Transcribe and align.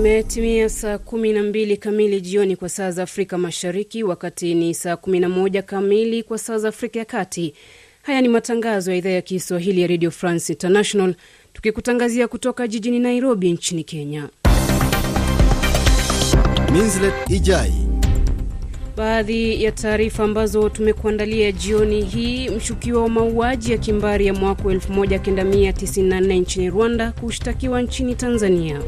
Imetimia 0.00 0.68
saa 0.68 0.94
12 0.96 1.76
kamili 1.76 2.20
jioni 2.20 2.56
kwa 2.56 2.68
saa 2.68 2.90
za 2.90 3.02
Afrika 3.02 3.38
Mashariki, 3.38 4.02
wakati 4.04 4.54
ni 4.54 4.74
saa 4.74 4.92
11 4.94 5.62
kamili 5.62 6.22
kwa 6.22 6.38
saa 6.38 6.58
za 6.58 6.68
Afrika 6.68 6.98
ya 6.98 7.04
Kati. 7.04 7.54
Haya 8.02 8.20
ni 8.20 8.28
matangazo 8.28 8.90
ya 8.90 8.96
idhaa 8.96 9.10
ya 9.10 9.22
Kiswahili 9.22 9.80
ya 9.80 9.86
Radio 9.86 10.10
France 10.10 10.52
International, 10.52 11.14
tukikutangazia 11.52 12.28
kutoka 12.28 12.68
jijini 12.68 12.98
Nairobi 12.98 13.52
nchini 13.52 13.84
Kenya. 13.84 14.28
Minslet 16.72 17.14
Ijai. 17.30 17.72
Baadhi 18.96 19.64
ya 19.64 19.72
taarifa 19.72 20.24
ambazo 20.24 20.68
tumekuandalia 20.68 21.52
jioni 21.52 22.02
hii: 22.04 22.48
mshukiwa 22.48 23.02
wa 23.02 23.08
mauaji 23.08 23.72
ya 23.72 23.78
kimbari 23.78 24.26
ya 24.26 24.34
mwaka 24.34 24.62
1994 24.62 26.40
nchini 26.40 26.70
Rwanda 26.70 27.12
kushtakiwa 27.12 27.82
nchini 27.82 28.14
Tanzania. 28.14 28.82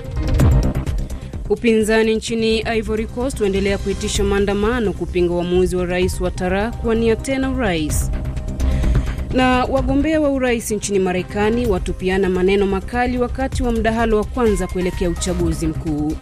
Upinzani 1.53 2.15
nchini 2.15 2.59
Ivory 2.61 3.07
Coast 3.07 3.41
waendelea 3.41 3.79
kuitisha 3.79 4.25
maandamano 4.25 4.93
kupinga 4.93 5.33
uamuzi 5.35 5.77
wa 5.77 5.87
rais 5.87 6.21
wa 6.21 6.31
Tara 6.31 6.71
kuwania 6.71 7.17
tena 7.17 7.51
urais. 7.51 8.11
Na 9.35 9.65
wagombea 9.65 10.21
wa 10.21 10.31
urais 10.31 10.71
nchini 10.71 10.99
Marekani 10.99 11.67
watupiana 11.67 12.29
maneno 12.29 12.67
makali 12.67 13.19
wakati 13.19 13.63
wa 13.63 13.73
mdahalo 13.73 14.17
wa 14.17 14.25
kwanza 14.25 14.67
kuelekea 14.67 15.11
uchaguzi 15.11 15.67
mkuu. 15.67 16.13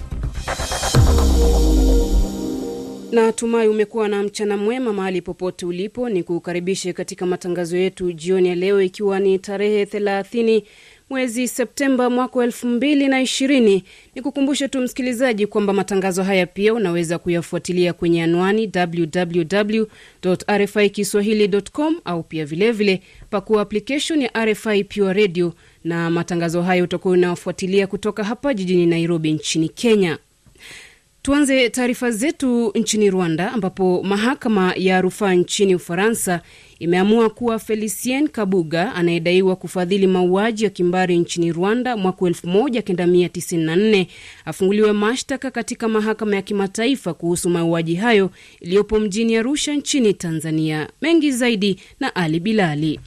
Na 3.12 3.33
tumai 3.33 3.69
umekuwa 3.69 4.09
na 4.09 4.23
mchana 4.23 4.57
mwema 4.57 4.93
mahali 4.93 5.23
popote 5.23 5.66
ulipo. 5.66 6.09
Ni 6.09 6.23
kukaribishe 6.23 6.93
katika 6.93 7.27
matangazo 7.27 7.77
yetu 7.77 8.12
jioni 8.12 8.49
ya 8.49 8.55
leo, 8.55 8.83
ikiwa 8.83 9.21
ni 9.21 9.38
tarehe 9.38 9.85
30 9.85 10.62
mwezi 11.11 11.49
Septemba 11.49 12.11
mwaka 12.11 12.39
wa 12.39 12.45
elfu 12.45 12.66
mbili 12.69 13.09
na 13.09 13.21
ishirini. 13.23 13.85
Ni 14.15 14.23
kukumbushe 14.23 14.69
tu 14.69 14.80
msikilizaji 14.80 15.47
kwamba 15.47 15.73
matangazo 15.73 16.23
haya 16.23 16.47
pia 16.47 16.75
unaweza 16.75 17.19
kuyafuatilia 17.19 17.93
kwenye 17.93 18.23
anwani 18.23 18.71
www 18.77 19.85
RFI 20.51 20.91
kiswahili.com 20.91 21.97
au 22.05 22.23
pia 22.23 22.45
vilevile 22.45 23.02
pakua 23.30 23.63
application 23.63 24.23
ya 24.23 24.30
RFI 24.45 24.85
Pure 24.85 25.13
Radio, 25.13 25.52
na 25.85 26.11
matangazo 26.11 26.63
hayo 26.63 26.85
utakuwa 26.85 27.15
unayofuatilia 27.15 27.87
kutoka 27.87 28.24
hapa 28.24 28.55
jijini 28.55 28.87
Nairobi 28.87 29.33
nchini 29.33 29.69
Kenya. 29.69 30.19
Tuanze 31.23 31.71
taarifa 31.71 32.11
zetu 32.11 32.73
nchini 32.74 33.11
Rwanda, 33.11 33.52
ambapo 33.52 34.02
mahakama 34.02 34.74
ya 34.77 35.01
rufaa 35.01 35.35
nchini 35.35 35.74
Ufaransa 35.74 36.41
imeamua 36.85 37.31
kuwa 37.31 37.59
Felicien 37.59 38.29
Kabuga 38.29 38.95
anayedaiwa 38.95 39.57
kufadhili 39.57 40.07
mauaji 40.07 40.65
ya 40.65 40.71
kimbari 40.71 41.19
nchini 41.19 41.53
Rwanda 41.53 41.97
mwaka 41.97 42.19
1994 42.27 44.07
afunguliwe 44.45 44.93
mashtaka 44.93 45.51
katika 45.51 45.89
mahakama 45.89 46.37
ya 46.37 46.43
kimataifa 46.43 47.15
kuhusu 47.15 47.51
mauaji 47.51 47.95
hayo 47.95 48.31
iliyopo 48.61 49.01
mjini 49.01 49.37
Arusha 49.37 49.75
nchini 49.75 50.15
Tanzania. 50.15 50.89
Mengi 51.03 51.33
zaidi 51.33 51.79
na 52.01 52.15
Ali 52.17 52.41
Bilali. 52.41 53.01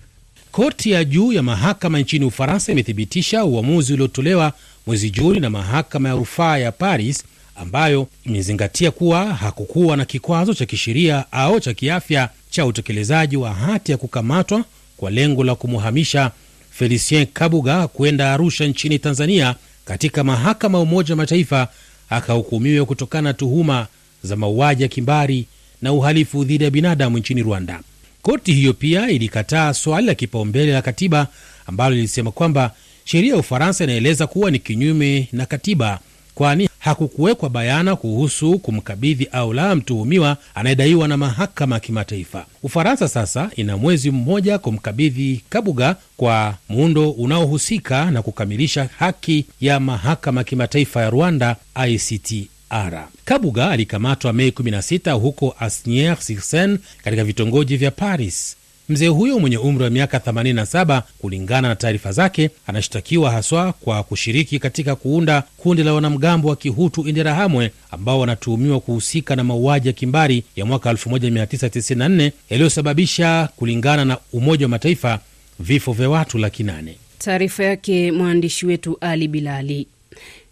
Koti 0.52 0.92
ya 0.92 1.04
juu 1.06 1.32
ya 1.34 1.44
mahakama 1.44 2.00
nchini 2.00 2.26
Ufaransa 2.26 2.72
imethibitisha 2.72 3.46
uamuzi 3.46 3.94
uliotolewa 3.94 4.54
mwezi 4.88 5.10
Juni 5.10 5.40
na 5.40 5.50
mahakama 5.50 6.10
ya 6.10 6.16
rufaa 6.16 6.58
ya 6.58 6.72
Paris 6.72 7.24
ambayo 7.56 8.08
imezingatia 8.26 8.92
kuwa 8.92 9.26
hakukuwa 9.34 9.98
na 9.98 10.06
kikwazo 10.06 10.54
cha 10.54 10.66
kisheria 10.66 11.26
au 11.32 11.60
cha 11.60 11.74
kiafya 11.74 12.30
cha 12.54 12.66
utekelezaji 12.66 13.38
wa 13.38 13.54
hati 13.54 13.92
ya 13.92 13.98
kukamatwa 13.98 14.66
kwa 14.98 15.12
lengo 15.12 15.44
la 15.44 15.56
kumuhamisha 15.56 16.32
Felicien 16.72 17.26
Kabuga 17.34 17.88
kwenda 17.88 18.34
Arusha 18.34 18.66
nchini 18.66 19.00
Tanzania 19.00 19.56
katika 19.86 20.24
mahakama 20.24 20.78
ya 20.78 20.84
Umoja 20.84 21.14
wa 21.14 21.18
Mataifa 21.18 21.68
akahukumiwe 22.10 22.86
kutokana 22.86 23.30
na 23.30 23.34
tuhuma 23.34 23.88
za 24.24 24.36
mauaji 24.36 24.84
ya 24.84 24.90
kimbari 24.90 25.46
na 25.82 25.94
uhalifu 25.94 26.44
dhidi 26.44 26.64
ya 26.64 26.70
binadamu 26.72 27.18
nchini 27.18 27.44
Rwanda. 27.44 27.80
Koti 28.22 28.54
hiyo 28.54 28.74
pia 28.74 29.10
ilikataa 29.10 29.74
swali 29.74 30.08
la 30.08 30.16
kipaumbele 30.16 30.72
la 30.74 30.82
katiba 30.82 31.28
ambalo 31.68 31.96
lilisema 31.96 32.32
kwamba 32.32 32.72
sheria 33.06 33.34
ya 33.34 33.40
Ufaransa 33.40 33.84
inaeleza 33.84 34.28
kuwa 34.28 34.52
ni 34.52 34.60
kinyume 34.60 35.28
na 35.32 35.46
katiba 35.46 36.00
kwani 36.36 36.70
hakukuwekwa 36.80 37.50
bayana 37.50 37.96
kuhusu 37.96 38.60
kumkabidhi 38.60 39.28
au 39.32 39.54
la 39.54 39.76
mtuhumiwa 39.76 40.38
anayedaiwa 40.56 41.08
na 41.08 41.18
mahakama 41.18 41.76
ya 41.76 41.80
kimataifa. 41.80 42.46
Ufaransa 42.64 43.08
sasa 43.08 43.50
ina 43.56 43.78
mwezi 43.78 44.12
mmoja 44.12 44.58
kumkabidhi 44.58 45.42
Kabuga 45.50 45.96
kwa 46.18 46.56
muundo 46.70 47.12
unaohusika 47.12 48.12
na 48.12 48.22
kukamilisha 48.22 48.90
haki 48.98 49.46
ya 49.62 49.80
mahakama 49.80 50.42
ya 50.42 50.46
kimataifa 50.46 51.02
ya 51.02 51.10
Rwanda, 51.10 51.56
ICTR. 51.88 53.08
Kabuga 53.26 53.70
alikamatwa 53.70 54.34
Mei 54.34 54.50
16 54.50 55.12
huko 55.14 55.56
Asnières-sur-Seine 55.60 56.78
katika 57.04 57.24
vitongoji 57.24 57.78
vya 57.78 57.92
Paris. 57.92 58.56
Mzee 58.90 59.08
huyo 59.08 59.40
mwenye 59.40 59.58
umri 59.58 59.84
wa 59.84 59.90
miaka 59.90 60.18
87, 60.18 61.02
kulingana 61.20 61.68
na 61.68 61.76
taarifa 61.76 62.12
zake, 62.12 62.50
anashtakiwa 62.68 63.32
haswa 63.32 63.74
kwa 63.74 64.04
kushiriki 64.04 64.60
katika 64.60 64.96
kuunda 64.96 65.44
kundi 65.58 65.84
la 65.84 65.94
wanamgambo 65.94 66.48
wa 66.50 66.56
Kihutu 66.56 67.08
Interahamwe 67.08 67.72
ambao 67.92 68.20
wanatuhumiwa 68.20 68.80
kuhusika 68.80 69.36
na 69.36 69.44
mauaji 69.44 69.88
ya 69.88 69.94
kimbari 69.94 70.44
ya 70.56 70.66
mwaka 70.66 70.92
1994 70.94 72.32
yaliyosababisha, 72.50 73.50
kulingana 73.56 74.06
na 74.06 74.18
Umoja 74.34 74.66
wa 74.66 74.70
Mataifa, 74.70 75.20
vifo 75.60 75.94
vya 75.94 76.10
watu 76.10 76.38
laki 76.38 76.64
nane. 76.64 76.96
Taarifa 77.20 77.64
yake 77.64 78.12
mwandishi 78.12 78.66
wetu 78.66 78.98
Ali 79.02 79.28
Bilali. 79.28 79.88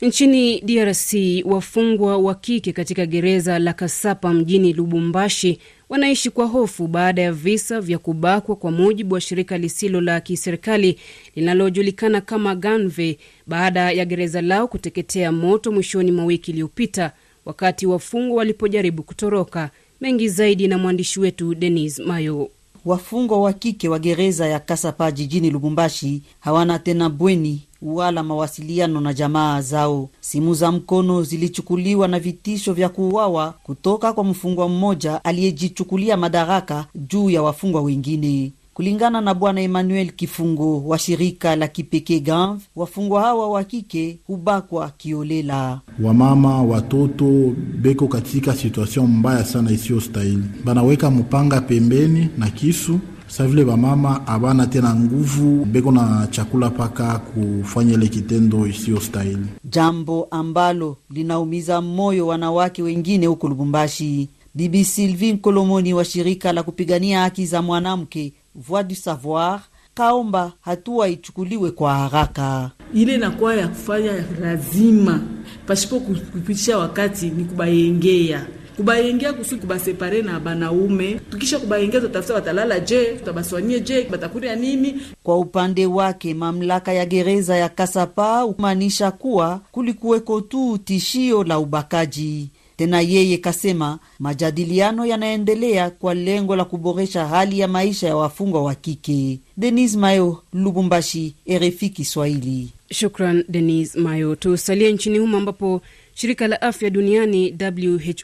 Nchini 0.01 0.61
DRC 0.61 1.13
wafungwa 1.45 2.17
wa 2.17 2.35
kike 2.35 2.71
katika 2.73 3.05
gereza 3.05 3.59
la 3.59 3.73
Kasapa 3.73 4.33
mjini 4.33 4.73
Lubumbashi 4.73 5.59
wanaishi 5.91 6.29
kwa 6.29 6.45
hofu 6.45 6.87
baada 6.87 7.21
ya 7.21 7.31
visa 7.33 7.81
vya 7.81 7.97
kubakwa, 7.97 8.55
kwa 8.55 8.71
mujibu 8.71 9.13
wa 9.15 9.21
shirika 9.21 9.57
lisilo 9.57 10.01
la 10.01 10.21
kiserikali 10.21 10.99
linalojulikana 11.35 12.21
kama 12.21 12.55
Ganve, 12.55 13.17
baada 13.47 13.91
ya 13.91 14.05
gereza 14.05 14.41
lao 14.41 14.67
kuteketea 14.67 15.31
moto 15.31 15.71
mwishoni 15.71 16.11
mwa 16.11 16.25
wiki 16.25 16.51
iliyopita, 16.51 17.11
wakati 17.45 17.85
wafungwa 17.87 18.37
walipojaribu 18.37 19.03
kutoroka. 19.03 19.69
Mengi 20.01 20.29
zaidi 20.29 20.67
na 20.67 20.77
mwandishi 20.77 21.19
wetu 21.19 21.55
Denis 21.55 21.99
Mayo. 21.99 22.49
Wafungwa 22.85 23.41
wa 23.41 23.53
kike 23.53 23.89
wa 23.89 23.99
gereza 23.99 24.47
ya 24.47 24.59
Kasapa 24.59 25.11
jijini 25.11 25.49
Lubumbashi 25.49 26.21
hawana 26.39 26.79
tena 26.79 27.09
bweni 27.09 27.67
wala 27.81 28.23
mawasiliano 28.23 29.01
na 29.01 29.13
jamaa 29.13 29.61
zao. 29.61 30.09
Simu 30.19 30.53
za 30.53 30.71
mkono 30.71 31.23
zilichukuliwa 31.23 32.07
na 32.07 32.19
vitisho 32.19 32.73
vya 32.73 32.89
kuuawa 32.89 33.53
kutoka 33.63 34.13
kwa 34.13 34.23
mfungwa 34.23 34.69
mmoja 34.69 35.23
aliyejichukulia 35.23 36.17
madaraka 36.17 36.85
juu 36.95 37.29
ya 37.29 37.41
wafungwa 37.43 37.81
wengine. 37.81 38.51
Kulingana 38.73 39.21
na 39.21 39.33
Bwana 39.33 39.61
Emmanuel 39.61 40.11
Kifungo 40.11 40.87
wa 40.87 40.99
shirika 40.99 41.55
la 41.55 41.67
kipekee 41.67 42.19
Ganv, 42.19 42.61
wafungwa 42.75 43.21
hawa 43.21 43.49
wa 43.49 43.63
kike 43.63 44.19
hubakwa 44.27 44.89
kiolela. 44.97 45.81
Wamama 46.03 46.61
watoto 46.63 47.53
beko 47.81 48.07
katika 48.07 48.55
situation 48.55 49.07
mbaya 49.07 49.45
sana 49.45 49.71
isiyo 49.71 50.01
stahili, 50.01 50.43
banaweka 50.65 51.11
mpanga 51.11 51.61
pembeni 51.61 52.29
na 52.37 52.49
kisu 52.49 52.99
sa 53.27 53.47
vile 53.47 53.65
bamama 53.65 54.27
abana 54.27 54.67
tena 54.67 54.95
nguvu 54.95 55.65
beko 55.65 55.91
na 55.91 56.27
chakula 56.31 56.69
paka 56.69 57.19
kufanya 57.19 57.93
ile 57.93 58.07
kitendo 58.07 58.67
isiyo 58.67 58.99
stahili, 58.99 59.45
jambo 59.63 60.27
ambalo 60.31 60.97
linaumiza 61.09 61.81
moyo 61.81 62.27
wanawake 62.27 62.83
wengine 62.83 63.25
huko 63.27 63.47
Lubumbashi. 63.49 64.29
Bibi 64.55 64.85
Sylvie 64.85 65.37
Kolomoni 65.37 65.93
wa 65.93 66.05
shirika 66.05 66.53
la 66.53 66.63
kupigania 66.63 67.21
haki 67.21 67.45
za 67.45 67.61
mwanamke 67.61 68.33
Voix 68.55 68.83
du 68.83 68.95
Savoir 68.95 69.59
kaomba 69.93 70.51
hatua 70.61 71.09
ichukuliwe 71.09 71.71
kwa 71.71 71.93
haraka. 71.95 72.71
Ile 72.93 73.17
nakuwa 73.17 73.55
ya 73.55 73.67
kufanya 73.67 74.11
lazima 74.41 75.21
pasipo 75.67 75.99
kupitisha 75.99 76.77
wakati 76.77 77.29
ni 77.29 77.43
kubayengea 77.45 78.45
kubayengea 78.77 79.33
kusudi 79.33 79.61
kubasepare 79.61 80.21
na 80.21 80.39
banaume. 80.39 81.19
Tukisha 81.29 81.59
kubayengea, 81.59 82.01
tutafuta 82.01 82.33
watalala 82.33 82.79
je, 82.79 83.05
tutabaswanie 83.05 83.79
je, 83.79 84.07
batakuria 84.11 84.55
nini? 84.55 85.01
Kwa 85.23 85.37
upande 85.37 85.85
wake 85.85 86.33
mamlaka 86.33 86.93
ya 86.93 87.05
gereza 87.05 87.57
ya 87.57 87.69
Kasapa 87.69 88.47
kumaanisha 88.47 89.11
kuwa 89.11 89.59
kulikuweko 89.71 90.41
tu 90.41 90.77
tishio 90.77 91.43
la 91.43 91.59
ubakaji. 91.59 92.49
Tena 92.81 93.01
yeye 93.01 93.37
kasema 93.37 93.99
majadiliano 94.19 95.05
yanaendelea 95.05 95.89
kwa 95.89 96.13
lengo 96.13 96.55
la 96.55 96.65
kuboresha 96.65 97.27
hali 97.27 97.59
ya 97.59 97.67
maisha 97.67 98.07
ya 98.07 98.15
wafungwa 98.15 98.63
wa 98.63 98.75
kike. 98.75 99.39
Denis 99.57 99.95
Mayo, 99.95 100.43
Lubumbashi, 100.53 101.35
RFI 101.51 101.89
Kiswahili. 101.89 102.69
Shukran 102.91 103.43
Denis 103.49 103.95
Mayo. 103.95 104.35
Tusalie 104.35 104.91
nchini 104.93 105.17
humo 105.19 105.37
ambapo 105.37 105.81
shirika 106.13 106.47
la 106.47 106.61
afya 106.61 106.89
duniani 106.89 107.55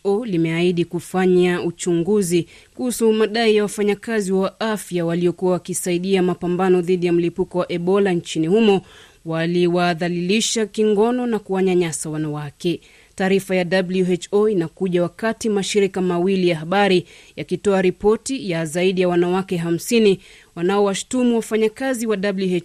WHO 0.03 0.25
limeahidi 0.25 0.85
kufanya 0.85 1.61
uchunguzi 1.61 2.47
kuhusu 2.75 3.13
madai 3.13 3.55
ya 3.55 3.63
wafanyakazi 3.63 4.31
wa 4.31 4.59
afya 4.59 5.05
waliokuwa 5.05 5.51
wakisaidia 5.51 6.23
mapambano 6.23 6.81
dhidi 6.81 7.05
ya 7.05 7.13
mlipuko 7.13 7.57
wa 7.59 7.71
Ebola 7.71 8.13
nchini 8.13 8.47
humo 8.47 8.81
waliwadhalilisha 9.25 10.65
kingono 10.65 11.27
na 11.27 11.39
kuwanyanyasa 11.39 12.09
wanawake. 12.09 12.81
Taarifa 13.17 13.55
ya 13.55 13.83
WHO 14.31 14.49
inakuja 14.49 15.03
wakati 15.03 15.49
mashirika 15.49 16.01
mawili 16.01 16.49
ya 16.49 16.57
habari 16.57 17.05
yakitoa 17.35 17.81
ripoti 17.81 18.51
ya 18.51 18.65
zaidi 18.65 19.01
ya 19.01 19.07
wanawake 19.07 19.57
50 19.57 20.17
wanaowashtumu 20.55 21.35
wafanyakazi 21.35 22.07
wa 22.07 22.17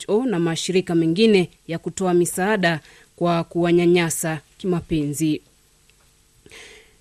WHO 0.08 0.24
na 0.24 0.38
mashirika 0.38 0.94
mengine 0.94 1.48
ya 1.68 1.78
kutoa 1.78 2.14
misaada 2.14 2.80
kwa 3.16 3.44
kuwanyanyasa 3.44 4.40
kimapenzi. 4.58 5.40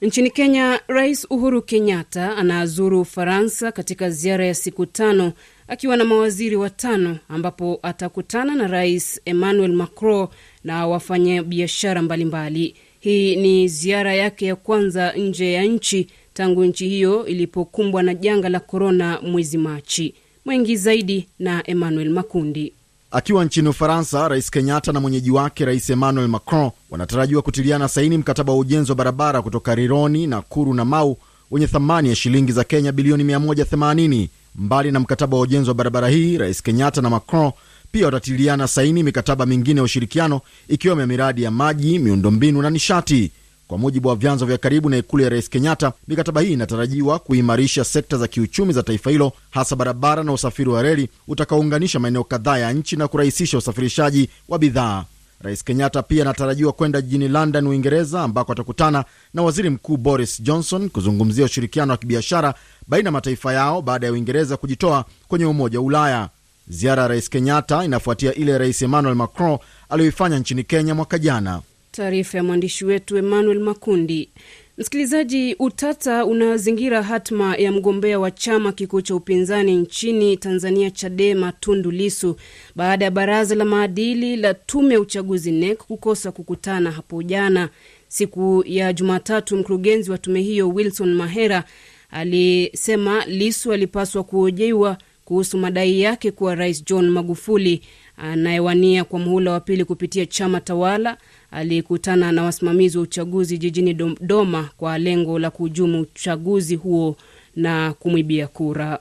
Nchini 0.01 0.29
Kenya, 0.31 0.79
Rais 0.87 1.27
Uhuru 1.29 1.61
Kenyatta 1.61 2.37
anazuru 2.37 3.01
Ufaransa 3.01 3.71
katika 3.71 4.09
ziara 4.09 4.45
ya 4.45 4.53
siku 4.55 4.85
tano 4.85 5.33
akiwa 5.67 5.97
na 5.97 6.05
mawaziri 6.05 6.55
watano, 6.55 7.17
ambapo 7.29 7.79
atakutana 7.83 8.55
na 8.55 8.67
Rais 8.67 9.21
Emmanuel 9.25 9.73
Macron 9.73 10.27
na 10.63 10.87
wafanyabiashara 10.87 12.01
mbalimbali. 12.01 12.75
Hii 13.01 13.35
ni 13.35 13.67
ziara 13.67 14.13
yake 14.13 14.45
ya 14.45 14.55
kwanza 14.55 15.11
nje 15.13 15.51
ya 15.53 15.63
nchi 15.63 16.07
tangu 16.33 16.65
nchi 16.65 16.89
hiyo 16.89 17.25
ilipokumbwa 17.25 18.03
na 18.03 18.13
janga 18.13 18.49
la 18.49 18.59
korona 18.59 19.19
mwezi 19.21 19.57
Machi. 19.57 20.13
Mwengi 20.45 20.75
zaidi 20.77 21.27
na 21.39 21.69
Emmanuel 21.69 22.09
Makundi. 22.09 22.73
Akiwa 23.11 23.45
nchini 23.45 23.67
Ufaransa, 23.69 24.27
Rais 24.27 24.51
Kenyatta 24.51 24.91
na 24.91 24.99
mwenyeji 24.99 25.31
wake 25.31 25.65
Rais 25.65 25.89
Emmanuel 25.89 26.27
Macron 26.27 26.71
wanatarajiwa 26.89 27.41
kutiliana 27.41 27.87
saini 27.87 28.17
mkataba 28.17 28.53
wa 28.53 28.59
ujenzi 28.59 28.91
wa 28.91 28.95
barabara 28.95 29.41
kutoka 29.41 29.75
Rironi, 29.75 30.27
Nakuru 30.27 30.73
na 30.73 30.85
Mau 30.85 31.17
wenye 31.51 31.67
thamani 31.67 32.09
ya 32.09 32.15
shilingi 32.15 32.51
za 32.51 32.63
Kenya 32.63 32.91
bilioni 32.91 33.23
180. 33.23 34.27
Mbali 34.55 34.91
na 34.91 34.99
mkataba 34.99 35.37
wa 35.37 35.43
ujenzi 35.43 35.69
wa 35.69 35.73
barabara 35.75 36.09
hii, 36.09 36.37
Rais 36.37 36.63
Kenyatta 36.63 37.01
na 37.01 37.09
Macron 37.09 37.51
pia 37.91 38.05
watatiliana 38.05 38.67
saini 38.67 39.03
mikataba 39.03 39.45
mingine 39.45 39.79
ya 39.79 39.83
ushirikiano 39.83 40.41
ikiwemo 40.67 41.01
ya 41.01 41.07
miradi 41.07 41.43
ya 41.43 41.51
maji, 41.51 41.99
miundombinu 41.99 42.61
na 42.61 42.69
nishati. 42.69 43.31
Kwa 43.67 43.77
mujibu 43.77 44.07
wa 44.07 44.15
vyanzo 44.15 44.45
vya 44.45 44.57
karibu 44.57 44.89
na 44.89 44.97
ikulu 44.97 45.23
ya 45.23 45.29
rais 45.29 45.49
Kenyatta, 45.49 45.93
mikataba 46.07 46.41
hii 46.41 46.53
inatarajiwa 46.53 47.19
kuimarisha 47.19 47.83
sekta 47.83 48.17
za 48.17 48.27
kiuchumi 48.27 48.73
za 48.73 48.83
taifa 48.83 49.09
hilo, 49.09 49.31
hasa 49.49 49.75
barabara 49.75 50.23
na 50.23 50.33
usafiri 50.33 50.69
wa 50.69 50.81
reli 50.81 51.09
utakaounganisha 51.27 51.99
maeneo 51.99 52.23
kadhaa 52.23 52.57
ya 52.57 52.73
nchi 52.73 52.95
na 52.95 53.07
kurahisisha 53.07 53.57
usafirishaji 53.57 54.29
wa 54.49 54.59
bidhaa. 54.59 55.05
Rais 55.41 55.63
Kenyatta 55.63 56.03
pia 56.03 56.21
anatarajiwa 56.23 56.73
kwenda 56.73 57.01
jijini 57.01 57.27
London, 57.27 57.67
Uingereza, 57.67 58.21
ambako 58.21 58.51
atakutana 58.51 59.05
na 59.33 59.41
waziri 59.41 59.69
mkuu 59.69 59.97
Boris 59.97 60.41
Johnson 60.41 60.89
kuzungumzia 60.89 61.45
ushirikiano 61.45 61.91
wa 61.91 61.97
kibiashara 61.97 62.53
baina 62.87 63.07
ya 63.07 63.11
mataifa 63.11 63.53
yao 63.53 63.81
baada 63.81 64.07
ya 64.07 64.13
Uingereza 64.13 64.57
kujitoa 64.57 65.05
kwenye 65.27 65.45
Umoja 65.45 65.79
wa 65.79 65.85
Ulaya. 65.85 66.29
Ziara 66.67 67.01
ya 67.01 67.07
rais 67.07 67.29
Kenyatta 67.29 67.83
inafuatia 67.85 68.33
ile 68.35 68.57
rais 68.57 68.81
Emmanuel 68.81 69.15
Macron 69.15 69.57
aliyoifanya 69.89 70.39
nchini 70.39 70.63
Kenya 70.63 70.95
mwaka 70.95 71.19
jana. 71.19 71.61
Taarifa 71.91 72.37
ya 72.37 72.43
mwandishi 72.43 72.85
wetu 72.85 73.17
Emmanuel 73.17 73.59
Makundi. 73.59 74.29
Msikilizaji, 74.77 75.55
utata 75.59 76.25
unazingira 76.25 77.03
hatma 77.03 77.55
ya 77.55 77.71
mgombea 77.71 78.19
wa 78.19 78.31
chama 78.31 78.71
kikuu 78.71 79.01
cha 79.01 79.15
upinzani 79.15 79.75
nchini 79.75 80.37
Tanzania, 80.37 80.91
Chadema, 80.91 81.51
Tundu 81.51 81.91
Lisu 81.91 82.35
baada 82.75 83.05
ya 83.05 83.11
baraza 83.11 83.55
la 83.55 83.65
maadili 83.65 84.35
la 84.35 84.53
tume 84.53 84.93
ya 84.93 84.99
uchaguzi 84.99 85.51
NEC 85.51 85.77
kukosa 85.77 86.31
kukutana 86.31 86.91
hapo 86.91 87.23
jana. 87.23 87.69
Siku 88.07 88.63
ya 88.67 88.93
Jumatatu, 88.93 89.57
mkurugenzi 89.57 90.11
wa 90.11 90.17
tume 90.17 90.41
hiyo 90.41 90.69
Wilson 90.69 91.13
Mahera 91.13 91.63
alisema 92.11 93.25
Lisu 93.25 93.73
alipaswa 93.73 94.23
kuhojiwa 94.23 94.97
kuhusu 95.31 95.57
madai 95.57 96.01
yake 96.01 96.31
kuwa 96.31 96.55
Rais 96.55 96.85
John 96.85 97.09
Magufuli 97.09 97.81
anayewania 98.17 99.03
kwa 99.03 99.19
muhula 99.19 99.51
wa 99.51 99.59
pili 99.59 99.85
kupitia 99.85 100.25
chama 100.25 100.61
tawala 100.61 101.17
alikutana 101.51 102.31
na 102.31 102.43
wasimamizi 102.43 102.97
wa 102.97 103.03
uchaguzi 103.03 103.57
jijini 103.57 103.93
Dodoma 103.93 104.69
kwa 104.77 104.97
lengo 104.97 105.39
la 105.39 105.49
kuhujumu 105.51 106.01
uchaguzi 106.01 106.75
huo 106.75 107.15
na 107.55 107.93
kumwibia 107.93 108.47
kura. 108.47 108.99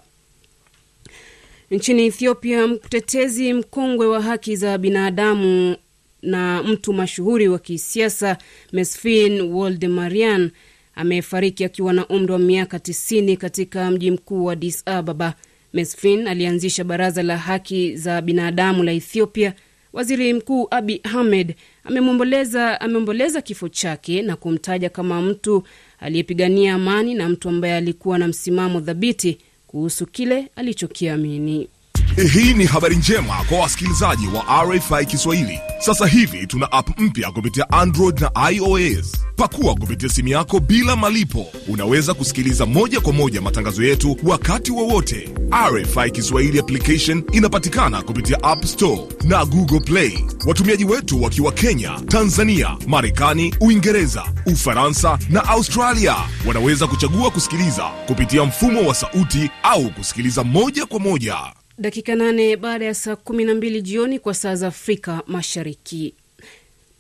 Nchini 1.70 2.06
Ethiopia, 2.06 2.66
mtetezi 2.66 3.52
mkongwe 3.52 4.06
wa 4.06 4.22
haki 4.22 4.56
za 4.56 4.78
binadamu 4.78 5.76
na 6.22 6.62
mtu 6.62 6.92
mashuhuri 6.92 7.48
wa 7.48 7.58
kisiasa 7.58 8.38
Mesfin 8.72 9.40
Woldemarian 9.40 10.50
amefariki 10.94 11.64
akiwa 11.64 11.92
na 11.92 12.06
umri 12.08 12.32
wa 12.32 12.38
miaka 12.38 12.76
90 12.76 13.36
katika 13.36 13.90
mji 13.90 14.10
mkuu 14.10 14.44
wa 14.44 14.52
Addis 14.52 14.82
Ababa. 14.86 15.34
Mesfin 15.72 16.26
alianzisha 16.28 16.84
baraza 16.84 17.22
la 17.22 17.36
haki 17.38 17.96
za 17.96 18.22
binadamu 18.22 18.82
la 18.82 18.92
Ethiopia. 18.92 19.54
Waziri 19.92 20.32
Mkuu 20.34 20.68
Abi 20.70 21.00
Ahmed 21.02 21.54
ameomboleza 21.84 22.80
ameomboleza 22.80 23.42
kifo 23.42 23.68
chake 23.68 24.22
na 24.22 24.36
kumtaja 24.36 24.90
kama 24.90 25.22
mtu 25.22 25.62
aliyepigania 26.00 26.74
amani 26.74 27.14
na 27.14 27.28
mtu 27.28 27.48
ambaye 27.48 27.74
alikuwa 27.76 28.18
na 28.18 28.28
msimamo 28.28 28.80
thabiti 28.80 29.38
kuhusu 29.66 30.06
kile 30.06 30.48
alichokiamini. 30.56 31.68
Hii 32.16 32.54
ni 32.54 32.64
habari 32.66 32.96
njema 32.96 33.34
kwa 33.48 33.58
wasikilizaji 33.58 34.26
wa 34.26 34.64
RFI 34.64 35.06
Kiswahili. 35.06 35.60
Sasa 35.78 36.06
hivi 36.06 36.46
tuna 36.46 36.72
app 36.72 37.00
mpya 37.00 37.30
kupitia 37.30 37.70
Android 37.70 38.20
na 38.20 38.50
iOS. 38.50 39.12
Pakua 39.36 39.74
kupitia 39.74 40.08
simu 40.08 40.28
yako 40.28 40.60
bila 40.60 40.96
malipo. 40.96 41.46
Unaweza 41.68 42.14
kusikiliza 42.14 42.66
moja 42.66 43.00
kwa 43.00 43.12
moja 43.12 43.40
matangazo 43.40 43.84
yetu 43.84 44.16
wakati 44.22 44.72
wowote. 44.72 45.28
RFI 45.72 46.10
Kiswahili 46.10 46.58
application 46.58 47.22
inapatikana 47.32 48.02
kupitia 48.02 48.42
App 48.42 48.64
Store 48.64 49.02
na 49.24 49.44
Google 49.44 49.80
Play. 49.80 50.24
Watumiaji 50.46 50.84
wetu 50.84 51.22
wakiwa 51.22 51.52
Kenya, 51.52 52.00
Tanzania, 52.08 52.76
Marekani, 52.86 53.54
Uingereza, 53.60 54.24
Ufaransa 54.46 55.18
na 55.30 55.48
Australia 55.48 56.16
wanaweza 56.46 56.86
kuchagua 56.86 57.30
kusikiliza 57.30 57.84
kupitia 58.06 58.44
mfumo 58.44 58.88
wa 58.88 58.94
sauti 58.94 59.50
au 59.62 59.90
kusikiliza 59.90 60.44
moja 60.44 60.86
kwa 60.86 61.00
moja. 61.00 61.36
Dakika 61.80 62.14
nane 62.14 62.56
baada 62.56 62.84
ya 62.84 62.94
saa 62.94 63.16
kumi 63.16 63.44
na 63.44 63.54
mbili 63.54 63.82
jioni 63.82 64.18
kwa 64.18 64.34
saa 64.34 64.54
za 64.54 64.66
Afrika 64.66 65.22
Mashariki. 65.26 66.14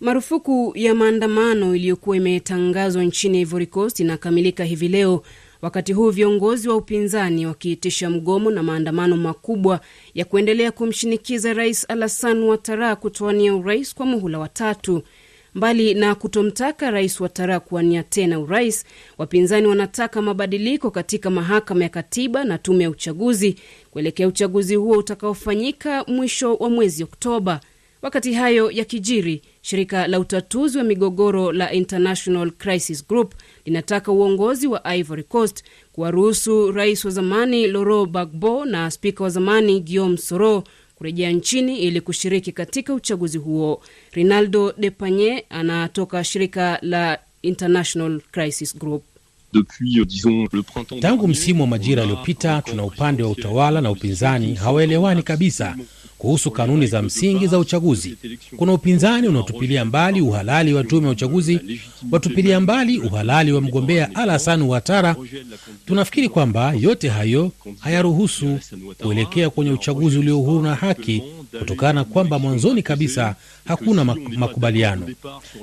Marufuku 0.00 0.72
ya 0.76 0.94
maandamano 0.94 1.74
iliyokuwa 1.76 2.16
imetangazwa 2.16 3.04
nchini 3.04 3.40
Ivory 3.40 3.66
Coast 3.66 4.00
inakamilika 4.00 4.64
hivi 4.64 4.88
leo, 4.88 5.22
wakati 5.62 5.92
huu 5.92 6.10
viongozi 6.10 6.68
wa 6.68 6.76
upinzani 6.76 7.46
wakiitisha 7.46 8.10
mgomo 8.10 8.50
na 8.50 8.62
maandamano 8.62 9.16
makubwa 9.16 9.80
ya 10.14 10.24
kuendelea 10.24 10.72
kumshinikiza 10.72 11.52
Rais 11.52 11.86
Alassane 11.90 12.40
Ouattara 12.44 12.96
kutoania 12.96 13.54
urais 13.54 13.94
kwa 13.94 14.06
muhula 14.06 14.38
wa 14.38 14.48
tatu. 14.48 15.02
Mbali 15.54 15.94
na 15.94 16.14
kutomtaka 16.14 16.90
rais 16.90 17.20
Watara 17.20 17.60
kuwania 17.60 18.02
tena 18.02 18.38
urais, 18.40 18.84
wapinzani 19.18 19.66
wanataka 19.66 20.22
mabadiliko 20.22 20.90
katika 20.90 21.30
mahakama 21.30 21.82
ya 21.82 21.88
katiba 21.88 22.44
na 22.44 22.58
tume 22.58 22.84
ya 22.84 22.90
uchaguzi 22.90 23.56
kuelekea 23.90 24.28
uchaguzi 24.28 24.74
huo 24.74 24.98
utakaofanyika 24.98 26.04
mwisho 26.04 26.54
wa 26.54 26.70
mwezi 26.70 27.02
Oktoba. 27.04 27.60
Wakati 28.02 28.32
hayo 28.32 28.70
yakijiri, 28.70 29.42
shirika 29.62 30.06
la 30.06 30.20
utatuzi 30.20 30.78
wa 30.78 30.84
migogoro 30.84 31.52
la 31.52 31.72
International 31.72 32.50
Crisis 32.50 33.08
Group 33.08 33.34
linataka 33.64 34.12
uongozi 34.12 34.66
wa 34.66 34.84
Ivory 34.96 35.22
Coast 35.22 35.64
kuwaruhusu 35.92 36.72
rais 36.72 37.04
wa 37.04 37.10
zamani 37.10 37.66
Laurent 37.66 38.08
Gbagbo 38.08 38.64
na 38.64 38.90
spika 38.90 39.24
wa 39.24 39.30
zamani 39.30 39.80
Guillaume 39.80 40.16
Soro 40.16 40.64
kurejea 41.00 41.30
nchini 41.30 41.78
ili 41.78 42.00
kushiriki 42.00 42.52
katika 42.52 42.94
uchaguzi 42.94 43.38
huo. 43.38 43.82
Rinaldo 44.12 44.72
de 44.78 44.90
Panye 44.90 45.44
anatoka 45.50 46.24
shirika 46.24 46.78
la 46.82 47.18
International 47.42 48.20
Crisis 48.32 48.78
Group. 48.78 49.02
Tangu 51.00 51.28
msimu 51.28 51.60
wa 51.60 51.66
majira 51.66 52.00
yaliyopita, 52.02 52.62
tuna 52.62 52.84
upande 52.84 53.22
wa 53.22 53.30
utawala 53.30 53.80
na 53.80 53.90
upinzani 53.90 54.54
hawaelewani 54.54 55.22
kabisa 55.22 55.76
kuhusu 56.20 56.50
kanuni 56.50 56.86
za 56.86 57.02
msingi 57.02 57.46
za 57.46 57.58
uchaguzi. 57.58 58.16
Kuna 58.56 58.72
upinzani 58.72 59.28
unaotupilia 59.28 59.84
mbali 59.84 60.20
uhalali 60.20 60.74
wa 60.74 60.84
tume 60.84 61.06
ya 61.06 61.12
uchaguzi, 61.12 61.60
watupilia 62.10 62.60
mbali 62.60 62.98
uhalali 62.98 63.52
wa 63.52 63.60
mgombea 63.60 64.14
Alassane 64.14 64.64
Ouattara. 64.64 65.16
Tunafikiri 65.86 66.28
kwamba 66.28 66.72
yote 66.80 67.08
hayo 67.08 67.52
hayaruhusu 67.78 68.58
kuelekea 69.02 69.50
kwenye 69.50 69.70
uchaguzi 69.72 70.18
ulio 70.18 70.36
huru 70.36 70.62
na 70.62 70.74
haki, 70.74 71.22
kutokana 71.58 71.92
na 71.92 72.04
kwamba 72.04 72.38
mwanzoni 72.38 72.82
kabisa 72.82 73.36
hakuna 73.64 74.04
makubaliano. 74.04 75.08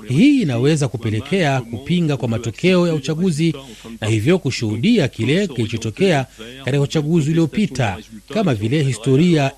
Hii 0.08 0.42
inaweza 0.42 0.88
kupelekea 0.88 1.62
kupinga 1.62 2.18
kwa 2.18 2.28
matokeo 2.28 2.88
ya 2.88 2.94
uchaguzi 2.94 3.56
na 4.02 4.08
hivyo 4.08 4.40
kushuhudia 4.40 5.08
kile 5.08 5.48
kilichotokea 5.48 6.26
katika 6.66 6.82
uchaguzi 6.82 7.32
uliopita, 7.32 7.98
kama 8.30 8.54
vile 8.56 8.84
historia 8.84 9.52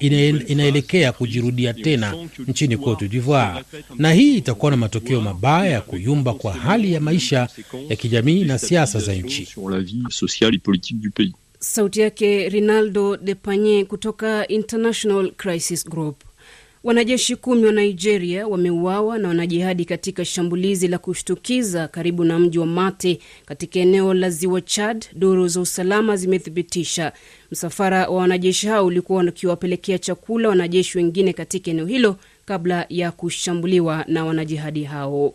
inaelekea 0.48 1.12
kujirudia 1.12 1.74
tena 1.74 2.14
nchini 2.48 2.78
Cote 2.78 3.08
d'Ivoire, 3.08 3.64
na 3.98 4.14
hii 4.14 4.38
itakuwa 4.38 4.72
na 4.72 4.78
matokeo 4.78 5.22
mabaya 5.22 5.72
ya 5.72 5.82
kuyumba 5.82 6.34
kwa 6.34 6.54
hali 6.54 6.94
ya 6.94 7.00
maisha 7.00 7.48
ya 7.90 7.96
kijamii 7.96 8.44
na 8.44 8.58
siasa 8.58 9.00
za 9.00 9.14
nchi. 9.16 9.48
Sauti 11.60 12.00
yake 12.02 12.50
Rinaldo 12.50 13.18
de 13.18 13.36
Panye 13.36 13.86
kutoka 13.86 14.48
International 14.48 15.32
Crisis 15.32 15.90
Group. 15.90 16.24
Wanajeshi 16.84 17.36
kumi 17.36 17.66
wa 17.66 17.72
Nigeria 17.72 18.48
wameuawa 18.48 19.18
na 19.18 19.28
wanajihadi 19.28 19.86
katika 19.86 20.26
shambulizi 20.26 20.88
la 20.88 20.98
kushtukiza 20.98 21.88
karibu 21.88 22.24
na 22.24 22.40
mji 22.40 22.60
wa 22.60 22.66
Mate 22.66 23.20
katika 23.46 23.80
eneo 23.80 24.14
la 24.14 24.30
ziwa 24.30 24.62
Chad, 24.62 25.06
duru 25.14 25.48
za 25.48 25.62
usalama 25.62 26.16
zimethibitisha. 26.18 27.12
Msafara 27.52 28.10
wa 28.10 28.18
wanajeshi 28.18 28.68
hao 28.68 28.86
ulikuwa 28.86 29.24
ukiwapelekea 29.24 29.98
chakula 30.00 30.50
wanajeshi 30.50 30.98
wengine 30.98 31.34
katika 31.34 31.72
eneo 31.72 31.86
hilo 31.86 32.16
kabla 32.46 32.86
ya 32.90 33.12
kushambuliwa 33.12 34.06
na 34.08 34.26
wanajihadi 34.26 34.84
hao. 34.84 35.34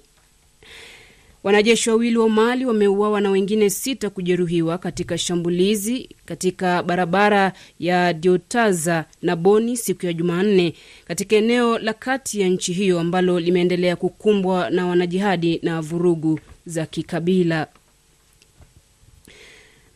Wanajeshi 1.44 1.90
wawili 1.90 2.16
wa 2.18 2.28
Mali 2.28 2.66
wameuawa 2.66 3.20
na 3.20 3.30
wengine 3.30 3.70
sita 3.70 4.10
kujeruhiwa 4.10 4.78
katika 4.78 5.18
shambulizi 5.18 6.08
katika 6.26 6.82
barabara 6.82 7.52
ya 7.80 8.12
Diotaza 8.12 9.04
na 9.22 9.36
Boni 9.36 9.76
siku 9.76 10.06
ya 10.06 10.12
Jumanne 10.12 10.74
katika 11.08 11.36
eneo 11.36 11.78
la 11.78 11.92
kati 11.92 12.40
ya 12.40 12.48
nchi 12.48 12.72
hiyo 12.72 13.00
ambalo 13.00 13.40
limeendelea 13.40 13.96
kukumbwa 13.96 14.70
na 14.70 14.86
wanajihadi 14.86 15.60
na 15.62 15.80
vurugu 15.80 16.40
za 16.66 16.86
kikabila. 16.86 17.66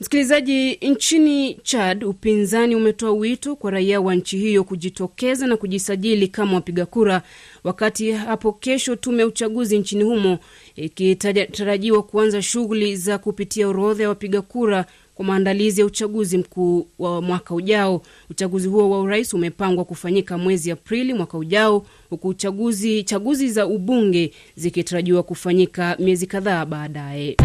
Msikilizaji, 0.00 0.72
nchini 0.82 1.54
Chad 1.62 2.04
upinzani 2.04 2.74
umetoa 2.74 3.12
wito 3.12 3.56
kwa 3.56 3.70
raia 3.70 4.00
wa 4.00 4.14
nchi 4.14 4.38
hiyo 4.38 4.64
kujitokeza 4.64 5.46
na 5.46 5.56
kujisajili 5.56 6.28
kama 6.28 6.54
wapiga 6.54 6.86
kura, 6.86 7.22
wakati 7.64 8.12
hapo 8.12 8.52
kesho 8.52 8.96
tume 8.96 9.18
ya 9.20 9.26
uchaguzi 9.26 9.78
nchini 9.78 10.04
humo 10.04 10.38
ikitarajiwa 10.78 12.02
kuanza 12.02 12.42
shughuli 12.42 12.96
za 12.96 13.18
kupitia 13.18 13.68
orodha 13.68 14.02
ya 14.02 14.08
wapiga 14.08 14.42
kura 14.42 14.84
kwa 15.14 15.24
maandalizi 15.24 15.80
ya 15.80 15.86
uchaguzi 15.86 16.38
mkuu 16.38 16.86
wa 16.98 17.22
mwaka 17.22 17.54
ujao. 17.54 18.02
Uchaguzi 18.30 18.68
huo 18.68 18.90
wa 18.90 19.00
urais 19.00 19.34
umepangwa 19.34 19.84
kufanyika 19.84 20.38
mwezi 20.38 20.70
Aprili 20.70 21.14
mwaka 21.14 21.38
ujao, 21.38 21.86
huku 22.10 22.28
uchaguzi 22.28 23.02
chaguzi 23.02 23.48
za 23.50 23.66
ubunge 23.66 24.32
zikitarajiwa 24.56 25.22
kufanyika 25.22 25.96
miezi 25.98 26.26
kadhaa 26.26 26.66
baadaye. 26.66 27.36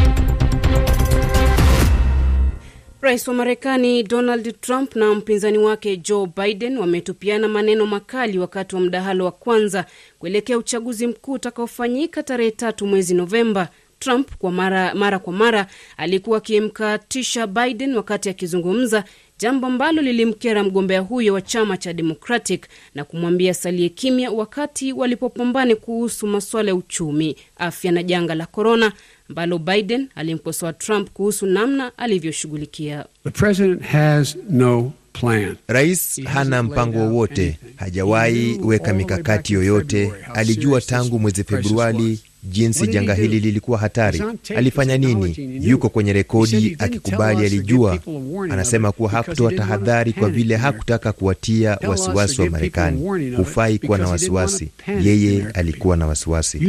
Rais 3.03 3.27
wa 3.27 3.33
Marekani 3.33 4.03
Donald 4.03 4.61
Trump 4.61 4.95
na 4.95 5.13
mpinzani 5.15 5.57
wake 5.57 5.97
Joe 5.97 6.27
Biden 6.37 6.77
wametupiana 6.77 7.47
maneno 7.47 7.85
makali 7.85 8.39
wakati 8.39 8.75
wa 8.75 8.81
mdahalo 8.81 9.25
wa 9.25 9.31
kwanza 9.31 9.85
kuelekea 10.19 10.57
uchaguzi 10.57 11.07
mkuu 11.07 11.31
utakaofanyika 11.33 12.23
tarehe 12.23 12.51
tatu 12.51 12.87
mwezi 12.87 13.13
Novemba. 13.13 13.67
Trump 13.99 14.35
kwa 14.37 14.51
mara, 14.51 14.95
mara 14.95 15.19
kwa 15.19 15.33
mara 15.33 15.67
alikuwa 15.97 16.37
akimkatisha 16.37 17.47
Biden 17.47 17.95
wakati 17.95 18.29
akizungumza, 18.29 19.03
jambo 19.39 19.67
ambalo 19.67 20.01
lilimkera 20.01 20.63
mgombea 20.63 20.99
huyo 20.99 21.33
wa 21.33 21.41
chama 21.41 21.77
cha 21.77 21.93
Democratic 21.93 22.67
na 22.95 23.03
kumwambia 23.03 23.53
salie 23.53 23.89
kimya 23.89 24.31
wakati 24.31 24.93
walipopambane 24.93 25.75
kuhusu 25.75 26.27
masuala 26.27 26.69
ya 26.71 26.75
uchumi, 26.75 27.35
afya 27.57 27.91
na 27.91 28.03
janga 28.03 28.35
la 28.35 28.45
korona 28.45 28.91
ambalo 29.29 29.57
Biden 29.57 30.07
alimkosoa 30.15 30.73
Trump 30.73 31.09
kuhusu 31.09 31.45
namna 31.45 31.97
alivyoshughulikia. 31.97 33.05
Rais 35.67 36.21
hana 36.23 36.63
mpango 36.63 36.97
wowote, 36.99 37.59
hajawahi 37.75 38.59
weka 38.63 38.93
mikakati 38.93 39.53
yoyote. 39.53 40.13
Alijua 40.33 40.81
tangu 40.81 41.19
mwezi 41.19 41.43
Februari 41.43 42.19
jinsi 42.43 42.87
janga 42.87 43.13
hili 43.13 43.39
lilikuwa 43.39 43.77
hatari. 43.77 44.21
Alifanya 44.55 44.97
nini? 44.97 45.35
Yuko 45.61 45.89
kwenye 45.89 46.13
rekodi 46.13 46.75
akikubali 46.79 47.45
alijua. 47.45 47.99
Anasema 48.49 48.91
kuwa 48.91 49.09
hakutoa 49.09 49.51
tahadhari 49.53 50.13
kwa 50.13 50.29
vile 50.29 50.55
hakutaka 50.55 51.11
kuwatia 51.11 51.77
wasiwasi 51.87 52.41
wa 52.41 52.49
Marekani. 52.49 53.35
Hufai 53.35 53.79
kuwa 53.79 53.97
na 53.97 54.07
wasiwasi, 54.07 54.69
yeye 55.03 55.45
alikuwa 55.53 55.97
na 55.97 56.07
wasiwasi. 56.07 56.59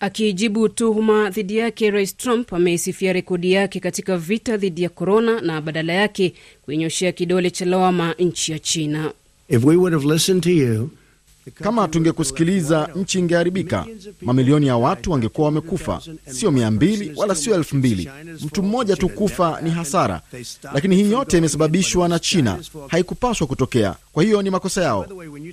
Akijibu 0.00 0.68
tuhuma 0.68 1.30
dhidi 1.30 1.56
yake, 1.56 1.90
rais 1.90 2.16
Trump 2.16 2.52
ameisifia 2.52 3.12
rekodi 3.12 3.52
yake 3.52 3.80
katika 3.80 4.16
vita 4.18 4.56
dhidi 4.56 4.82
ya 4.82 4.88
korona 4.88 5.40
na 5.40 5.60
badala 5.60 5.92
yake 5.92 6.34
kuinyoshea 6.62 7.12
kidole 7.12 7.50
cha 7.50 7.64
lawama 7.64 8.14
nchi 8.18 8.52
ya 8.52 8.58
China. 8.58 9.12
If 9.48 9.64
we 9.64 9.76
would 9.76 9.92
have 9.92 10.06
listened 10.12 10.42
to 10.42 10.50
you, 10.50 10.90
kama 11.54 11.88
tungekusikiliza 11.88 12.88
nchi 12.96 13.18
ingeharibika. 13.18 13.86
Mamilioni 14.22 14.66
ya 14.66 14.76
watu 14.76 15.12
wangekuwa 15.12 15.44
wamekufa, 15.46 16.00
sio 16.30 16.50
mia 16.50 16.70
mbili 16.70 17.12
wala 17.16 17.34
sio 17.34 17.54
elfu 17.54 17.76
mbili. 17.76 18.10
Mtu 18.44 18.62
mmoja 18.62 18.96
tu 18.96 19.08
kufa 19.08 19.60
ni 19.60 19.70
hasara, 19.70 20.20
lakini 20.74 20.96
hii 20.96 21.10
yote 21.12 21.38
imesababishwa 21.38 22.08
na 22.08 22.18
China. 22.18 22.58
Haikupaswa 22.88 23.46
kutokea, 23.46 23.94
kwa 24.12 24.22
hiyo 24.24 24.42
ni 24.42 24.50
makosa 24.50 24.82
yao. 24.82 25.06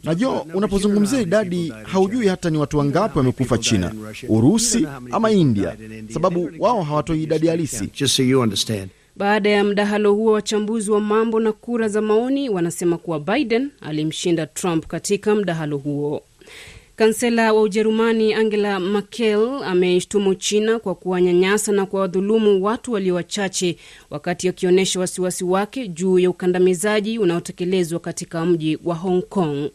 Najua 0.03 0.43
unapozungumzia 0.53 1.21
idadi, 1.21 1.73
haujui 1.83 2.27
hata 2.27 2.49
ni 2.49 2.57
watu 2.57 2.77
wangapi 2.77 3.17
wamekufa 3.17 3.57
China, 3.57 3.91
Urusi 4.29 4.87
ama 5.11 5.31
India, 5.31 5.75
sababu 6.13 6.49
wao 6.59 6.83
hawatoi 6.83 7.23
idadi 7.23 7.47
halisi. 7.47 7.89
Baada 9.15 9.49
ya 9.49 9.63
mdahalo 9.63 10.13
huo, 10.13 10.31
wachambuzi 10.31 10.91
wa 10.91 11.01
mambo 11.01 11.39
na 11.39 11.51
kura 11.51 11.87
za 11.87 12.01
maoni 12.01 12.49
wanasema 12.49 12.97
kuwa 12.97 13.19
Biden 13.19 13.69
alimshinda 13.81 14.45
Trump 14.45 14.87
katika 14.87 15.35
mdahalo 15.35 15.77
huo. 15.77 16.21
Kansela 16.95 17.53
wa 17.53 17.61
Ujerumani 17.61 18.33
Angela 18.33 18.79
Merkel 18.79 19.49
ameishtumu 19.65 20.35
China 20.35 20.79
kwa 20.79 20.95
kuwanyanyasa 20.95 21.71
na 21.71 21.85
kuwadhulumu 21.85 22.63
watu 22.63 22.91
walio 22.91 23.15
wachache, 23.15 23.77
wakati 24.09 24.49
akionyesha 24.49 24.99
wasiwasi 24.99 25.43
wake 25.43 25.87
juu 25.87 26.19
ya 26.19 26.29
ukandamizaji 26.29 27.19
unaotekelezwa 27.19 27.99
katika 27.99 28.45
mji 28.45 28.79
wa 28.83 28.95
Hong 28.95 29.21
Kong. 29.21 29.69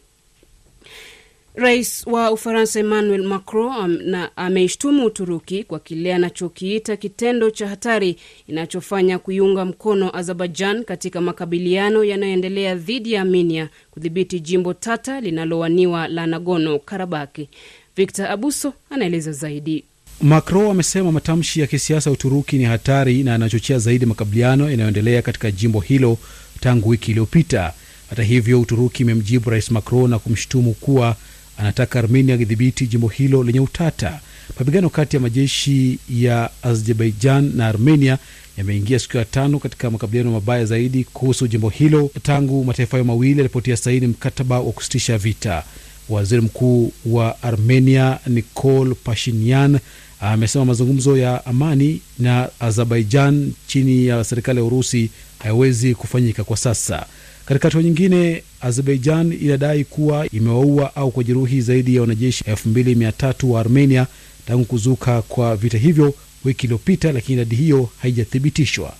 Rais 1.57 2.03
wa 2.07 2.31
Ufaransa 2.31 2.79
Emmanuel 2.79 3.23
Macron 3.23 4.15
ameishtumu 4.35 5.05
Uturuki 5.05 5.63
kwa 5.63 5.79
kile 5.79 6.13
anachokiita 6.13 6.95
kitendo 6.97 7.49
cha 7.51 7.67
hatari 7.67 8.15
inachofanya 8.47 9.19
kuiunga 9.19 9.65
mkono 9.65 10.15
Azerbaijan 10.17 10.83
katika 10.83 11.21
makabiliano 11.21 12.03
yanayoendelea 12.03 12.75
dhidi 12.75 13.13
ya 13.13 13.21
Armenia 13.21 13.69
kudhibiti 13.91 14.39
jimbo 14.39 14.73
tata 14.73 15.21
linalowaniwa 15.21 16.07
la 16.07 16.27
Nagorno 16.27 16.79
Karabaki. 16.79 17.49
Victor 17.95 18.25
Abuso 18.27 18.73
anaeleza 18.89 19.31
zaidi. 19.31 19.83
Macron 20.21 20.67
amesema 20.71 21.11
matamshi 21.11 21.59
ya 21.61 21.67
kisiasa 21.67 22.09
ya 22.09 22.13
Uturuki 22.13 22.57
ni 22.57 22.63
hatari 22.63 23.23
na 23.23 23.31
yanachochea 23.31 23.79
zaidi 23.79 24.05
makabiliano 24.05 24.69
yanayoendelea 24.71 25.21
katika 25.21 25.51
jimbo 25.51 25.79
hilo 25.79 26.17
tangu 26.59 26.89
wiki 26.89 27.11
iliyopita. 27.11 27.73
Hata 28.09 28.23
hivyo, 28.23 28.61
Uturuki 28.61 29.03
imemjibu 29.03 29.49
Rais 29.49 29.71
Macron 29.71 30.09
na 30.09 30.19
kumshutumu 30.19 30.73
kuwa 30.73 31.15
anataka 31.57 31.99
Armenia 31.99 32.35
akidhibiti 32.35 32.87
jimbo 32.87 33.07
hilo 33.07 33.43
lenye 33.43 33.59
utata. 33.59 34.19
Mapigano 34.59 34.89
kati 34.89 35.15
ya 35.15 35.19
majeshi 35.19 35.99
ya 36.09 36.49
Azerbaijan 36.63 37.51
na 37.55 37.67
Armenia 37.67 38.17
yameingia 38.57 38.99
siku 38.99 39.17
ya 39.17 39.25
tano 39.25 39.59
katika 39.59 39.91
makabiliano 39.91 40.31
mabaya 40.31 40.65
zaidi 40.65 41.03
kuhusu 41.03 41.47
jimbo 41.47 41.69
hilo 41.69 42.11
tangu 42.23 42.63
mataifa 42.65 42.91
hayo 42.91 43.03
mawili 43.05 43.37
yalipotia 43.39 43.77
saini 43.77 44.07
mkataba 44.07 44.59
wa 44.59 44.71
kusitisha 44.71 45.17
vita. 45.17 45.63
Waziri 46.09 46.41
mkuu 46.41 46.91
wa 47.05 47.43
Armenia 47.43 48.19
Nikol 48.27 48.95
Pashinyan 48.95 49.79
amesema 50.19 50.65
mazungumzo 50.65 51.17
ya 51.17 51.45
amani 51.45 52.01
na 52.19 52.49
Azerbaijan 52.59 53.53
chini 53.67 54.05
ya 54.05 54.23
serikali 54.23 54.59
ya 54.59 54.65
Urusi 54.65 55.09
hayawezi 55.39 55.95
kufanyika 55.95 56.43
kwa 56.43 56.57
sasa. 56.57 57.05
Katika 57.45 57.67
hatua 57.67 57.83
nyingine, 57.83 58.43
Azerbaijan 58.61 59.33
inadai 59.41 59.83
kuwa 59.83 60.29
imewaua 60.31 60.95
au 60.95 61.11
kujeruhi 61.11 61.61
zaidi 61.61 61.95
ya 61.95 62.01
wanajeshi 62.01 62.43
elfu 62.47 62.69
mbili 62.69 62.95
mia 62.95 63.11
tatu 63.11 63.51
wa 63.51 63.59
Armenia 63.59 64.07
tangu 64.47 64.65
kuzuka 64.65 65.21
kwa 65.21 65.55
vita 65.55 65.77
hivyo 65.77 66.13
wiki 66.45 66.65
iliyopita, 66.65 67.11
lakini 67.11 67.41
idadi 67.41 67.55
hiyo 67.55 67.89
haijathibitishwa. 68.01 68.93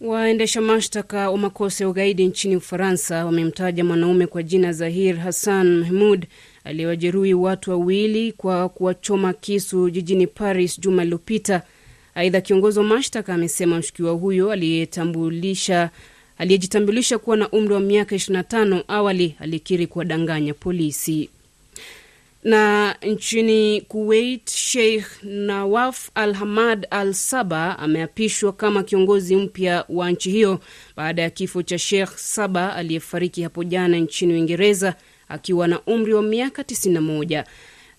Waendesha 0.00 0.60
mashtaka 0.60 1.30
wa 1.30 1.38
makosa 1.38 1.84
ya 1.84 1.90
ugaidi 1.90 2.26
nchini 2.26 2.56
Ufaransa 2.56 3.24
wamemtaja 3.26 3.84
mwanaume 3.84 4.26
kwa 4.26 4.42
jina 4.42 4.72
Zahir 4.72 5.16
Hassan 5.16 5.78
Mahmud 5.78 6.26
aliyewajeruhi 6.64 7.34
watu 7.34 7.70
wawili 7.70 8.32
kwa 8.32 8.68
kuwachoma 8.68 9.32
kisu 9.32 9.90
jijini 9.90 10.26
Paris 10.26 10.80
juma 10.80 11.02
lililopita. 11.04 11.62
Aidha, 12.14 12.40
kiongozi 12.40 12.78
wa 12.78 12.84
mashtaka 12.84 13.34
amesema 13.34 13.78
mshukiwa 13.78 14.12
huyo 14.12 14.50
aliyetambulisha 14.52 15.90
aliyejitambulisha 16.38 17.18
kuwa 17.18 17.36
na 17.36 17.48
umri 17.50 17.74
wa 17.74 17.80
miaka 17.80 18.16
25 18.16 18.82
awali 18.88 19.34
alikiri 19.40 19.86
kuwadanganya 19.86 20.54
polisi. 20.54 21.30
Na 22.44 22.94
nchini 23.02 23.80
Kuwait, 23.80 24.50
Sheikh 24.50 25.06
Nawaf 25.22 26.10
Al 26.14 26.34
Hamad 26.34 26.86
Al 26.90 27.14
Saba 27.14 27.78
ameapishwa 27.78 28.52
kama 28.52 28.82
kiongozi 28.82 29.36
mpya 29.36 29.84
wa 29.88 30.10
nchi 30.10 30.30
hiyo 30.30 30.60
baada 30.96 31.22
ya 31.22 31.30
kifo 31.30 31.62
cha 31.62 31.78
Sheikh 31.78 32.16
Saba 32.16 32.76
aliyefariki 32.76 33.42
hapo 33.42 33.64
jana 33.64 33.96
nchini 33.96 34.32
Uingereza 34.34 34.94
akiwa 35.28 35.68
na 35.68 35.80
umri 35.80 36.14
wa 36.14 36.22
miaka 36.22 36.62
91. 36.62 37.44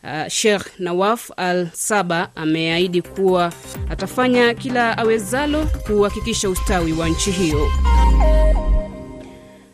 Uh, 0.03 0.27
Sheikh 0.29 0.79
Nawaf 0.79 1.31
Al 1.37 1.69
Saba 1.73 2.29
ameahidi 2.35 3.01
kuwa 3.01 3.53
atafanya 3.89 4.53
kila 4.53 4.97
awezalo 4.97 5.65
kuhakikisha 5.87 6.49
ustawi 6.49 6.93
wa 6.93 7.09
nchi 7.09 7.31
hiyo. 7.31 7.67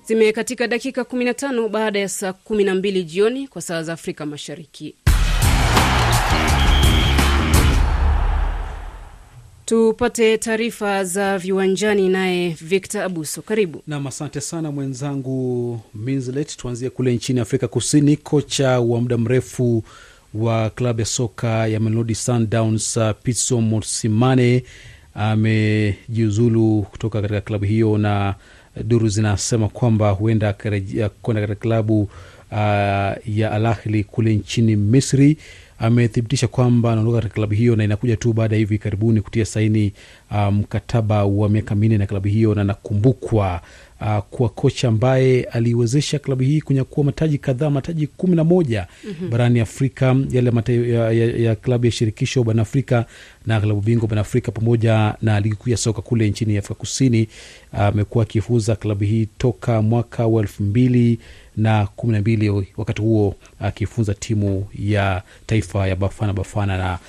Zimekatika 0.06 0.68
dakika 0.68 1.02
15 1.02 1.70
baada 1.70 2.00
ya 2.00 2.10
saa 2.10 2.30
12 2.50 3.04
jioni 3.04 3.48
kwa 3.48 3.62
saa 3.62 3.84
za 3.84 3.94
Afrika 3.94 4.26
Mashariki. 4.26 4.96
Tupate 9.66 10.38
taarifa 10.38 11.04
za 11.04 11.38
viwanjani, 11.38 12.10
naye 12.10 12.50
Victor 12.62 13.02
Abuso, 13.02 13.42
karibu 13.42 13.82
nam. 13.88 14.08
Asante 14.08 14.42
sana 14.42 14.72
mwenzangu 14.72 15.80
Minslet. 15.94 16.58
Tuanzie 16.58 16.90
kule 16.90 17.14
nchini 17.16 17.40
Afrika 17.40 17.68
Kusini. 17.68 18.18
Kocha 18.18 18.80
wa 18.80 19.02
muda 19.02 19.18
mrefu 19.18 19.84
wa 20.34 20.70
klabu 20.70 21.00
ya 21.00 21.06
soka 21.06 21.68
ya 21.68 21.80
Mamelodi 21.80 22.16
Sundowns 22.16 23.00
Pitso 23.24 23.62
Mosimane 23.62 24.64
amejiuzulu 25.16 26.82
kutoka 26.92 27.22
katika 27.22 27.42
klabu 27.42 27.66
hiyo, 27.66 27.98
na 27.98 28.36
duru 28.84 29.08
zinasema 29.10 29.68
kwamba 29.70 30.10
huenda 30.10 30.54
kwenda 31.22 31.42
katika 31.42 31.56
klabu 31.56 32.02
uh, 32.02 32.58
ya 33.38 33.52
Al 33.52 33.66
Ahly 33.66 34.04
kule 34.04 34.36
nchini 34.36 34.76
Misri. 34.76 35.38
Amethibitisha 35.80 36.48
kwamba 36.48 36.92
anaondoka 36.92 37.18
katika 37.18 37.34
klabu 37.36 37.54
hiyo 37.54 37.76
na 37.76 37.84
inakuja 37.84 38.18
tu 38.18 38.34
baada 38.34 38.56
ya 38.56 38.60
hivi 38.60 38.78
karibuni 38.78 39.22
kutia 39.22 39.46
saini 39.46 39.94
mkataba 40.52 41.26
um, 41.26 41.38
wa 41.40 41.50
miaka 41.50 41.76
minne 41.76 41.98
na 41.98 42.06
klabu 42.06 42.28
hiyo, 42.28 42.56
na 42.56 42.64
nakumbukwa 42.64 43.62
uh, 44.04 44.20
kuwa 44.30 44.50
kocha 44.50 44.88
ambaye 44.88 45.44
aliwezesha 45.44 46.20
klabu 46.20 46.44
hii 46.44 46.62
kunyakua 46.62 47.04
mataji 47.04 47.38
kadhaa, 47.38 47.70
mataji 47.70 48.08
kumi 48.08 48.36
na 48.36 48.44
moja 48.44 48.88
mm 49.04 49.14
-hmm. 49.22 49.30
barani 49.30 49.60
Afrika, 49.60 50.16
yale 50.32 50.52
ya, 50.92 51.12
ya, 51.12 51.26
ya 51.38 51.56
klabu 51.56 51.86
ya 51.86 51.92
shirikisho 51.92 52.44
barani 52.44 52.62
Afrika 52.62 53.06
na 53.46 53.62
klabu 53.62 53.82
bingwa 53.82 54.08
barani 54.08 54.22
Afrika 54.22 54.52
pamoja 54.52 55.16
na 55.22 55.40
ligi 55.40 55.56
kuu 55.56 55.70
ya 55.70 55.78
soka 55.78 56.02
kule 56.02 56.30
nchini 56.30 56.58
Afrika 56.58 56.74
Kusini. 56.76 57.28
Amekuwa 57.72 58.24
uh, 58.26 58.30
akifuza 58.30 58.76
klabu 58.76 59.04
hii 59.04 59.28
toka 59.38 59.82
mwaka 59.82 60.28
wa 60.28 60.42
elfu 60.42 60.64
mbili 60.64 61.20
na 61.58 61.88
kumi 61.96 62.14
na 62.14 62.20
mbili 62.22 62.50
wakati 62.78 63.02
huo 63.02 63.36
akifunza 63.60 64.12
uh, 64.12 64.18
timu 64.20 64.68
ya 64.80 65.22
taifa 65.46 65.88
ya 65.88 65.96
Bafana 65.96 66.34
Bafana, 66.34 66.78
na 66.78 67.00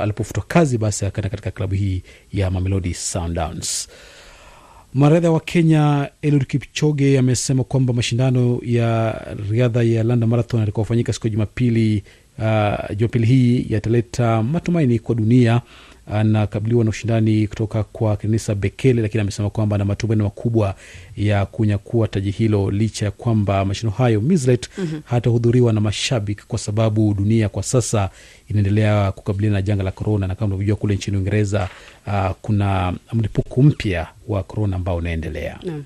alipofutwa 0.00 0.44
kazi 0.48 0.78
basi 0.78 1.06
akaenda 1.06 1.28
katika 1.30 1.50
klabu 1.50 1.74
hii 1.74 2.02
ya 2.32 2.50
Mamelodi 2.50 2.94
Sundowns. 2.94 3.88
Mwanariadha 4.94 5.30
wa 5.30 5.40
Kenya 5.40 6.10
Eliud 6.22 6.46
Kipchoge 6.46 7.18
amesema 7.18 7.64
kwamba 7.64 7.92
mashindano 7.92 8.60
ya 8.62 9.20
riadha 9.50 9.82
ya 9.82 10.02
London 10.02 10.28
Marathon 10.28 10.60
yatakaofanyika 10.60 11.12
siku 11.12 11.26
ya 11.26 11.30
Jumapili 11.32 12.02
uh, 12.38 12.96
Jumapili 12.96 13.26
hii 13.26 13.66
yataleta 13.68 14.42
matumaini 14.42 14.98
kwa 14.98 15.14
dunia. 15.14 15.60
Anakabiliwa 16.06 16.84
na 16.84 16.90
ushindani 16.90 17.46
kutoka 17.46 17.82
kwa 17.84 18.16
Kenenisa 18.16 18.54
Bekele, 18.54 19.02
lakini 19.02 19.20
amesema 19.20 19.50
kwamba 19.50 19.76
ana 19.76 19.84
matumaini 19.84 20.22
makubwa 20.22 20.74
ya 21.16 21.46
kunyakua 21.46 22.08
taji 22.08 22.30
hilo 22.30 22.70
licha 22.70 23.04
ya 23.04 23.10
kwamba 23.10 23.64
mashindano 23.64 23.96
hayo 23.96 24.20
Mislet 24.20 24.68
mm 24.78 24.88
-hmm. 24.92 25.00
hatahudhuriwa 25.04 25.72
na 25.72 25.80
mashabiki 25.80 26.42
kwa 26.48 26.58
sababu 26.58 27.14
dunia 27.14 27.48
kwa 27.48 27.62
sasa 27.62 28.10
inaendelea 28.48 29.12
kukabiliana 29.12 29.56
na 29.58 29.62
janga 29.62 29.82
la 29.82 29.90
korona, 29.90 30.26
na 30.26 30.34
kama 30.34 30.46
unavyojua 30.46 30.76
kule 30.76 30.94
nchini 30.94 31.16
Uingereza 31.16 31.68
uh, 32.06 32.30
kuna 32.42 32.94
mlipuko 33.12 33.62
mpya 33.62 34.06
wa 34.28 34.42
korona 34.42 34.76
ambao 34.76 34.96
unaendelea 34.96 35.58
mm. 35.64 35.84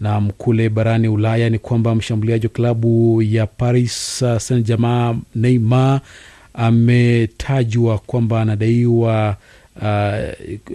Nam 0.00 0.30
kule 0.30 0.68
barani 0.68 1.08
Ulaya 1.08 1.50
ni 1.50 1.58
kwamba 1.58 1.94
mshambuliaji 1.94 2.46
wa 2.46 2.52
klabu 2.52 3.22
ya 3.22 3.46
Paris 3.46 4.18
Saint 4.38 4.66
Germain 4.66 5.20
Neymar 5.34 6.00
ametajwa 6.54 7.98
kwamba 7.98 8.40
anadaiwa 8.40 9.36
uh, 9.76 9.82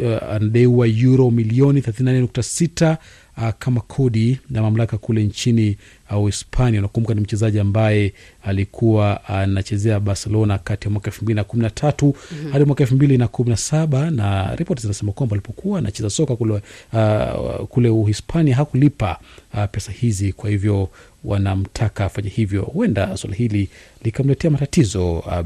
uh, 0.03 0.23
anadaiwa 0.35 0.87
euro 0.87 1.31
milioni 1.31 1.79
34.6 1.79 2.97
uh, 3.37 3.49
kama 3.59 3.81
kodi 3.81 4.39
na 4.49 4.61
mamlaka 4.61 4.97
kule 4.97 5.23
nchini 5.23 5.77
Uhispania. 6.17 6.71
Uh, 6.79 6.83
unakumbuka 6.83 7.13
ni 7.13 7.21
mchezaji 7.21 7.59
ambaye 7.59 8.13
alikuwa 8.43 9.25
anachezea 9.27 9.97
uh, 9.97 10.03
Barcelona 10.03 10.57
kati 10.57 10.87
ya 10.87 10.91
mwaka 10.91 11.07
elfu 11.07 11.23
mbili 11.23 11.35
na 11.35 11.43
kumi 11.43 11.63
na 11.63 11.69
tatu 11.69 12.15
hadi 12.51 12.65
mwaka 12.65 12.83
elfu 12.83 12.95
mbili 12.95 13.17
na 13.17 13.27
kumi 13.27 13.49
na 13.49 13.57
saba 13.57 14.11
na 14.11 14.55
ripoti 14.55 14.81
zinasema 14.81 15.11
kwamba 15.11 15.33
alipokuwa 15.33 15.79
anacheza 15.79 16.09
soka 16.09 16.35
kule, 16.35 16.61
uh, 16.93 17.65
kule 17.67 17.89
Uhispania 17.89 18.55
hakulipa 18.55 19.19
uh, 19.53 19.65
pesa 19.71 19.91
hizi, 19.91 20.33
kwa 20.33 20.49
hivyo 20.49 20.89
wanamtaka 21.27 22.05
afanye 22.05 22.29
hivyo. 22.29 22.61
Huenda 22.61 23.17
swala 23.17 23.35
hili 23.35 23.69
likamletea 24.03 24.51
matatizo 24.51 25.13
uh, 25.19 25.41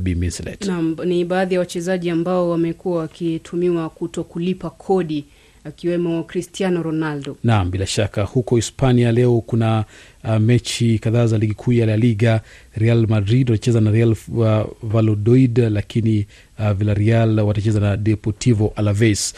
Biminslet. 0.00 0.64
Naam, 0.66 0.96
ni 1.04 1.24
baadhi 1.24 1.54
ya 1.54 1.60
wachezaji 1.60 2.10
ambao 2.10 2.50
wamekuwa 2.50 2.98
wakitumiwa 2.98 3.90
kuto 3.90 4.24
kulipa 4.24 4.70
kodi 4.70 5.24
akiwemo 5.64 6.22
Cristiano 6.24 6.82
Ronaldo. 6.82 7.36
Naam, 7.44 7.70
bila 7.70 7.86
shaka 7.86 8.22
huko 8.22 8.56
Hispania 8.56 9.12
leo 9.12 9.40
kuna 9.40 9.84
uh, 10.26 10.36
mechi 10.38 10.98
kadhaa 10.98 11.26
za 11.26 11.38
ligi 11.38 11.54
kuu 11.54 11.72
ya 11.72 11.86
La 11.86 11.96
Liga. 11.96 12.40
Real 12.76 13.06
Madrid 13.08 13.50
watacheza 13.50 13.80
na 13.80 13.90
Real 13.90 14.16
uh, 14.28 14.46
Valladolid, 14.82 15.58
lakini 15.58 16.26
uh, 16.58 16.70
Villarreal 16.72 17.40
watacheza 17.40 17.80
na 17.80 17.96
Deportivo 17.96 18.72
Alaves. 18.76 19.34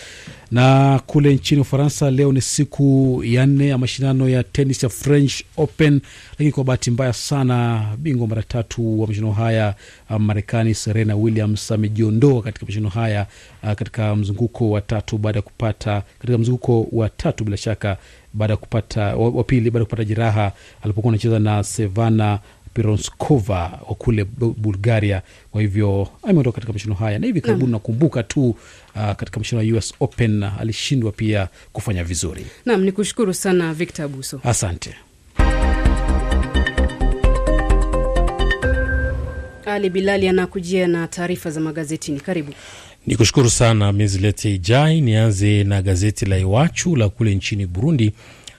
Na 0.51 1.01
kule 1.07 1.35
nchini 1.35 1.61
Ufaransa 1.61 2.11
leo 2.11 2.33
ni 2.33 2.40
siku 2.40 3.20
ya 3.24 3.46
nne 3.46 3.68
ya 3.68 3.79
mashindano 3.79 4.29
ya 4.29 4.42
tenis 4.42 4.83
ya 4.83 4.88
French 4.88 5.42
Open, 5.57 6.01
lakini 6.31 6.53
kwa 6.53 6.64
bahati 6.64 6.90
mbaya 6.90 7.12
sana 7.12 7.85
bingwa 7.98 8.27
mara 8.27 8.42
tatu 8.42 9.01
wa 9.01 9.07
mashindano 9.07 9.33
haya 9.33 9.74
uh, 10.11 10.16
Marekani 10.16 10.74
Serena 10.74 11.16
Williams 11.16 11.72
amejiondoa 11.72 12.42
katika 12.42 12.66
mashindano 12.66 12.88
haya 12.88 13.27
uh, 13.62 13.72
katika 13.72 14.16
mzunguko 14.16 14.70
wa 14.70 14.81
tatu 14.81 15.18
baada 15.18 15.38
ya 15.38 15.42
kupata 15.42 16.03
katika 16.18 16.38
mzunguko 16.38 16.87
wa 16.92 17.09
tatu 17.09 17.44
bila 17.44 17.57
shaka 17.57 17.96
baada 18.33 18.53
ya 18.53 18.57
kupata 18.57 19.17
wa 19.17 19.45
pili 19.45 19.71
baada 19.71 19.79
ya 19.79 19.85
kupata 19.85 20.05
jeraha 20.05 20.53
alipokuwa 20.83 21.12
anacheza 21.12 21.38
na 21.38 21.64
Sevana 21.64 22.38
Pironskova 22.75 23.59
wa 23.88 23.95
kule 23.95 24.25
Bulgaria. 24.57 25.23
Kwa 25.51 25.61
hivyo 25.61 26.09
ameondoka 26.23 26.55
katika 26.55 26.73
mashindano 26.73 26.99
haya, 27.01 27.19
na 27.19 27.27
hivi 27.27 27.41
karibuni 27.41 27.73
nakumbuka 27.73 28.23
tu 28.23 28.49
uh, 28.49 29.12
katika 29.12 29.38
mashindano 29.41 29.69
ya 29.69 29.77
US 29.77 29.95
Open 30.01 30.43
alishindwa 30.43 31.12
pia 31.12 31.49
kufanya 31.73 32.05
vizuri. 32.05 32.47
Naam, 32.67 32.83
ni 32.83 32.93
kushukuru 32.93 33.35
sana 33.35 33.75
Victor 33.75 34.05
Abuso, 34.05 34.41
asante. 34.45 34.95
Ali 39.67 39.91
Bilali 39.91 40.29
anakujia 40.29 40.87
na 40.88 41.09
taarifa 41.09 41.51
za 41.51 41.61
magazetini. 41.61 42.21
Karibu. 42.21 42.53
Ni 43.09 43.16
kushukuru 43.16 43.51
sana 43.51 43.92
Mizlete 43.92 44.55
Ijai. 44.55 45.01
Nianze 45.01 45.64
na 45.64 45.83
gazeti 45.83 46.27
la 46.27 46.38
Iwachu 46.38 46.97
la 46.97 47.09
kule 47.09 47.35
nchini 47.35 47.66
Burundi. 47.66 48.12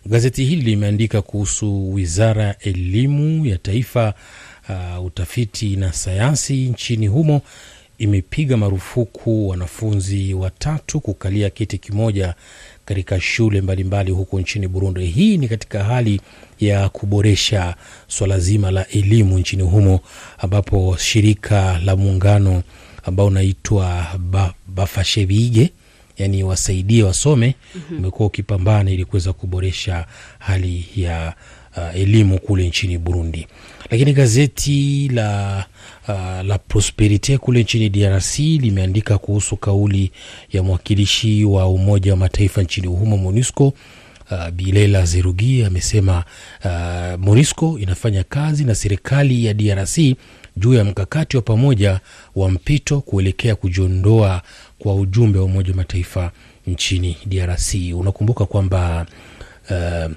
Gazeti 0.05 0.45
hili 0.45 0.61
limeandika 0.61 1.21
kuhusu 1.21 1.93
wizara 1.93 2.43
ya 2.43 2.59
elimu 2.59 3.45
ya 3.45 3.57
taifa, 3.57 4.13
uh, 4.69 5.05
utafiti 5.05 5.75
na 5.75 5.93
sayansi 5.93 6.53
nchini 6.65 7.07
humo 7.07 7.41
imepiga 7.97 8.57
marufuku 8.57 9.47
wanafunzi 9.49 10.33
watatu 10.33 10.99
kukalia 10.99 11.49
kiti 11.49 11.77
kimoja 11.77 12.33
katika 12.85 13.21
shule 13.21 13.61
mbalimbali 13.61 14.11
huko 14.11 14.39
nchini 14.39 14.67
Burundi. 14.67 15.05
Hii 15.05 15.37
ni 15.37 15.47
katika 15.47 15.83
hali 15.83 16.21
ya 16.59 16.89
kuboresha 16.89 17.75
swala 18.07 18.39
zima 18.39 18.71
la 18.71 18.87
elimu 18.87 19.39
nchini 19.39 19.63
humo, 19.63 19.99
ambapo 20.37 20.97
shirika 20.99 21.79
la 21.85 21.95
muungano 21.95 22.63
ambao 23.09 23.25
unaitwa 23.27 24.07
ba, 24.31 24.53
Bafashebige 24.67 25.69
yani 26.17 26.43
wasaidie 26.43 27.03
wasome 27.03 27.55
umekuwa 27.75 27.99
mm 27.99 28.11
-hmm. 28.11 28.25
ukipambana 28.25 28.91
ili 28.91 29.05
kuweza 29.05 29.33
kuboresha 29.33 30.05
hali 30.39 30.85
ya 30.95 31.33
uh, 31.77 31.95
elimu 31.95 32.39
kule 32.39 32.67
nchini 32.67 32.97
Burundi. 32.97 33.47
Lakini 33.91 34.13
gazeti 34.13 35.09
la, 35.13 35.65
uh, 36.07 36.45
la 36.45 36.57
Prosperite 36.57 37.37
kule 37.37 37.61
nchini 37.63 37.89
DRC 37.89 38.39
limeandika 38.39 39.17
kuhusu 39.17 39.57
kauli 39.57 40.11
ya 40.51 40.63
mwakilishi 40.63 41.45
wa 41.45 41.67
Umoja 41.67 42.11
wa 42.11 42.17
Mataifa 42.17 42.61
nchini 42.63 42.87
humo 42.87 43.17
MONUSCO. 43.17 43.73
Uh, 44.31 44.49
Bilela 44.49 45.05
Zerugi 45.05 45.63
amesema 45.63 46.23
uh, 46.65 47.19
MONUSCO 47.25 47.79
inafanya 47.79 48.23
kazi 48.23 48.63
na 48.63 48.75
serikali 48.75 49.45
ya 49.45 49.53
DRC 49.53 49.97
juu 50.57 50.73
ya 50.73 50.83
mkakati 50.83 51.35
wa 51.37 51.41
pamoja 51.43 51.99
wa 52.35 52.51
mpito 52.51 53.01
kuelekea 53.01 53.55
kujiondoa 53.55 54.41
kwa 54.79 54.95
ujumbe 54.95 55.39
wa 55.39 55.45
Umoja 55.45 55.71
wa 55.71 55.77
Mataifa 55.77 56.31
nchini 56.67 57.17
DRC. 57.25 57.73
Unakumbuka 57.95 58.45
kwamba 58.45 59.05
uh, 59.69 60.11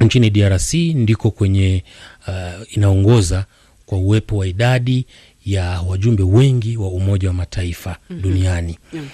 nchini 0.00 0.30
DRC 0.30 0.74
ndiko 0.74 1.30
kwenye 1.30 1.84
uh, 2.28 2.76
inaongoza 2.76 3.44
kwa 3.86 3.98
uwepo 3.98 4.36
wa 4.36 4.46
idadi 4.46 5.06
ya 5.46 5.80
wajumbe 5.80 6.22
wengi 6.22 6.76
wa 6.76 6.88
Umoja 6.88 7.28
wa 7.28 7.34
Mataifa 7.34 7.96
mm 8.10 8.16
-hmm. 8.16 8.22
duniani 8.22 8.78
mm. 8.92 9.08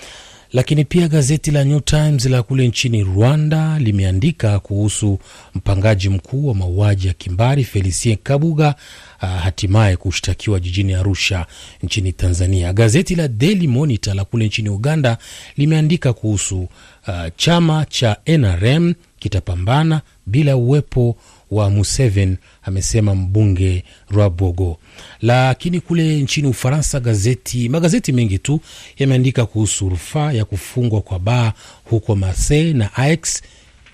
Lakini 0.53 0.85
pia 0.85 1.09
gazeti 1.09 1.51
la 1.51 1.65
New 1.65 1.81
Times 1.81 2.25
la 2.27 2.43
kule 2.43 2.69
nchini 2.69 3.03
Rwanda 3.05 3.79
limeandika 3.79 4.59
kuhusu 4.59 5.19
mpangaji 5.55 6.09
mkuu 6.09 6.47
wa 6.49 6.55
mauaji 6.55 7.07
ya 7.07 7.13
kimbari 7.13 7.65
Felicien 7.65 8.17
Kabuga 8.23 8.75
uh, 9.23 9.29
hatimaye 9.29 9.97
kushtakiwa 9.97 10.61
jijini 10.61 10.95
Arusha 10.95 11.47
nchini 11.83 12.13
Tanzania. 12.13 12.73
Gazeti 12.73 13.15
la 13.15 13.29
Daily 13.29 13.67
Monitor 13.69 14.15
la 14.15 14.25
kule 14.25 14.47
nchini 14.47 14.69
Uganda 14.69 15.19
limeandika 15.57 16.13
kuhusu 16.13 16.59
uh, 16.61 16.69
chama 17.37 17.85
cha 17.89 18.17
NRM 18.27 18.95
kitapambana 19.19 20.01
bila 20.27 20.57
uwepo 20.57 21.17
wa 21.51 21.71
Museveni, 21.71 22.37
amesema 22.63 23.15
mbunge 23.15 23.85
Rwabogo. 24.11 24.79
Lakini 25.23 25.81
kule 25.81 26.23
nchini 26.23 26.49
Ufaransa, 26.49 27.01
gazeti 27.01 27.69
magazeti 27.69 28.13
mengi 28.13 28.39
tu 28.39 28.61
yameandika 28.99 29.47
kuhusu 29.47 29.89
rufaa 29.89 30.33
ya 30.33 30.45
kufungwa 30.45 31.01
kwa 31.01 31.19
baa 31.19 31.53
huko 31.85 32.17
Marseille 32.17 32.73
na 32.73 32.95
Aix 32.95 33.43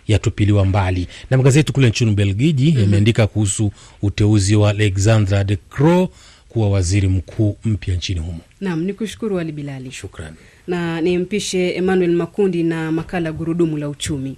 yatupiliwa 0.08 0.64
mbali, 0.64 1.06
na 1.30 1.36
magazeti 1.36 1.72
kule 1.72 1.88
nchini 1.88 2.10
Ubelgiji 2.10 2.70
mm 2.70 2.76
-hmm. 2.76 2.80
yameandika 2.80 3.26
kuhusu 3.26 3.72
uteuzi 4.02 4.56
wa 4.56 4.70
Alexandra 4.70 5.44
De 5.44 5.56
Croo 5.56 6.08
kuwa 6.48 6.70
waziri 6.70 7.08
mkuu 7.08 7.56
mpya 7.64 7.94
nchini 7.96 8.20
humo. 8.20 8.40
Naam, 8.60 8.82
ni 8.82 8.92
kushukuru 8.94 9.38
Ali 9.38 9.52
Bilali, 9.52 9.90
shukran, 9.92 10.34
na 10.66 11.00
nimpishe 11.00 11.70
Emmanuel 11.74 12.12
Makundi 12.16 12.62
na 12.62 12.92
makala 12.92 13.32
Gurudumu 13.32 13.76
la 13.76 13.88
Uchumi. 13.88 14.36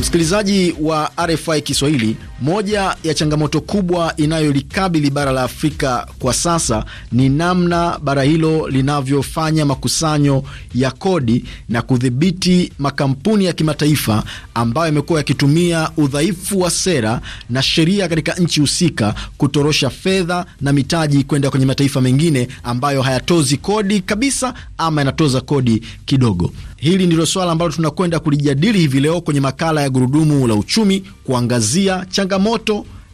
Msikilizaji 0.00 0.74
wa 0.80 1.10
RFI 1.26 1.62
Kiswahili, 1.62 2.16
moja 2.42 2.96
ya 3.04 3.14
changamoto 3.14 3.60
kubwa 3.60 4.14
inayolikabili 4.16 5.10
bara 5.10 5.32
la 5.32 5.42
Afrika 5.42 6.06
kwa 6.18 6.34
sasa 6.34 6.84
ni 7.12 7.28
namna 7.28 7.98
bara 7.98 8.22
hilo 8.22 8.68
linavyofanya 8.68 9.64
makusanyo 9.66 10.42
ya 10.74 10.90
kodi 10.90 11.44
na 11.68 11.82
kudhibiti 11.82 12.72
makampuni 12.78 13.44
ya 13.44 13.52
kimataifa 13.52 14.24
ambayo 14.54 14.86
yamekuwa 14.86 15.18
yakitumia 15.18 15.90
udhaifu 15.96 16.60
wa 16.60 16.70
sera 16.70 17.20
na 17.50 17.62
sheria 17.62 18.08
katika 18.08 18.32
nchi 18.34 18.60
husika 18.60 19.14
kutorosha 19.38 19.90
fedha 19.90 20.46
na 20.60 20.72
mitaji 20.72 21.24
kwenda 21.24 21.50
kwenye 21.50 21.66
mataifa 21.66 22.00
mengine 22.00 22.48
ambayo 22.62 23.02
hayatozi 23.02 23.56
kodi 23.56 24.00
kabisa 24.00 24.54
ama 24.78 25.00
yanatoza 25.00 25.40
kodi 25.40 25.82
kidogo. 26.04 26.52
Hili 26.76 27.06
ndilo 27.06 27.26
swala 27.26 27.52
ambalo 27.52 27.72
tunakwenda 27.72 28.20
kulijadili 28.20 28.78
hivi 28.78 29.00
leo 29.00 29.20
kwenye 29.20 29.40
makala 29.40 29.80
ya 29.82 29.90
Gurudumu 29.90 30.46
la 30.48 30.54
Uchumi, 30.54 31.04
kuangazia 31.24 32.06
changamoto 32.10 32.31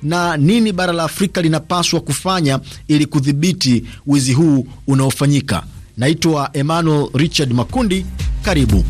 na 0.02 0.36
nini 0.36 0.72
bara 0.72 0.92
la 0.92 1.04
Afrika 1.04 1.42
linapaswa 1.42 2.00
kufanya 2.00 2.60
ili 2.88 3.06
kudhibiti 3.06 3.84
wizi 4.06 4.32
huu 4.32 4.66
unaofanyika. 4.86 5.62
Naitwa 5.96 6.50
Emmanuel 6.52 7.08
Richard 7.14 7.52
Makundi, 7.52 8.06
karibu 8.42 8.84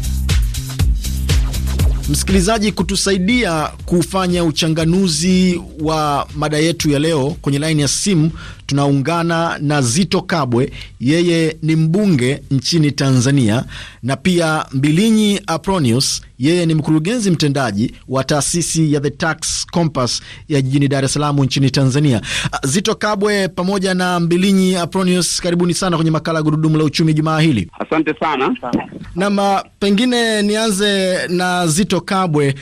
msikilizaji 2.08 2.72
kutusaidia 2.72 3.62
kufanya 3.84 4.44
uchanganuzi 4.44 5.60
wa 5.80 6.28
mada 6.36 6.58
yetu 6.58 6.90
ya 6.90 6.98
leo. 6.98 7.36
Kwenye 7.42 7.58
laini 7.58 7.82
ya 7.82 7.88
simu 7.88 8.30
tunaungana 8.78 9.58
na 9.60 9.82
Zito 9.82 10.22
Kabwe, 10.22 10.72
yeye 11.00 11.56
ni 11.62 11.76
mbunge 11.76 12.42
nchini 12.50 12.92
Tanzania, 12.92 13.64
na 14.02 14.16
pia 14.16 14.64
Mbilinyi 14.72 15.40
Apronius, 15.46 16.22
yeye 16.38 16.66
ni 16.66 16.74
mkurugenzi 16.74 17.30
mtendaji 17.30 17.94
wa 18.08 18.24
taasisi 18.24 18.92
ya 18.92 19.00
The 19.00 19.10
Tax 19.10 19.66
Compass 19.66 20.22
ya 20.48 20.62
jijini 20.62 20.88
Dar 20.88 21.04
es 21.04 21.12
Salaam 21.12 21.40
nchini 21.40 21.70
Tanzania. 21.70 22.20
Zito 22.64 22.94
Kabwe 22.94 23.48
pamoja 23.48 23.94
na 23.94 24.20
Mbilinyi 24.20 24.76
Apronius, 24.76 25.40
karibuni 25.40 25.74
sana 25.74 25.96
kwenye 25.96 26.10
makala 26.10 26.38
ya 26.38 26.42
Gurudumu 26.42 26.78
la 26.78 26.84
Uchumi 26.84 27.14
jumaa 27.14 27.40
hili. 27.40 27.70
Asante 27.78 28.14
sana. 28.20 28.56
Nam, 29.14 29.60
pengine 29.80 30.42
nianze 30.42 31.18
na 31.28 31.66
Zito 31.66 32.00
Kabwe, 32.00 32.54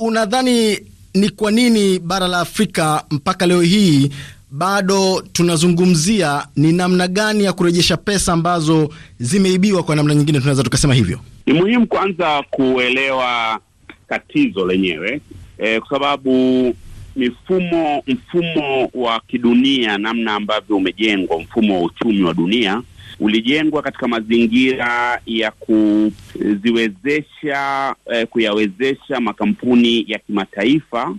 unadhani 0.00 0.78
ni 1.14 1.30
kwa 1.30 1.50
nini 1.50 1.98
bara 1.98 2.28
la 2.28 2.40
Afrika 2.40 3.04
mpaka 3.10 3.46
leo 3.46 3.60
hii 3.62 4.10
bado 4.58 5.22
tunazungumzia 5.32 6.46
ni 6.56 6.72
namna 6.72 7.08
gani 7.08 7.44
ya 7.44 7.52
kurejesha 7.52 7.96
pesa 7.96 8.32
ambazo 8.32 8.88
zimeibiwa? 9.18 9.82
Kwa 9.82 9.96
namna 9.96 10.14
nyingine 10.14 10.38
tunaweza 10.38 10.62
tukasema 10.62 10.94
hivyo. 10.94 11.18
Ni 11.46 11.52
muhimu 11.52 11.86
kwanza 11.86 12.42
kuelewa 12.50 13.60
tatizo 14.08 14.66
lenyewe 14.66 15.20
e, 15.58 15.80
kwa 15.80 15.88
sababu 15.88 16.74
mifumo 17.16 18.02
mfumo 18.06 18.90
wa 18.94 19.20
kidunia, 19.20 19.98
namna 19.98 20.34
ambavyo 20.34 20.76
umejengwa 20.76 21.40
mfumo 21.40 21.74
wa 21.80 21.86
uchumi 21.86 22.22
wa 22.22 22.34
dunia 22.34 22.82
ulijengwa 23.20 23.82
katika 23.82 24.08
mazingira 24.08 25.20
ya 25.26 25.50
kuziwezesha 25.50 27.94
eh, 28.12 28.26
kuyawezesha 28.26 29.20
makampuni 29.20 30.04
ya 30.08 30.18
kimataifa 30.18 31.14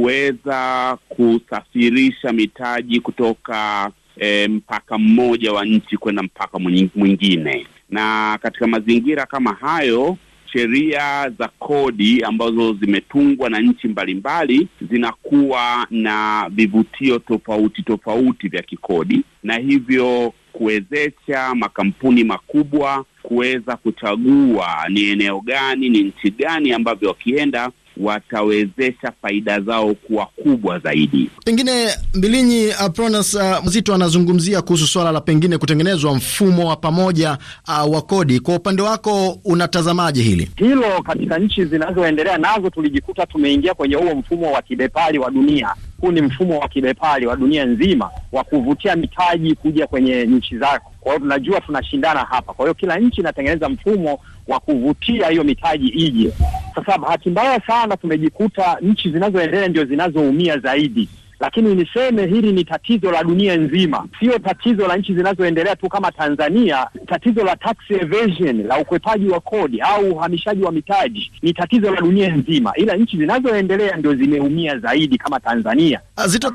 kuweza 0.00 0.96
kusafirisha 1.08 2.32
mitaji 2.32 3.00
kutoka 3.00 3.90
e, 4.16 4.48
mpaka 4.48 4.98
mmoja 4.98 5.52
wa 5.52 5.64
nchi 5.64 5.96
kwenda 5.96 6.22
mpaka 6.22 6.58
mwingine, 6.94 7.66
na 7.90 8.38
katika 8.42 8.66
mazingira 8.66 9.26
kama 9.26 9.52
hayo 9.52 10.16
sheria 10.52 11.30
za 11.38 11.48
kodi 11.58 12.22
ambazo 12.22 12.72
zimetungwa 12.72 13.50
na 13.50 13.60
nchi 13.60 13.88
mbalimbali 13.88 14.68
zinakuwa 14.90 15.86
na 15.90 16.46
vivutio 16.52 17.18
tofauti 17.18 17.82
tofauti 17.82 18.48
vya 18.48 18.62
kikodi 18.62 19.22
na 19.42 19.56
hivyo 19.56 20.32
kuwezesha 20.52 21.54
makampuni 21.54 22.24
makubwa 22.24 23.04
kuweza 23.22 23.76
kuchagua 23.76 24.86
ni 24.88 25.02
eneo 25.02 25.40
gani, 25.40 25.88
ni 25.88 26.02
nchi 26.02 26.30
gani 26.30 26.72
ambavyo 26.72 27.08
wakienda 27.08 27.70
watawezesha 28.02 29.12
faida 29.22 29.60
zao 29.60 29.94
kuwa 29.94 30.26
kubwa 30.26 30.78
zaidi. 30.78 31.30
Pengine 31.44 31.86
Mbilinyi 32.14 32.72
Apronas 32.78 33.34
uh, 33.34 33.64
Mzito 33.66 33.94
anazungumzia 33.94 34.62
kuhusu 34.62 34.86
swala 34.86 35.12
la 35.12 35.20
pengine 35.20 35.58
kutengenezwa 35.58 36.14
mfumo 36.14 36.68
wa 36.68 36.76
pamoja 36.76 37.38
uh, 37.68 37.94
wa 37.94 38.02
kodi. 38.02 38.40
Kwa 38.40 38.54
upande 38.54 38.82
wako 38.82 39.38
unatazamaje 39.44 40.22
hili 40.22 40.50
hilo? 40.56 41.02
Katika 41.02 41.38
nchi 41.38 41.64
zinazoendelea 41.64 42.38
nazo 42.38 42.70
tulijikuta 42.70 43.26
tumeingia 43.26 43.74
kwenye 43.74 43.94
huo 43.94 44.14
mfumo 44.14 44.52
wa 44.52 44.62
kibepari 44.62 45.18
wa 45.18 45.30
dunia. 45.30 45.74
Huu 46.00 46.12
ni 46.12 46.20
mfumo 46.22 46.58
wa 46.58 46.68
kibepari 46.68 47.26
wa 47.26 47.36
dunia 47.36 47.64
nzima 47.64 48.10
wa 48.32 48.44
kuvutia 48.44 48.96
mitaji 48.96 49.54
kuja 49.54 49.86
kwenye 49.86 50.24
nchi 50.24 50.58
zako. 50.58 50.89
Kwa 51.00 51.12
hiyo 51.12 51.20
tunajua 51.20 51.60
tunashindana 51.60 52.20
hapa, 52.20 52.52
kwa 52.52 52.64
hiyo 52.64 52.74
kila 52.74 52.98
nchi 52.98 53.20
inatengeneza 53.20 53.68
mfumo 53.68 54.18
wa 54.48 54.60
kuvutia 54.60 55.28
hiyo 55.28 55.44
mitaji 55.44 55.88
ije. 55.88 56.32
Sasa 56.74 56.98
bahati 56.98 57.30
mbaya 57.30 57.60
sana 57.66 57.96
tumejikuta 57.96 58.76
nchi 58.80 59.10
zinazoendelea 59.10 59.68
ndio 59.68 59.84
zinazoumia 59.84 60.58
zaidi, 60.58 61.08
lakini 61.40 61.74
niseme 61.74 62.26
hili 62.26 62.52
ni 62.52 62.64
tatizo 62.64 63.10
la 63.12 63.24
dunia 63.24 63.56
nzima, 63.56 64.06
sio 64.20 64.38
tatizo 64.38 64.86
la 64.86 64.96
nchi 64.96 65.14
zinazoendelea 65.14 65.76
tu 65.76 65.88
kama 65.88 66.12
Tanzania. 66.12 66.86
Tatizo 67.06 67.44
la 67.44 67.56
tax 67.56 67.76
evasion, 67.90 68.66
la 68.66 68.78
ukwepaji 68.78 69.28
wa 69.28 69.40
kodi 69.40 69.80
au 69.80 70.10
uhamishaji 70.10 70.62
wa 70.62 70.72
mitaji 70.72 71.32
ni 71.42 71.52
tatizo 71.52 71.90
la 71.94 72.00
dunia 72.00 72.36
nzima, 72.36 72.72
ila 72.76 72.96
nchi 72.96 73.16
zinazoendelea 73.16 73.96
ndio 73.96 74.14
zimeumia 74.14 74.78
zaidi 74.78 75.18
kama 75.18 75.40
Tanzania. 75.40 76.00
Zito 76.26 76.50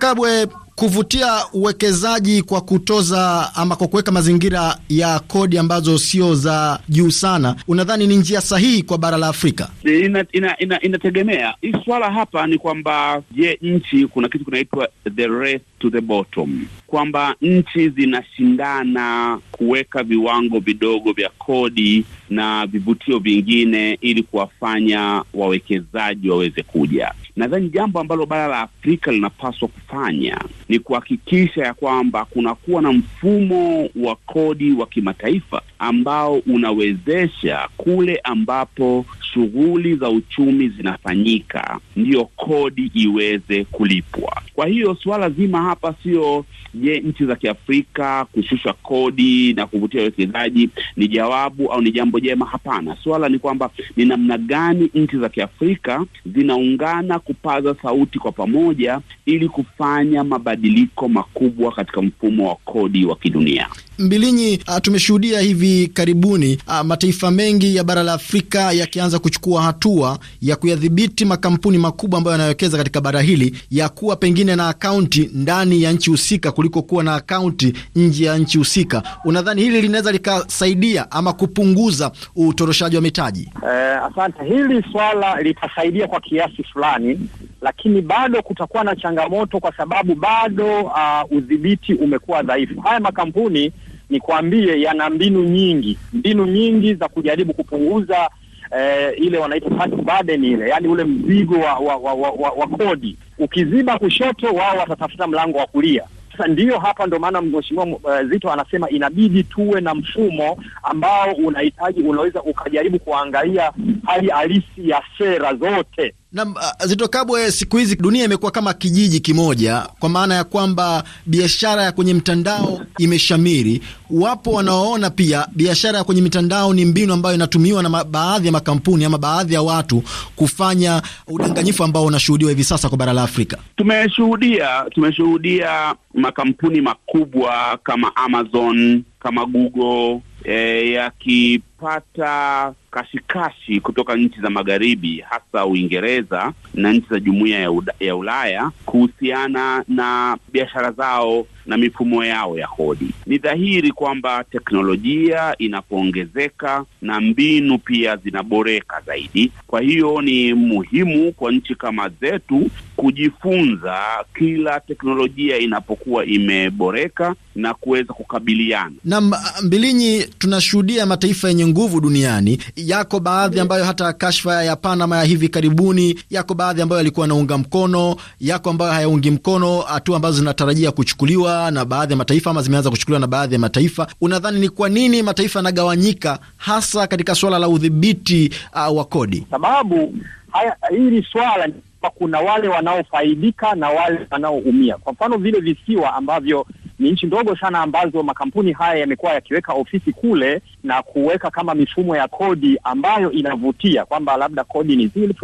kuvutia 0.75 1.27
uwekezaji 1.53 2.41
kwa 2.41 2.61
kutoza 2.61 3.51
ama 3.55 3.75
kwa 3.75 3.87
kuweka 3.87 4.11
mazingira 4.11 4.77
ya 4.89 5.19
kodi 5.19 5.57
ambazo 5.57 5.97
sio 5.97 6.35
za 6.35 6.79
juu 6.89 7.11
sana, 7.11 7.55
unadhani 7.67 8.07
ni 8.07 8.17
njia 8.17 8.41
sahihi 8.41 8.83
kwa 8.83 8.97
bara 8.97 9.17
la 9.17 9.27
Afrika? 9.27 9.69
Ina, 9.83 10.25
ina, 10.31 10.57
ina, 10.59 10.81
inategemea. 10.81 11.53
Hii 11.61 11.73
swala 11.85 12.11
hapa 12.11 12.47
ni 12.47 12.57
kwamba, 12.57 13.21
je, 13.31 13.59
nchi 13.61 14.07
kuna 14.07 14.29
kitu 14.29 14.45
kinaitwa 14.45 14.89
the 15.15 15.27
race 15.27 15.61
to 15.79 15.89
the 15.89 16.01
bottom, 16.01 16.65
kwamba 16.87 17.35
nchi 17.41 17.89
zinashindana 17.89 19.39
kuweka 19.51 20.03
viwango 20.03 20.59
vidogo 20.59 21.11
vya 21.13 21.29
kodi 21.29 22.05
na 22.29 22.65
vivutio 22.65 23.19
vingine 23.19 23.97
ili 24.01 24.23
kuwafanya 24.23 25.23
wawekezaji 25.33 26.29
waweze 26.29 26.63
kuja. 26.63 27.13
Nadhani 27.35 27.69
jambo 27.69 27.99
ambalo 27.99 28.25
bara 28.25 28.47
la 28.47 28.59
Afrika 28.61 29.11
linapaswa 29.11 29.67
kufanya 29.67 30.37
ni 30.69 30.79
kuhakikisha 30.79 31.63
ya 31.65 31.73
kwamba 31.73 32.25
kunakuwa 32.25 32.81
na 32.81 32.91
mfumo 32.91 33.89
wa 33.95 34.15
kodi 34.15 34.71
wa 34.73 34.85
kimataifa 34.87 35.61
ambao 35.79 36.33
unawezesha 36.37 37.69
kule 37.77 38.19
ambapo 38.23 39.05
shughuli 39.33 39.95
za 39.95 40.09
uchumi 40.09 40.69
zinafanyika, 40.69 41.79
ndiyo 41.95 42.25
kodi 42.25 42.91
iweze 42.93 43.63
kulipwa. 43.65 44.41
Kwa 44.53 44.67
hiyo 44.67 44.95
suala 45.03 45.29
zima 45.29 45.61
hapa 45.61 45.93
sio 46.03 46.45
je, 46.81 46.99
nchi 46.99 47.25
za 47.25 47.35
Kiafrika 47.35 48.25
kushusha 48.31 48.73
kodi 48.73 49.53
na 49.53 49.65
kuvutia 49.67 49.99
wawekezaji 49.99 50.69
ni 50.97 51.07
jawabu 51.07 51.71
au 51.71 51.81
ni 51.81 51.91
jambo 51.91 52.19
jema? 52.19 52.45
Hapana, 52.45 52.97
suala 53.03 53.29
ni 53.29 53.39
kwamba 53.39 53.69
ni 53.97 54.05
namna 54.05 54.37
gani 54.37 54.89
nchi 54.93 55.17
za 55.17 55.29
Kiafrika 55.29 56.05
zinaungana 56.25 57.19
kupaza 57.19 57.75
sauti 57.81 58.19
kwa 58.19 58.31
pamoja 58.31 58.99
ili 59.25 59.49
kufanya 59.49 60.23
mabadiliko 60.23 61.09
makubwa 61.09 61.71
katika 61.71 62.01
mfumo 62.01 62.49
wa 62.49 62.55
kodi 62.55 63.05
wa 63.05 63.15
kidunia. 63.15 63.67
Mbilinyi, 63.99 64.59
uh, 64.67 64.77
tumeshuhudia 64.81 65.39
hivi 65.39 65.87
karibuni 65.87 66.57
uh, 66.67 66.81
mataifa 66.81 67.31
mengi 67.31 67.75
ya 67.75 67.83
bara 67.83 68.03
la 68.03 68.13
Afrika 68.13 68.71
yakianza 68.71 69.19
kuchukua 69.19 69.61
hatua 69.63 70.19
ya 70.41 70.55
kuyadhibiti 70.55 71.25
makampuni 71.25 71.77
makubwa 71.77 72.17
ambayo 72.17 72.31
yanawekeza 72.37 72.77
katika 72.77 73.01
bara 73.01 73.21
hili 73.21 73.57
ya 73.71 73.89
kuwa 73.89 74.15
pengine 74.15 74.55
na 74.55 74.67
akaunti 74.69 75.29
ndani 75.33 75.83
ya 75.83 75.91
nchi 75.91 76.09
husika 76.09 76.51
kuliko 76.51 76.81
kuwa 76.81 77.03
na 77.03 77.15
akaunti 77.15 77.73
nje 77.95 78.25
ya 78.25 78.37
nchi 78.37 78.57
husika. 78.57 79.03
Unadhani 79.25 79.61
hili 79.61 79.81
linaweza 79.81 80.11
likasaidia 80.11 81.11
ama 81.11 81.33
kupunguza 81.33 82.11
utoroshaji 82.35 82.95
wa 82.95 83.01
mitaji? 83.01 83.49
Eh, 83.63 84.03
asante. 84.03 84.43
Hili 84.43 84.83
swala 84.91 85.41
litasaidia 85.41 86.07
kwa 86.07 86.19
kiasi 86.19 86.63
fulani, 86.63 87.19
lakini 87.61 88.01
bado 88.01 88.41
kutakuwa 88.41 88.83
na 88.83 88.95
changamoto 88.95 89.59
kwa 89.59 89.73
sababu 89.77 90.15
bado 90.15 90.81
uh, 90.81 91.31
udhibiti 91.37 91.93
umekuwa 91.93 92.43
dhaifu. 92.43 92.81
Haya 92.81 92.99
makampuni 92.99 93.71
nikwambie, 94.09 94.81
yana 94.81 95.09
mbinu 95.09 95.43
nyingi, 95.43 95.97
mbinu 96.13 96.45
nyingi 96.45 96.93
za 96.95 97.07
kujaribu 97.07 97.53
kupunguza 97.53 98.29
eh, 98.77 99.13
ile 99.17 99.37
wanaita 99.37 99.69
tax 99.69 99.89
burden 99.89 100.43
ile, 100.43 100.69
yani 100.69 100.87
ule 100.87 101.03
mzigo 101.03 101.59
wa, 101.59 101.73
wa, 101.73 101.95
wa, 101.95 102.13
wa, 102.13 102.49
wa, 102.51 102.67
kodi. 102.67 103.17
Ukiziba 103.37 103.99
kushoto, 103.99 104.47
wao 104.47 104.77
watatafuta 104.77 105.27
mlango 105.27 105.57
wa 105.57 105.65
kulia. 105.67 106.03
Sasa 106.31 106.47
ndiyo 106.47 106.79
hapa 106.79 107.05
ndo 107.07 107.19
maana 107.19 107.41
Mheshimiwa 107.41 107.85
uh, 107.85 108.21
Zito 108.29 108.51
anasema 108.51 108.89
inabidi 108.89 109.43
tuwe 109.43 109.81
na 109.81 109.95
mfumo 109.95 110.57
ambao 110.83 111.31
unahitaji, 111.33 112.01
unaweza 112.01 112.43
ukajaribu 112.43 112.99
kuangalia 112.99 113.71
hali 114.05 114.29
halisi 114.29 114.89
ya 114.89 115.01
sera 115.17 115.53
zote 115.55 116.13
na 116.35 116.43
uh, 116.45 116.85
Zito 116.85 117.07
Kabwe, 117.07 117.51
siku 117.51 117.77
hizi 117.77 117.95
dunia 117.95 118.25
imekuwa 118.25 118.51
kama 118.51 118.73
kijiji 118.73 119.19
kimoja, 119.19 119.87
kwa 119.99 120.09
maana 120.09 120.35
ya 120.35 120.43
kwamba 120.43 121.03
biashara 121.25 121.83
ya 121.83 121.91
kwenye 121.91 122.13
mtandao 122.13 122.81
imeshamiri. 122.97 123.81
Wapo 124.09 124.51
wanaoona 124.51 125.09
pia 125.09 125.47
biashara 125.55 125.97
ya 125.97 126.03
kwenye 126.03 126.21
mitandao 126.21 126.73
ni 126.73 126.85
mbinu 126.85 127.13
ambayo 127.13 127.35
inatumiwa 127.35 127.83
na 127.83 128.03
baadhi 128.03 128.45
ya 128.45 128.51
makampuni 128.51 129.05
ama 129.05 129.17
baadhi 129.17 129.53
ya 129.53 129.61
watu 129.61 130.03
kufanya 130.35 131.01
udanganyifu 131.27 131.83
ambao 131.83 132.05
unashuhudiwa 132.05 132.51
hivi 132.51 132.63
sasa 132.63 132.89
kwa 132.89 132.97
bara 132.97 133.13
la 133.13 133.23
Afrika. 133.23 133.57
Tumeshuhudia 133.75 134.85
tumeshuhudia 134.91 135.95
makampuni 136.13 136.81
makubwa 136.81 137.79
kama 137.83 138.15
Amazon 138.15 139.03
kama 139.19 139.45
Google 139.45 140.21
e, 140.47 140.91
yakipata 140.91 142.73
kashikashi 142.91 143.79
kutoka 143.81 144.15
nchi 144.15 144.41
za 144.41 144.49
magharibi 144.49 145.23
hasa 145.29 145.65
Uingereza 145.65 146.53
na 146.73 146.93
nchi 146.93 147.07
za 147.09 147.19
jumuiya 147.19 147.59
ya, 147.59 147.71
ya 147.99 148.15
Ulaya 148.15 148.71
kuhusiana 148.85 149.83
na 149.87 150.37
biashara 150.53 150.91
zao 150.91 151.45
na 151.65 151.77
mifumo 151.77 152.25
yao 152.25 152.57
ya 152.59 152.67
kodi. 152.67 153.09
Ni 153.25 153.37
dhahiri 153.37 153.91
kwamba 153.91 154.43
teknolojia 154.43 155.55
inapoongezeka 155.57 156.85
na 157.01 157.21
mbinu 157.21 157.77
pia 157.77 158.15
zinaboreka 158.17 159.01
zaidi. 159.05 159.51
Kwa 159.67 159.81
hiyo 159.81 160.21
ni 160.21 160.53
muhimu 160.53 161.31
kwa 161.31 161.51
nchi 161.51 161.75
kama 161.75 162.09
zetu 162.09 162.69
kujifunza 162.95 163.99
kila 164.37 164.79
teknolojia 164.79 165.57
inapokuwa 165.57 166.25
imeboreka 166.25 167.35
na 167.55 167.73
kuweza 167.73 168.13
kukabiliana 168.13 168.95
na 169.03 169.21
Mbilinyi. 169.63 170.23
Tunashuhudia 170.37 171.05
mataifa 171.05 171.47
yenye 171.47 171.67
nguvu 171.67 172.01
duniani, 172.01 172.59
yako 172.75 173.19
baadhi 173.19 173.59
ambayo 173.59 173.83
hata 173.85 174.13
kashfa 174.13 174.63
ya 174.63 174.75
Panama 174.75 175.17
ya 175.17 175.23
hivi 175.23 175.49
karibuni, 175.49 176.19
yako 176.29 176.53
baadhi 176.53 176.81
ambayo 176.81 176.97
yalikuwa 176.97 177.23
yanaunga 177.23 177.57
mkono, 177.57 178.15
yako 178.39 178.69
ambayo 178.69 178.91
hayaungi 178.91 179.31
mkono 179.31 179.79
hatua 179.81 180.15
ambazo 180.15 180.37
zinatarajia 180.37 180.91
kuchukuliwa 180.91 181.71
na 181.71 181.85
baadhi 181.85 182.13
ya 182.13 182.17
mataifa 182.17 182.49
ama 182.49 182.61
zimeanza 182.61 182.89
kuchukuliwa 182.89 183.19
na 183.19 183.27
baadhi 183.27 183.53
ya 183.53 183.59
mataifa. 183.59 184.07
Unadhani 184.21 184.59
ni 184.59 184.69
kwa 184.69 184.89
nini 184.89 185.23
mataifa 185.23 185.59
yanagawanyika 185.59 186.39
hasa 186.57 187.07
katika 187.07 187.35
suala 187.35 187.59
la 187.59 187.67
udhibiti 187.69 188.51
uh, 188.89 188.97
wa 188.97 189.05
kodi? 189.05 189.47
Sababu 189.51 190.15
haya, 190.51 190.75
hili 190.91 191.27
swala 191.31 191.67
kuna 192.09 192.39
wale 192.39 192.67
wanaofaidika 192.67 193.75
na 193.75 193.89
wale 193.89 194.19
wanaoumia. 194.31 194.97
Kwa 194.97 195.13
mfano 195.13 195.37
vile 195.37 195.59
visiwa 195.59 196.13
ambavyo 196.13 196.65
ni 196.99 197.11
nchi 197.11 197.25
ndogo 197.25 197.55
sana 197.55 197.79
ambazo 197.79 198.23
makampuni 198.23 198.71
haya 198.71 198.99
yamekuwa 198.99 199.33
yakiweka 199.33 199.73
ofisi 199.73 200.11
kule 200.11 200.61
na 200.83 201.01
kuweka 201.01 201.49
kama 201.51 201.75
mifumo 201.75 202.15
ya 202.15 202.27
kodi 202.27 202.79
ambayo 202.83 203.31
inavutia 203.31 204.05
kwamba 204.05 204.37
labda 204.37 204.63
kodi 204.63 204.95
ni 204.95 205.07
zile 205.07 205.35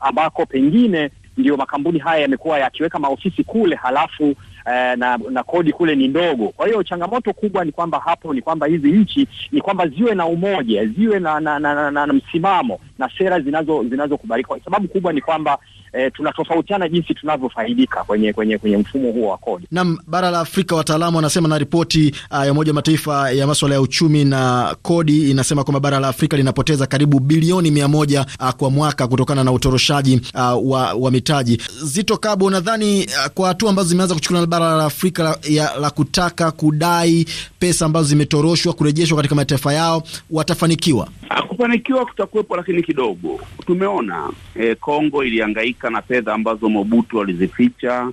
ambako 0.00 0.46
pengine 0.46 1.10
ndio 1.36 1.56
makampuni 1.56 1.98
haya 1.98 2.22
yamekuwa 2.22 2.58
yakiweka 2.58 2.98
maofisi 2.98 3.44
kule 3.44 3.76
halafu 3.76 4.24
eh, 4.66 4.98
na 4.98 5.18
na 5.30 5.42
kodi 5.42 5.72
kule 5.72 5.94
ni 5.96 6.08
ndogo. 6.08 6.48
Kwa 6.48 6.66
hiyo 6.66 6.82
changamoto 6.82 7.32
kubwa 7.32 7.64
ni 7.64 7.72
kwamba 7.72 7.98
hapo 7.98 8.34
ni 8.34 8.42
kwamba 8.42 8.66
hizi 8.66 8.92
nchi 8.92 9.28
ni 9.52 9.60
kwamba 9.60 9.88
ziwe 9.88 10.14
na 10.14 10.26
umoja, 10.26 10.86
ziwe 10.86 11.18
na 11.20 11.40
na, 11.40 11.58
na, 11.58 11.74
na, 11.74 11.90
na, 11.90 12.06
na 12.06 12.12
msimamo 12.12 12.80
na 12.98 13.10
sera 13.18 13.40
zinazo 13.40 13.84
zinazokubalika. 13.84 14.54
Sababu 14.64 14.88
kubwa 14.88 15.12
ni 15.12 15.20
kwamba 15.20 15.58
eh, 15.92 16.12
tunatofautiana 16.14 16.88
jinsi 16.88 17.14
tunavyofaidika 17.14 18.04
kwenye 18.04 18.32
kwenye 18.32 18.58
kwenye 18.58 18.76
mfumo 18.76 19.12
huo 19.12 19.28
wa 19.28 19.38
kodi. 19.38 19.66
Naam, 19.70 19.98
bara 20.06 20.30
la 20.30 20.40
Afrika, 20.40 20.76
wataalamu 20.76 21.16
wanasema 21.16 21.48
na 21.48 21.58
ripoti 21.58 22.14
uh, 22.30 22.44
ya 22.46 22.52
Umoja 22.52 22.70
wa 22.70 22.74
Mataifa 22.74 23.30
ya 23.30 23.46
maswala 23.46 23.74
ya 23.74 23.80
uchumi 23.80 24.24
na 24.24 24.74
kodi 24.82 25.30
inasema 25.30 25.64
kwamba 25.64 25.80
bara 25.80 26.00
la 26.00 26.08
Afrika 26.08 26.36
linapoteza 26.36 26.86
karibu 26.86 27.20
bilioni 27.20 27.70
mia 27.70 27.88
moja 27.88 28.26
uh, 28.40 28.50
kwa 28.50 28.70
mwaka 28.70 29.06
kutokana 29.08 29.44
na 29.44 29.52
utoroshaji 29.52 30.20
uh, 30.34 30.70
wa, 30.72 30.94
wa 30.94 31.10
mitaji. 31.10 31.60
Zito 31.82 32.16
Kabo, 32.16 32.50
nadhani 32.50 33.04
uh, 33.04 33.26
kwa 33.34 33.48
hatua 33.48 33.70
ambazo 33.70 33.88
zimeanza 33.88 34.14
kuchukuliwa 34.14 34.40
na 34.40 34.46
bara 34.46 34.76
la 34.76 34.84
Afrika 34.84 35.22
la, 35.22 35.38
ya, 35.48 35.70
la 35.80 35.90
kutaka 35.90 36.50
kudai 36.50 37.26
pesa 37.58 37.86
ambazo 37.86 38.08
zimetoroshwa 38.08 38.72
kurejeshwa 38.72 39.16
katika 39.16 39.34
mataifa 39.34 39.72
yao 39.72 40.02
watafanikiwa? 40.30 41.08
Kufanikiwa 41.48 42.06
kutakuwepo, 42.06 42.56
lakini 42.56 42.82
kidogo. 42.82 43.40
Tumeona 43.66 44.30
eh, 44.54 44.76
Kongo 44.80 45.24
ilihangaika 45.24 45.81
na 45.90 46.02
fedha 46.02 46.34
ambazo 46.34 46.68
Mobutu 46.68 47.20
alizificha. 47.20 48.12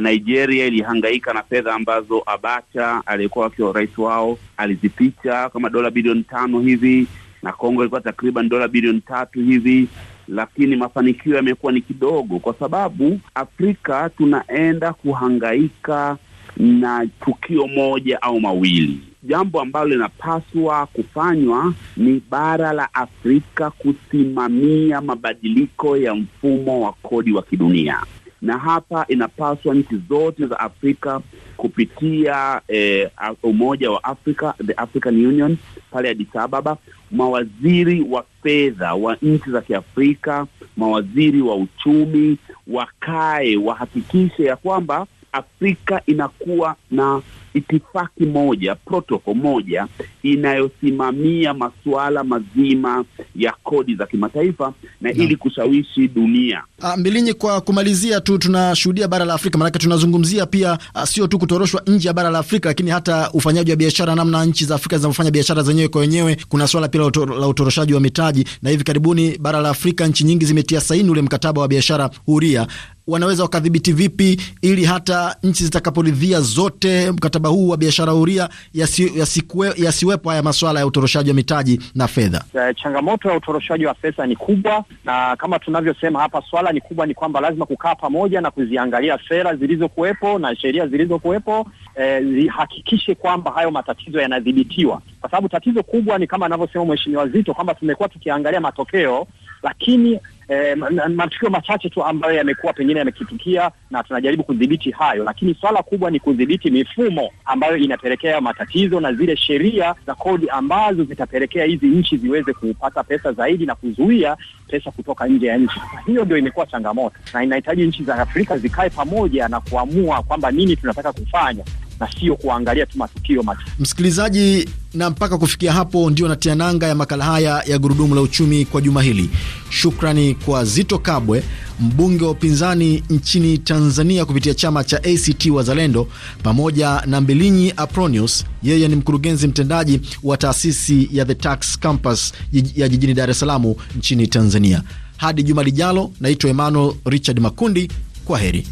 Nigeria 0.00 0.66
ilihangaika 0.66 1.32
na 1.32 1.42
fedha 1.42 1.74
ambazo 1.74 2.22
Abacha 2.26 3.02
aliyekuwa 3.06 3.44
wakiwa 3.44 3.72
rais 3.72 3.98
wao 3.98 4.38
alizificha 4.56 5.48
kama 5.48 5.70
dola 5.70 5.90
bilioni 5.90 6.22
tano 6.22 6.60
hivi, 6.60 7.06
na 7.42 7.52
Kongo 7.52 7.80
ilikuwa 7.82 8.00
takriban 8.00 8.48
dola 8.48 8.68
bilioni 8.68 9.00
tatu 9.00 9.40
hivi, 9.40 9.88
lakini 10.28 10.76
mafanikio 10.76 11.36
yamekuwa 11.36 11.72
ni 11.72 11.80
kidogo, 11.80 12.38
kwa 12.38 12.54
sababu 12.54 13.20
Afrika 13.34 14.10
tunaenda 14.16 14.92
kuhangaika 14.92 16.16
na 16.56 17.06
tukio 17.24 17.66
moja 17.66 18.22
au 18.22 18.40
mawili. 18.40 19.09
Jambo 19.22 19.60
ambalo 19.60 19.88
linapaswa 19.90 20.86
kufanywa 20.86 21.74
ni 21.96 22.22
bara 22.30 22.72
la 22.72 22.94
Afrika 22.94 23.70
kusimamia 23.70 25.00
mabadiliko 25.00 25.96
ya 25.96 26.14
mfumo 26.14 26.80
wa 26.80 26.92
kodi 26.92 27.32
wa 27.32 27.42
kidunia, 27.42 28.00
na 28.42 28.58
hapa 28.58 29.04
inapaswa 29.08 29.74
nchi 29.74 30.00
zote 30.08 30.46
za 30.46 30.60
Afrika 30.60 31.20
kupitia 31.56 32.60
eh, 32.68 33.10
Umoja 33.42 33.90
wa 33.90 34.04
Afrika, 34.04 34.54
the 34.66 34.72
African 34.72 35.26
Union 35.26 35.56
pale 35.90 36.08
Addis 36.10 36.36
Ababa, 36.36 36.76
mawaziri 37.10 38.00
wa 38.10 38.24
fedha 38.42 38.94
wa 38.94 39.16
nchi 39.22 39.50
za 39.50 39.60
Kiafrika, 39.60 40.46
mawaziri 40.76 41.42
wa 41.42 41.56
uchumi 41.56 42.36
wakae, 42.66 43.56
wahakikishe 43.56 44.44
ya 44.44 44.56
kwamba 44.56 45.06
Afrika 45.32 46.02
inakuwa 46.06 46.76
na 46.90 47.22
itifaki 47.54 48.26
moja, 48.26 48.74
protocol 48.74 49.34
moja 49.34 49.86
inayosimamia 50.22 51.54
masuala 51.54 52.24
mazima 52.24 53.04
ya 53.36 53.52
kodi 53.62 53.94
za 53.94 54.06
kimataifa 54.06 54.72
na 55.00 55.12
ili 55.12 55.36
kushawishi 55.36 56.08
dunia. 56.08 56.62
Uh, 56.82 56.96
Mbilinyi, 56.96 57.34
kwa 57.34 57.60
kumalizia 57.60 58.20
tu, 58.20 58.38
tunashuhudia 58.38 59.08
bara 59.08 59.24
la 59.24 59.34
Afrika, 59.34 59.58
maanake 59.58 59.78
tunazungumzia 59.78 60.46
pia 60.46 60.78
uh, 60.94 61.04
sio 61.04 61.26
tu 61.26 61.38
kutoroshwa 61.38 61.82
nje 61.86 62.08
ya 62.08 62.14
bara 62.14 62.30
la 62.30 62.38
Afrika, 62.38 62.68
lakini 62.68 62.90
hata 62.90 63.30
ufanyaji 63.32 63.70
wa 63.70 63.76
biashara, 63.76 64.14
namna 64.14 64.44
nchi 64.44 64.64
za 64.64 64.74
Afrika 64.74 64.96
zinavyofanya 64.98 65.30
biashara 65.30 65.62
zenyewe 65.62 65.88
kwa 65.88 66.00
wenyewe. 66.00 66.36
Kuna 66.48 66.66
swala 66.66 66.88
pia 66.88 67.00
la 67.40 67.46
utoroshaji 67.48 67.94
wa 67.94 68.00
mitaji, 68.00 68.44
na 68.62 68.70
hivi 68.70 68.84
karibuni 68.84 69.38
bara 69.38 69.60
la 69.60 69.68
Afrika 69.68 70.06
nchi 70.06 70.24
nyingi 70.24 70.44
zimetia 70.44 70.80
saini 70.80 71.10
ule 71.10 71.22
mkataba 71.22 71.60
wa 71.60 71.68
biashara 71.68 72.10
huria 72.26 72.66
wanaweza 73.06 73.42
wakadhibiti 73.42 73.92
vipi 73.92 74.40
ili 74.62 74.84
hata 74.84 75.36
nchi 75.42 75.64
zitakaporidhia 75.64 76.40
zote 76.40 77.10
mkataba 77.12 77.39
huu 77.48 77.68
wa 77.68 77.76
biashara 77.76 78.12
huria 78.12 78.48
yasiwepo 78.74 79.74
yasi 79.76 80.06
haya 80.28 80.42
masuala 80.42 80.80
ya 80.80 80.86
utoroshaji 80.86 81.30
wa 81.30 81.34
mitaji 81.36 81.80
na 81.94 82.08
fedha? 82.08 82.44
Changamoto 82.82 83.30
ya 83.30 83.36
utoroshaji 83.36 83.86
wa 83.86 83.94
pesa 83.94 84.26
ni 84.26 84.36
kubwa, 84.36 84.84
na 85.04 85.36
kama 85.36 85.58
tunavyosema 85.58 86.20
hapa, 86.20 86.42
swala 86.50 86.72
ni 86.72 86.80
kubwa, 86.80 87.06
ni 87.06 87.14
kwamba 87.14 87.40
lazima 87.40 87.66
kukaa 87.66 87.94
pamoja 87.94 88.40
na 88.40 88.50
kuziangalia 88.50 89.18
sera 89.28 89.56
zilizokuwepo 89.56 90.38
na 90.38 90.56
sheria 90.56 90.86
zilizokuwepo, 90.86 91.66
eh, 91.96 92.22
zihakikishe 92.24 93.14
kwamba 93.14 93.50
hayo 93.50 93.70
matatizo 93.70 94.20
yanadhibitiwa, 94.20 95.02
kwa 95.20 95.30
sababu 95.30 95.48
tatizo 95.48 95.82
kubwa 95.82 96.18
ni 96.18 96.26
kama 96.26 96.46
anavyosema 96.46 96.84
Mheshimiwa 96.84 97.28
Zito 97.28 97.54
kwamba 97.54 97.74
tumekuwa 97.74 98.08
tukiangalia 98.08 98.60
matokeo 98.60 99.26
lakini 99.62 100.20
eh, 100.48 100.76
matukio 101.14 101.50
machache 101.50 101.88
tu 101.90 102.04
ambayo 102.04 102.34
yamekuwa 102.34 102.72
pengine 102.72 102.98
yamekitukia 102.98 103.70
na 103.90 104.02
tunajaribu 104.02 104.44
kudhibiti 104.44 104.90
hayo, 104.90 105.24
lakini 105.24 105.54
swala 105.54 105.82
kubwa 105.82 106.10
ni 106.10 106.20
kudhibiti 106.20 106.70
mifumo 106.70 107.30
ambayo 107.44 107.76
inapelekea 107.76 108.40
matatizo 108.40 109.00
na 109.00 109.12
zile 109.12 109.36
sheria 109.36 109.94
za 110.06 110.14
kodi 110.14 110.48
ambazo 110.48 111.04
zitapelekea 111.04 111.64
hizi 111.64 111.86
nchi 111.86 112.16
ziweze 112.16 112.52
kupata 112.52 113.04
pesa 113.04 113.32
zaidi 113.32 113.66
na 113.66 113.74
kuzuia 113.74 114.36
pesa 114.68 114.90
kutoka 114.90 115.26
nje 115.26 115.46
ya 115.46 115.56
nchi. 115.58 115.80
Hiyo 116.06 116.24
ndio 116.24 116.36
imekuwa 116.36 116.66
changamoto, 116.66 117.16
na 117.34 117.44
inahitaji 117.44 117.86
nchi 117.86 118.04
za 118.04 118.14
Afrika 118.14 118.58
zikae 118.58 118.90
pamoja 118.90 119.48
na 119.48 119.60
kuamua 119.60 120.22
kwamba 120.22 120.50
nini 120.50 120.76
tunataka 120.76 121.12
kufanya 121.12 121.64
na 122.00 122.08
sio 122.20 122.36
kuangalia 122.36 122.86
tu 122.86 122.98
matukio 122.98 123.42
mati. 123.42 123.62
Msikilizaji, 123.78 124.68
na 124.94 125.10
mpaka 125.10 125.38
kufikia 125.38 125.72
hapo 125.72 126.10
ndio 126.10 126.28
natia 126.28 126.54
nanga 126.54 126.86
ya 126.86 126.94
makala 126.94 127.24
haya 127.24 127.62
ya 127.66 127.78
gurudumu 127.78 128.14
la 128.14 128.20
uchumi 128.20 128.64
kwa 128.64 128.80
juma 128.80 129.02
hili. 129.02 129.30
Shukrani 129.70 130.34
kwa 130.34 130.64
Zito 130.64 130.98
Kabwe, 130.98 131.42
mbunge 131.80 132.24
wa 132.24 132.30
upinzani 132.30 133.02
nchini 133.10 133.58
Tanzania 133.58 134.24
kupitia 134.24 134.54
chama 134.54 134.84
cha 134.84 134.96
ACT 134.96 135.46
Wazalendo, 135.46 136.08
pamoja 136.42 137.02
na 137.06 137.20
Mbilinyi 137.20 137.72
Apronius, 137.76 138.44
yeye 138.62 138.88
ni 138.88 138.96
mkurugenzi 138.96 139.48
mtendaji 139.48 140.00
wa 140.22 140.36
taasisi 140.36 141.08
ya 141.12 141.24
The 141.24 141.34
Tax 141.34 141.78
Campus 141.78 142.32
ya 142.76 142.88
jijini 142.88 143.14
Dar 143.14 143.30
es 143.30 143.40
Salaam 143.40 143.74
nchini 143.96 144.26
Tanzania. 144.26 144.82
Hadi 145.16 145.42
juma 145.42 145.62
lijalo, 145.62 146.12
naitwa 146.20 146.50
Emmanuel 146.50 146.94
Richard 147.04 147.40
Makundi. 147.40 147.88
Kwa 148.24 148.38
heri. 148.38 148.66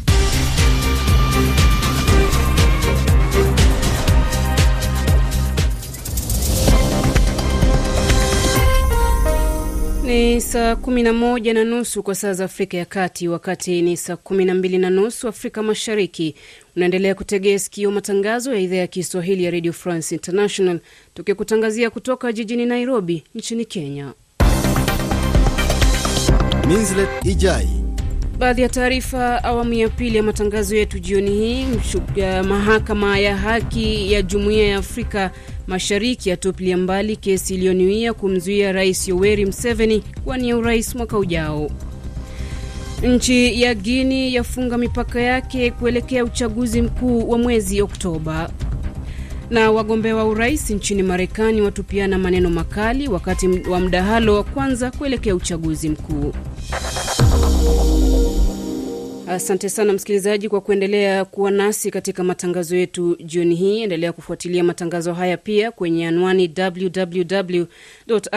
Ni 10.09 10.41
saa 10.41 10.75
kumi 10.75 11.03
na 11.03 11.13
moja 11.13 11.53
na 11.53 11.63
nusu 11.63 12.03
kwa 12.03 12.15
saa 12.15 12.33
za 12.33 12.45
Afrika 12.45 12.77
ya 12.77 12.85
Kati, 12.85 13.27
wakati 13.27 13.81
ni 13.81 13.97
saa 13.97 14.15
kumi 14.15 14.45
na 14.45 14.53
mbili 14.55 14.77
na 14.77 14.89
nusu 14.89 15.27
Afrika 15.27 15.63
Mashariki. 15.63 16.35
Unaendelea 16.75 17.15
kutegea 17.15 17.59
sikio 17.59 17.91
matangazo 17.91 18.53
ya 18.53 18.59
idhaa 18.59 18.75
ya 18.75 18.87
Kiswahili 18.87 19.43
ya 19.43 19.51
Radio 19.51 19.73
France 19.73 20.15
International, 20.15 20.79
tukikutangazia 21.13 21.89
kutoka 21.89 22.31
jijini 22.33 22.65
Nairobi 22.65 23.23
nchini 23.35 23.65
Kenya. 23.65 24.13
Minslet 26.67 27.09
Ijai. 27.25 27.69
Baadhi 28.39 28.61
ya 28.61 28.69
taarifa 28.69 29.43
awamu 29.43 29.73
ya 29.73 29.89
pili 29.89 30.17
ya 30.17 30.23
matangazo 30.23 30.75
yetu 30.75 30.99
jioni 30.99 31.31
hii. 31.31 31.65
Mahakama 32.47 33.19
ya 33.19 33.37
Haki 33.37 34.13
ya 34.13 34.21
Jumuiya 34.21 34.67
ya 34.67 34.77
Afrika 34.77 35.31
Mashariki 35.69 36.29
yatupilia 36.29 36.77
mbali 36.77 37.15
kesi 37.15 37.55
iliyonuia 37.55 38.13
kumzuia 38.13 38.71
Rais 38.71 39.07
Yoweri 39.07 39.45
Museveni 39.45 40.03
kuwania 40.23 40.57
urais 40.57 40.95
mwaka 40.95 41.17
ujao. 41.17 41.71
Nchi 43.03 43.61
ya 43.61 43.75
Guini 43.75 44.33
yafunga 44.35 44.77
mipaka 44.77 45.21
yake 45.21 45.71
kuelekea 45.71 46.23
uchaguzi 46.23 46.81
mkuu 46.81 47.29
wa 47.29 47.37
mwezi 47.37 47.81
Oktoba. 47.81 48.49
Na 49.49 49.71
wagombea 49.71 50.15
wa 50.15 50.25
urais 50.25 50.69
nchini 50.69 51.03
Marekani 51.03 51.61
watupiana 51.61 52.17
maneno 52.17 52.49
makali 52.49 53.07
wakati 53.07 53.47
wa 53.47 53.79
mdahalo 53.79 54.35
wa 54.35 54.43
kwanza 54.43 54.91
kuelekea 54.91 55.35
uchaguzi 55.35 55.89
mkuu. 55.89 56.33
Asante 59.29 59.69
sana 59.69 59.93
msikilizaji 59.93 60.49
kwa 60.49 60.61
kuendelea 60.61 61.25
kuwa 61.25 61.51
nasi 61.51 61.91
katika 61.91 62.23
matangazo 62.23 62.75
yetu 62.75 63.17
jioni 63.23 63.55
hii. 63.55 63.81
Endelea 63.81 64.13
kufuatilia 64.13 64.63
matangazo 64.63 65.13
haya 65.13 65.37
pia 65.37 65.71
kwenye 65.71 66.07
anwani 66.07 66.53
www 66.57 67.63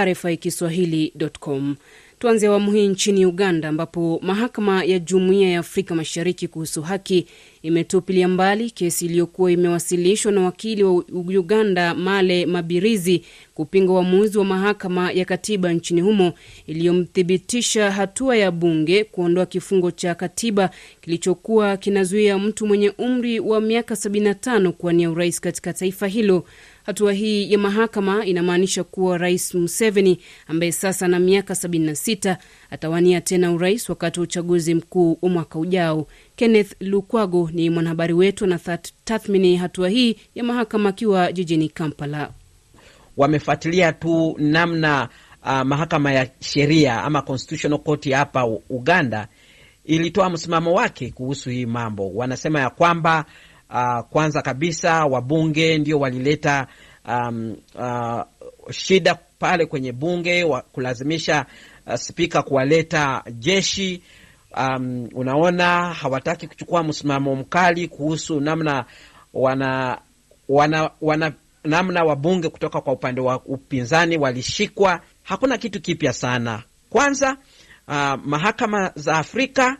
RFI 0.04 0.36
kiswahili.com. 0.36 1.76
Tuanze 2.18 2.46
awamu 2.46 2.72
hii 2.72 2.88
nchini 2.88 3.26
Uganda, 3.26 3.68
ambapo 3.68 4.20
mahakama 4.22 4.84
ya 4.84 4.98
Jumuiya 4.98 5.48
ya 5.50 5.58
Afrika 5.60 5.94
Mashariki 5.94 6.48
kuhusu 6.48 6.82
haki 6.82 7.26
imetupilia 7.62 8.28
mbali 8.28 8.70
kesi 8.70 9.04
iliyokuwa 9.06 9.52
imewasilishwa 9.52 10.32
na 10.32 10.40
wakili 10.40 10.82
wa 10.84 11.04
Uganda 11.12 11.94
Male 11.94 12.46
Mabirizi 12.46 13.24
kupinga 13.54 13.92
uamuzi 13.92 14.38
wa 14.38 14.44
mahakama 14.44 15.12
ya 15.12 15.24
katiba 15.24 15.72
nchini 15.72 16.00
humo 16.00 16.32
iliyomthibitisha 16.66 17.90
hatua 17.90 18.36
ya 18.36 18.50
bunge 18.50 19.04
kuondoa 19.04 19.46
kifungo 19.46 19.90
cha 19.90 20.14
katiba 20.14 20.70
kilichokuwa 21.00 21.76
kinazuia 21.76 22.38
mtu 22.38 22.66
mwenye 22.66 22.90
umri 22.98 23.40
wa 23.40 23.60
miaka 23.60 23.94
75 23.94 24.70
kuwania 24.70 25.10
urais 25.10 25.40
katika 25.40 25.72
taifa 25.72 26.06
hilo. 26.06 26.44
Hatua 26.86 27.12
hii 27.12 27.52
ya 27.52 27.58
mahakama 27.58 28.26
inamaanisha 28.26 28.84
kuwa 28.84 29.18
Rais 29.18 29.54
Museveni 29.54 30.18
ambaye 30.46 30.72
sasa 30.72 31.06
ana 31.06 31.18
miaka 31.18 31.54
76 31.54 32.36
atawania 32.70 33.20
tena 33.20 33.52
urais 33.52 33.88
wakati 33.88 34.20
wa 34.20 34.24
uchaguzi 34.24 34.74
mkuu 34.74 35.18
wa 35.22 35.28
mwaka 35.28 35.58
ujao. 35.58 36.06
Kenneth 36.42 36.74
Lukwago 36.80 37.50
ni 37.52 37.70
mwanahabari 37.70 38.12
wetu 38.14 38.46
na 38.46 38.58
tathmini 39.04 39.56
hatua 39.56 39.88
hii 39.88 40.16
ya 40.34 40.44
mahakama 40.44 40.88
akiwa 40.88 41.32
jijini 41.32 41.68
Kampala. 41.68 42.30
Wamefuatilia 43.16 43.92
tu 43.92 44.34
namna 44.38 45.08
uh, 45.44 45.60
mahakama 45.62 46.12
ya 46.12 46.28
sheria 46.40 47.02
ama 47.02 47.22
Constitutional 47.22 47.78
Court 47.80 48.10
hapa 48.10 48.46
Uganda 48.70 49.28
ilitoa 49.84 50.30
msimamo 50.30 50.72
wake 50.72 51.10
kuhusu 51.10 51.50
hii 51.50 51.66
mambo. 51.66 52.10
Wanasema 52.14 52.60
ya 52.60 52.70
kwamba 52.70 53.24
Uh, 53.74 54.00
kwanza 54.10 54.42
kabisa 54.42 55.04
wabunge 55.06 55.78
ndio 55.78 55.98
walileta 56.00 56.66
um, 57.08 57.56
uh, 57.74 58.20
shida 58.70 59.14
pale 59.38 59.66
kwenye 59.66 59.92
bunge 59.92 60.44
wa 60.44 60.60
kulazimisha 60.62 61.46
uh, 61.86 61.94
spika 61.94 62.42
kuwaleta 62.42 63.22
jeshi. 63.30 64.02
Um, 64.56 65.08
unaona 65.14 65.94
hawataki 65.94 66.46
kuchukua 66.48 66.82
msimamo 66.82 67.36
mkali 67.36 67.88
kuhusu 67.88 68.40
namna 68.40 68.84
wana, 69.34 69.98
wana, 70.48 70.90
wana 71.00 71.32
namna 71.64 72.04
wabunge 72.04 72.48
kutoka 72.48 72.80
kwa 72.80 72.92
upande 72.92 73.20
wa 73.20 73.40
upinzani 73.44 74.18
walishikwa. 74.18 75.00
Hakuna 75.22 75.58
kitu 75.58 75.80
kipya 75.80 76.12
sana. 76.12 76.62
Kwanza 76.90 77.36
uh, 77.88 78.14
mahakama 78.24 78.92
za 78.94 79.18
Afrika 79.18 79.76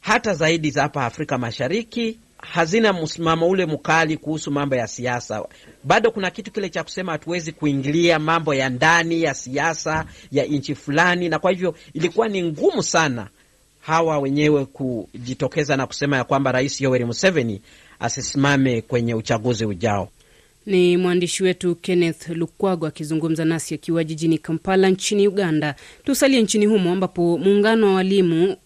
hata 0.00 0.34
zaidi 0.34 0.70
za 0.70 0.82
hapa 0.82 1.04
Afrika 1.06 1.38
Mashariki 1.38 2.18
hazina 2.42 2.92
msimamo 2.92 3.48
ule 3.48 3.66
mkali 3.66 4.16
kuhusu 4.16 4.50
mambo 4.50 4.76
ya 4.76 4.86
siasa. 4.86 5.44
Bado 5.84 6.10
kuna 6.10 6.30
kitu 6.30 6.52
kile 6.52 6.68
cha 6.68 6.82
kusema 6.82 7.12
hatuwezi 7.12 7.52
kuingilia 7.52 8.18
mambo 8.18 8.54
ya 8.54 8.68
ndani 8.68 9.22
ya 9.22 9.34
siasa 9.34 10.04
ya 10.30 10.44
nchi 10.44 10.74
fulani, 10.74 11.28
na 11.28 11.38
kwa 11.38 11.50
hivyo 11.50 11.74
ilikuwa 11.92 12.28
ni 12.28 12.42
ngumu 12.42 12.82
sana 12.82 13.28
hawa 13.82 14.18
wenyewe 14.18 14.64
kujitokeza 14.64 15.76
na 15.76 15.86
kusema 15.86 16.16
ya 16.16 16.24
kwamba 16.24 16.52
Rais 16.52 16.80
Yoweri 16.80 17.04
Museveni 17.04 17.60
asisimame 18.00 18.82
kwenye 18.82 19.14
uchaguzi 19.14 19.64
ujao. 19.64 20.08
Ni 20.66 20.96
mwandishi 20.96 21.42
wetu 21.44 21.74
Kenneth 21.74 22.28
Lukwago 22.28 22.86
akizungumza 22.86 23.44
nasi 23.44 23.74
akiwa 23.74 24.04
jijini 24.04 24.38
Kampala 24.38 24.88
nchini 24.90 25.28
Uganda. 25.28 25.74
Tusalie 26.04 26.42
nchini 26.42 26.66
humo 26.66 26.92
ambapo 26.92 27.38
muungano 27.38 27.86
wa 27.86 27.94
walimu 27.94 28.56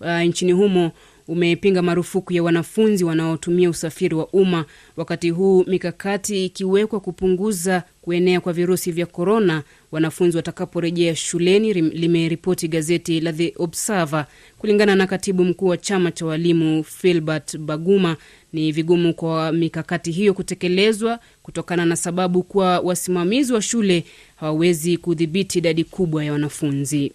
uh, 0.00 0.08
nchini 0.20 0.52
humo 0.52 0.92
umepinga 1.28 1.82
marufuku 1.82 2.32
ya 2.32 2.42
wanafunzi 2.42 3.04
wanaotumia 3.04 3.70
usafiri 3.70 4.14
wa 4.14 4.28
umma, 4.28 4.64
wakati 4.96 5.30
huu 5.30 5.64
mikakati 5.66 6.44
ikiwekwa 6.44 7.00
kupunguza 7.00 7.82
kuenea 8.02 8.40
kwa 8.40 8.52
virusi 8.52 8.92
vya 8.92 9.06
korona 9.06 9.62
wanafunzi 9.92 10.36
watakaporejea 10.36 11.16
shuleni, 11.16 11.72
limeripoti 11.72 12.68
gazeti 12.68 13.20
la 13.20 13.32
The 13.32 13.54
Observer. 13.56 14.26
Kulingana 14.58 14.94
na 14.96 15.06
katibu 15.06 15.44
mkuu 15.44 15.66
wa 15.66 15.76
chama 15.76 16.12
cha 16.12 16.26
walimu 16.26 16.84
Filbert 16.84 17.58
Baguma, 17.58 18.16
ni 18.52 18.72
vigumu 18.72 19.14
kwa 19.14 19.52
mikakati 19.52 20.10
hiyo 20.10 20.34
kutekelezwa 20.34 21.18
kutokana 21.42 21.84
na 21.86 21.96
sababu 21.96 22.42
kuwa 22.42 22.80
wasimamizi 22.80 23.52
wa 23.52 23.62
shule 23.62 24.04
hawawezi 24.36 24.96
kudhibiti 24.96 25.58
idadi 25.58 25.84
kubwa 25.84 26.24
ya 26.24 26.32
wanafunzi. 26.32 27.12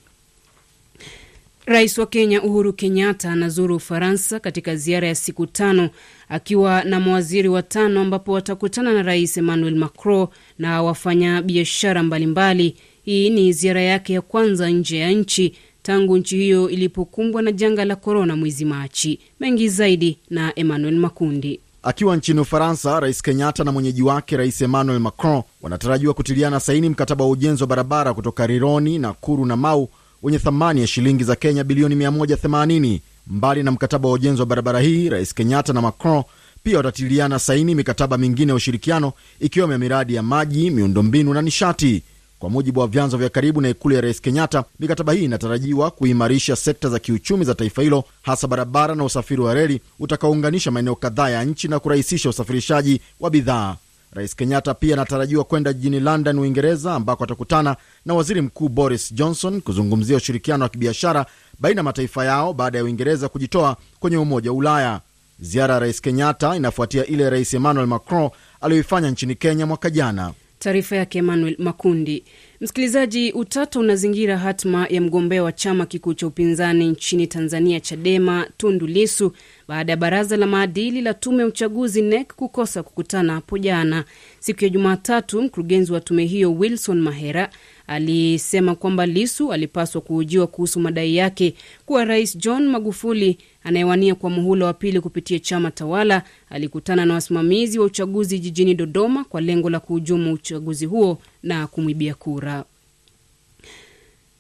Rais 1.66 1.98
wa 1.98 2.06
Kenya 2.06 2.42
Uhuru 2.44 2.74
Kenyatta 2.74 3.32
anazuru 3.32 3.76
Ufaransa 3.76 4.40
katika 4.40 4.76
ziara 4.76 5.08
ya 5.08 5.16
siku 5.16 5.46
tano 5.48 5.90
akiwa 6.30 6.84
na 6.84 7.00
mawaziri 7.00 7.48
watano 7.50 8.02
ambapo 8.02 8.32
watakutana 8.32 8.94
na 8.94 9.02
Rais 9.04 9.38
Emmanuel 9.38 9.76
Macron 9.76 10.28
na 10.60 10.84
wafanya 10.84 11.42
biashara 11.42 12.04
mbalimbali. 12.04 12.76
Hii 13.04 13.30
ni 13.30 13.54
ziara 13.54 13.82
yake 13.82 14.14
ya 14.14 14.22
kwanza 14.22 14.70
nje 14.70 14.98
ya 14.98 15.12
nchi 15.12 15.56
tangu 15.84 16.18
nchi 16.18 16.38
hiyo 16.38 16.70
ilipokumbwa 16.70 17.42
na 17.42 17.52
janga 17.52 17.86
la 17.86 17.96
korona 17.96 18.36
mwezi 18.36 18.66
Machi. 18.66 19.20
Mengi 19.40 19.70
zaidi 19.70 20.18
na 20.30 20.54
Emmanuel 20.60 20.96
Makundi. 20.96 21.60
Akiwa 21.84 22.16
nchini 22.18 22.40
Ufaransa, 22.40 23.00
Rais 23.00 23.22
Kenyatta 23.22 23.64
na 23.64 23.72
mwenyeji 23.72 24.02
wake 24.02 24.38
Rais 24.38 24.62
Emmanuel 24.62 25.00
Macron 25.00 25.42
wanatarajiwa 25.62 26.14
kutiliana 26.14 26.60
saini 26.60 26.90
mkataba 26.90 27.24
wa 27.26 27.32
ujenzi 27.32 27.64
wa 27.64 27.68
barabara 27.68 28.14
kutoka 28.14 28.48
Rironi, 28.48 29.00
Nakuru 29.00 29.46
na 29.46 29.56
Mau 29.58 29.90
wenye 30.24 30.40
thamani 30.40 30.82
ya 30.82 30.88
shilingi 30.88 31.24
za 31.24 31.36
Kenya 31.36 31.64
bilioni 31.64 31.96
180. 31.96 33.00
Mbali 33.28 33.64
na 33.64 33.72
mkataba 33.72 34.08
wa 34.10 34.14
ujenzi 34.16 34.40
wa 34.42 34.46
barabara 34.46 34.80
hii, 34.80 35.10
Rais 35.10 35.34
Kenyatta 35.34 35.74
na 35.74 35.82
Macron 35.82 36.24
pia 36.64 36.78
watatiliana 36.78 37.40
saini 37.40 37.76
mikataba 37.76 38.18
mingine 38.18 38.52
ya 38.52 38.56
ushirikiano 38.56 39.14
ikiwemo 39.40 39.72
ya 39.74 39.80
miradi 39.80 40.16
ya 40.16 40.24
maji, 40.24 40.70
miundombinu 40.72 41.34
na 41.34 41.42
nishati. 41.42 42.04
Kwa 42.40 42.50
mujibu 42.50 42.80
wa 42.80 42.88
vyanzo 42.88 43.18
vya 43.18 43.30
karibu 43.30 43.62
na 43.62 43.70
ikulu 43.70 43.96
ya 43.96 44.02
rais 44.02 44.22
Kenyatta, 44.22 44.64
mikataba 44.80 45.14
hii 45.14 45.24
inatarajiwa 45.24 45.92
kuimarisha 45.92 46.56
sekta 46.56 46.90
za 46.90 47.00
kiuchumi 47.00 47.46
za 47.46 47.56
taifa 47.56 47.82
hilo, 47.82 48.04
hasa 48.22 48.48
barabara 48.48 48.96
na 48.96 49.04
usafiri 49.04 49.42
wa 49.42 49.54
reli 49.54 49.82
utakaounganisha 50.00 50.72
maeneo 50.72 50.96
kadhaa 50.96 51.30
ya 51.30 51.44
nchi 51.44 51.68
na 51.68 51.80
kurahisisha 51.80 52.30
usafirishaji 52.30 53.02
wa 53.20 53.30
bidhaa. 53.30 53.76
Rais 54.14 54.36
Kenyatta 54.36 54.74
pia 54.74 54.94
anatarajiwa 54.94 55.44
kwenda 55.44 55.74
jijini 55.74 56.00
London, 56.00 56.40
Uingereza, 56.40 56.94
ambako 56.96 57.24
atakutana 57.24 57.76
na 58.06 58.14
waziri 58.14 58.42
mkuu 58.42 58.70
Boris 58.70 59.14
Johnson 59.14 59.62
kuzungumzia 59.62 60.18
ushirikiano 60.18 60.64
wa 60.64 60.70
kibiashara 60.70 61.26
baina 61.60 61.80
ya 61.80 61.84
mataifa 61.84 62.26
yao 62.26 62.54
baada 62.54 62.78
ya 62.78 62.84
Uingereza 62.84 63.30
kujitoa 63.30 63.78
kwenye 64.00 64.18
Umoja 64.18 64.52
wa 64.52 64.58
Ulaya. 64.58 65.00
Ziara 65.40 65.74
ya 65.74 65.80
rais 65.80 66.02
Kenyatta 66.02 66.56
inafuatia 66.56 67.06
ile 67.06 67.30
rais 67.30 67.54
Emmanuel 67.54 67.88
Macron 67.88 68.30
aliyoifanya 68.62 69.12
nchini 69.12 69.36
Kenya 69.36 69.66
mwaka 69.66 69.90
jana. 69.90 70.34
Taarifa 70.60 70.96
yake 70.96 71.18
Emmanuel 71.20 71.56
Makundi. 71.60 72.24
Msikilizaji, 72.62 73.32
utata 73.32 73.80
unazingira 73.80 74.38
hatma 74.38 74.88
ya 74.90 75.02
mgombea 75.02 75.44
wa 75.44 75.52
chama 75.52 75.86
kikuu 75.86 76.14
cha 76.14 76.28
upinzani 76.28 76.88
nchini 76.88 77.28
Tanzania, 77.28 77.80
Chadema, 77.80 78.48
Tundu 78.58 78.88
Lisu 78.88 79.32
baada 79.68 79.92
ya 79.94 79.98
baraza 79.98 80.38
la 80.38 80.46
maadili 80.48 81.02
la 81.02 81.14
tume 81.14 81.40
ya 81.42 81.48
uchaguzi 81.48 82.02
NEC 82.02 82.34
kukosa 82.34 82.84
kukutana 82.84 83.34
hapo 83.34 83.58
jana. 83.58 84.06
Siku 84.40 84.64
ya 84.64 84.70
Jumatatu, 84.70 85.42
mkurugenzi 85.42 85.94
wa 85.94 86.00
tume 86.02 86.26
hiyo 86.26 86.54
Wilson 86.54 87.02
Mahera 87.02 87.50
alisema 87.90 88.76
kwamba 88.76 89.06
Lisu 89.06 89.54
alipaswa 89.54 90.02
kuhojiwa 90.02 90.48
kuhusu 90.48 90.80
madai 90.80 91.16
yake 91.16 91.54
kuwa 91.86 92.06
Rais 92.06 92.38
John 92.38 92.68
Magufuli 92.68 93.38
anayewania 93.64 94.16
kwa 94.16 94.30
muhula 94.30 94.66
wa 94.66 94.74
pili 94.74 95.02
kupitia 95.02 95.40
chama 95.40 95.72
tawala 95.72 96.24
alikutana 96.50 97.06
na 97.06 97.14
wasimamizi 97.14 97.80
wa 97.80 97.86
uchaguzi 97.86 98.40
jijini 98.40 98.74
Dodoma 98.76 99.24
kwa 99.24 99.42
lengo 99.42 99.70
la 99.70 99.80
kuhujumu 99.80 100.34
uchaguzi 100.34 100.86
huo 100.86 101.22
na 101.44 101.68
kumwibia 101.68 102.14
kura. 102.16 102.64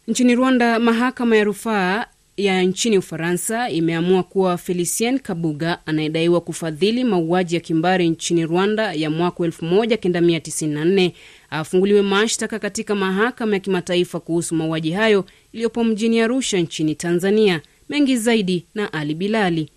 Nchini 0.07 0.35
Rwanda, 0.35 0.79
mahakama 0.79 1.35
ya 1.35 1.43
rufaa 1.43 2.05
ya 2.39 2.63
nchini 2.63 2.97
Ufaransa 2.97 3.69
imeamua 3.69 4.23
kuwa 4.23 4.57
Felicien 4.57 5.19
Kabuga 5.19 5.77
anayedaiwa 5.85 6.41
kufadhili 6.41 7.03
mauaji 7.03 7.55
ya 7.55 7.61
kimbari 7.61 8.09
nchini 8.09 8.45
Rwanda 8.45 8.93
ya 8.93 9.09
mwaka 9.09 9.43
1994 9.43 11.11
afunguliwe 11.49 12.01
mashtaka 12.01 12.59
katika 12.59 12.95
mahakama 12.95 13.53
ya 13.53 13.59
kimataifa 13.59 14.19
kuhusu 14.19 14.55
mauaji 14.55 14.91
hayo 14.91 15.25
iliyopo 15.53 15.83
mjini 15.83 16.21
Arusha 16.21 16.57
nchini 16.57 16.95
Tanzania. 16.95 17.61
Mengi 17.89 18.17
zaidi 18.17 18.65
na 18.75 18.93
Ali 18.93 19.13
Bilali. 19.15 19.69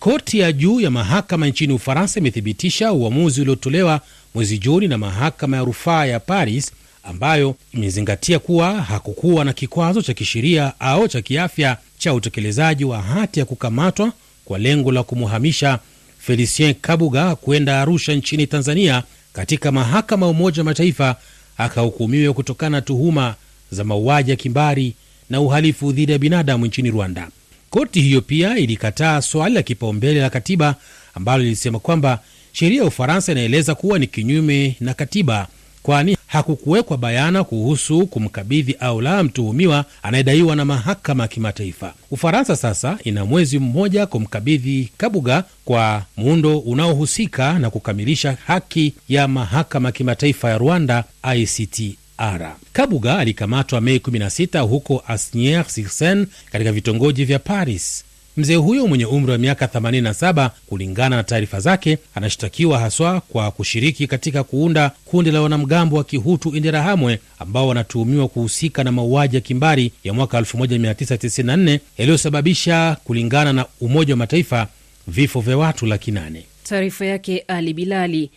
Koti 0.00 0.38
ya 0.38 0.52
juu 0.52 0.80
ya 0.80 0.90
mahakama 0.90 1.46
nchini 1.48 1.72
Ufaransa 1.72 2.20
imethibitisha 2.20 2.92
uamuzi 2.92 3.40
uliotolewa 3.40 4.00
mwezi 4.34 4.58
Juni 4.58 4.88
na 4.88 4.98
mahakama 4.98 5.56
ya 5.56 5.64
rufaa 5.64 6.06
ya 6.06 6.20
Paris 6.20 6.72
ambayo 7.02 7.54
imezingatia 7.74 8.38
kuwa 8.38 8.82
hakukuwa 8.82 9.44
na 9.44 9.52
kikwazo 9.52 10.02
cha 10.02 10.14
kisheria 10.14 10.72
au 10.80 11.08
cha 11.08 11.22
kiafya 11.22 11.76
cha 12.00 12.14
utekelezaji 12.14 12.84
wa 12.84 13.02
hati 13.02 13.38
ya 13.40 13.44
kukamatwa 13.46 14.12
kwa 14.44 14.58
lengo 14.58 14.92
la 14.92 15.02
kumuhamisha 15.02 15.78
Felicien 16.18 16.74
Kabuga 16.74 17.36
kwenda 17.36 17.80
Arusha 17.80 18.12
nchini 18.14 18.46
Tanzania 18.46 19.02
katika 19.32 19.72
mahakama 19.72 20.26
ya 20.26 20.32
Umoja 20.32 20.60
wa 20.60 20.64
Mataifa 20.64 21.16
akahukumiwa 21.58 22.34
kutokana 22.34 22.76
na 22.76 22.82
tuhuma 22.82 23.34
za 23.70 23.84
mauaji 23.84 24.30
ya 24.30 24.36
kimbari 24.36 24.94
na 25.30 25.40
uhalifu 25.40 25.92
dhidi 25.92 26.12
ya 26.12 26.18
binadamu 26.18 26.66
nchini 26.66 26.90
Rwanda. 26.90 27.28
Koti 27.70 28.00
hiyo 28.00 28.20
pia 28.20 28.58
ilikataa 28.58 29.22
swali 29.22 29.54
la 29.54 29.62
kipaumbele 29.62 30.20
la 30.20 30.30
katiba 30.30 30.74
ambalo 31.14 31.42
lilisema 31.42 31.78
kwamba 31.78 32.18
sheria 32.52 32.80
ya 32.80 32.86
Ufaransa 32.88 33.32
inaeleza 33.32 33.74
kuwa 33.74 33.98
ni 33.98 34.06
kinyume 34.06 34.76
na 34.80 34.94
katiba, 34.94 35.48
kwani 35.82 36.16
hakukuwekwa 36.26 36.96
bayana 36.98 37.44
kuhusu 37.44 38.06
kumkabidhi 38.06 38.76
au 38.80 39.00
la 39.00 39.22
mtuhumiwa 39.22 39.84
anayedaiwa 40.02 40.56
na 40.56 40.64
mahakama 40.64 41.22
ya 41.24 41.28
kimataifa. 41.28 41.94
Ufaransa 42.10 42.56
sasa 42.56 42.98
ina 43.04 43.24
mwezi 43.24 43.58
mmoja 43.58 44.06
kumkabidhi 44.06 44.88
Kabuga 44.96 45.44
kwa 45.64 46.02
muundo 46.16 46.58
unaohusika 46.58 47.58
na 47.58 47.70
kukamilisha 47.70 48.36
haki 48.46 48.94
ya 49.08 49.28
mahakama 49.28 49.88
ya 49.88 49.92
kimataifa 49.92 50.50
ya 50.50 50.58
Rwanda, 50.58 51.04
ICTR. 51.36 52.56
Kabuga 52.72 53.18
alikamatwa 53.18 53.80
Mei 53.80 53.98
16 53.98 54.60
huko 54.60 55.02
Asnières-sur-Seine 55.08 56.26
katika 56.52 56.72
vitongoji 56.72 57.24
vya 57.24 57.38
Paris. 57.38 58.04
Mzee 58.40 58.54
huyo 58.54 58.86
mwenye 58.86 59.06
umri 59.06 59.32
wa 59.32 59.38
miaka 59.38 59.66
87, 59.66 60.50
kulingana 60.66 61.16
na 61.16 61.22
taarifa 61.24 61.60
zake, 61.60 61.98
anashtakiwa 62.14 62.78
haswa 62.78 63.20
kwa 63.20 63.50
kushiriki 63.50 64.06
katika 64.06 64.44
kuunda 64.44 64.90
kundi 65.04 65.30
la 65.30 65.42
wanamgambo 65.42 65.96
wa 65.96 66.04
Kihutu 66.04 66.56
Interahamwe 66.56 67.18
ambao 67.38 67.68
wanatuhumiwa 67.68 68.28
kuhusika 68.28 68.84
na 68.84 68.92
mauaji 68.92 69.36
ya 69.36 69.40
kimbari 69.40 69.92
ya 70.04 70.12
mwaka 70.12 70.40
1994 70.40 71.78
yaliyosababisha, 71.98 72.96
kulingana 73.04 73.52
na 73.52 73.66
Umoja 73.80 74.12
wa 74.14 74.18
Mataifa, 74.18 74.66
vifo 75.08 75.40
vya 75.40 75.58
watu 75.58 75.86
laki 75.86 76.10
nane. 76.10 76.44
Taarifa 76.64 77.04
yake 77.06 77.38
Ali 77.48 77.74
Bilali. 77.74 78.30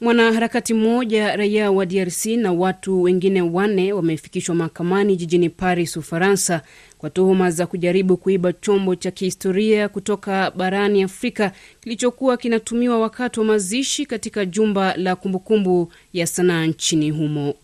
Mwanaharakati 0.00 0.74
mmoja 0.74 1.36
raia 1.36 1.70
wa 1.70 1.86
DRC 1.86 2.26
na 2.26 2.52
watu 2.52 3.02
wengine 3.02 3.42
wanne 3.42 3.92
wamefikishwa 3.92 4.54
mahakamani 4.54 5.16
jijini 5.16 5.48
Paris, 5.50 5.96
Ufaransa, 5.96 6.62
kwa 7.02 7.10
tuhuma 7.10 7.50
za 7.50 7.66
kujaribu 7.66 8.16
kuiba 8.16 8.52
chombo 8.52 8.94
cha 8.94 9.10
kihistoria 9.10 9.88
kutoka 9.88 10.50
barani 10.50 11.02
Afrika 11.02 11.52
kilichokuwa 11.80 12.36
kinatumiwa 12.36 12.98
wakati 13.00 13.40
wa 13.40 13.46
mazishi 13.46 14.06
katika 14.06 14.44
jumba 14.44 14.96
la 14.96 15.16
kumbukumbu 15.16 15.92
ya 16.12 16.26
sanaa 16.26 16.66
nchini 16.66 17.10
humo. 17.10 17.54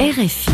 RFI. 0.00 0.50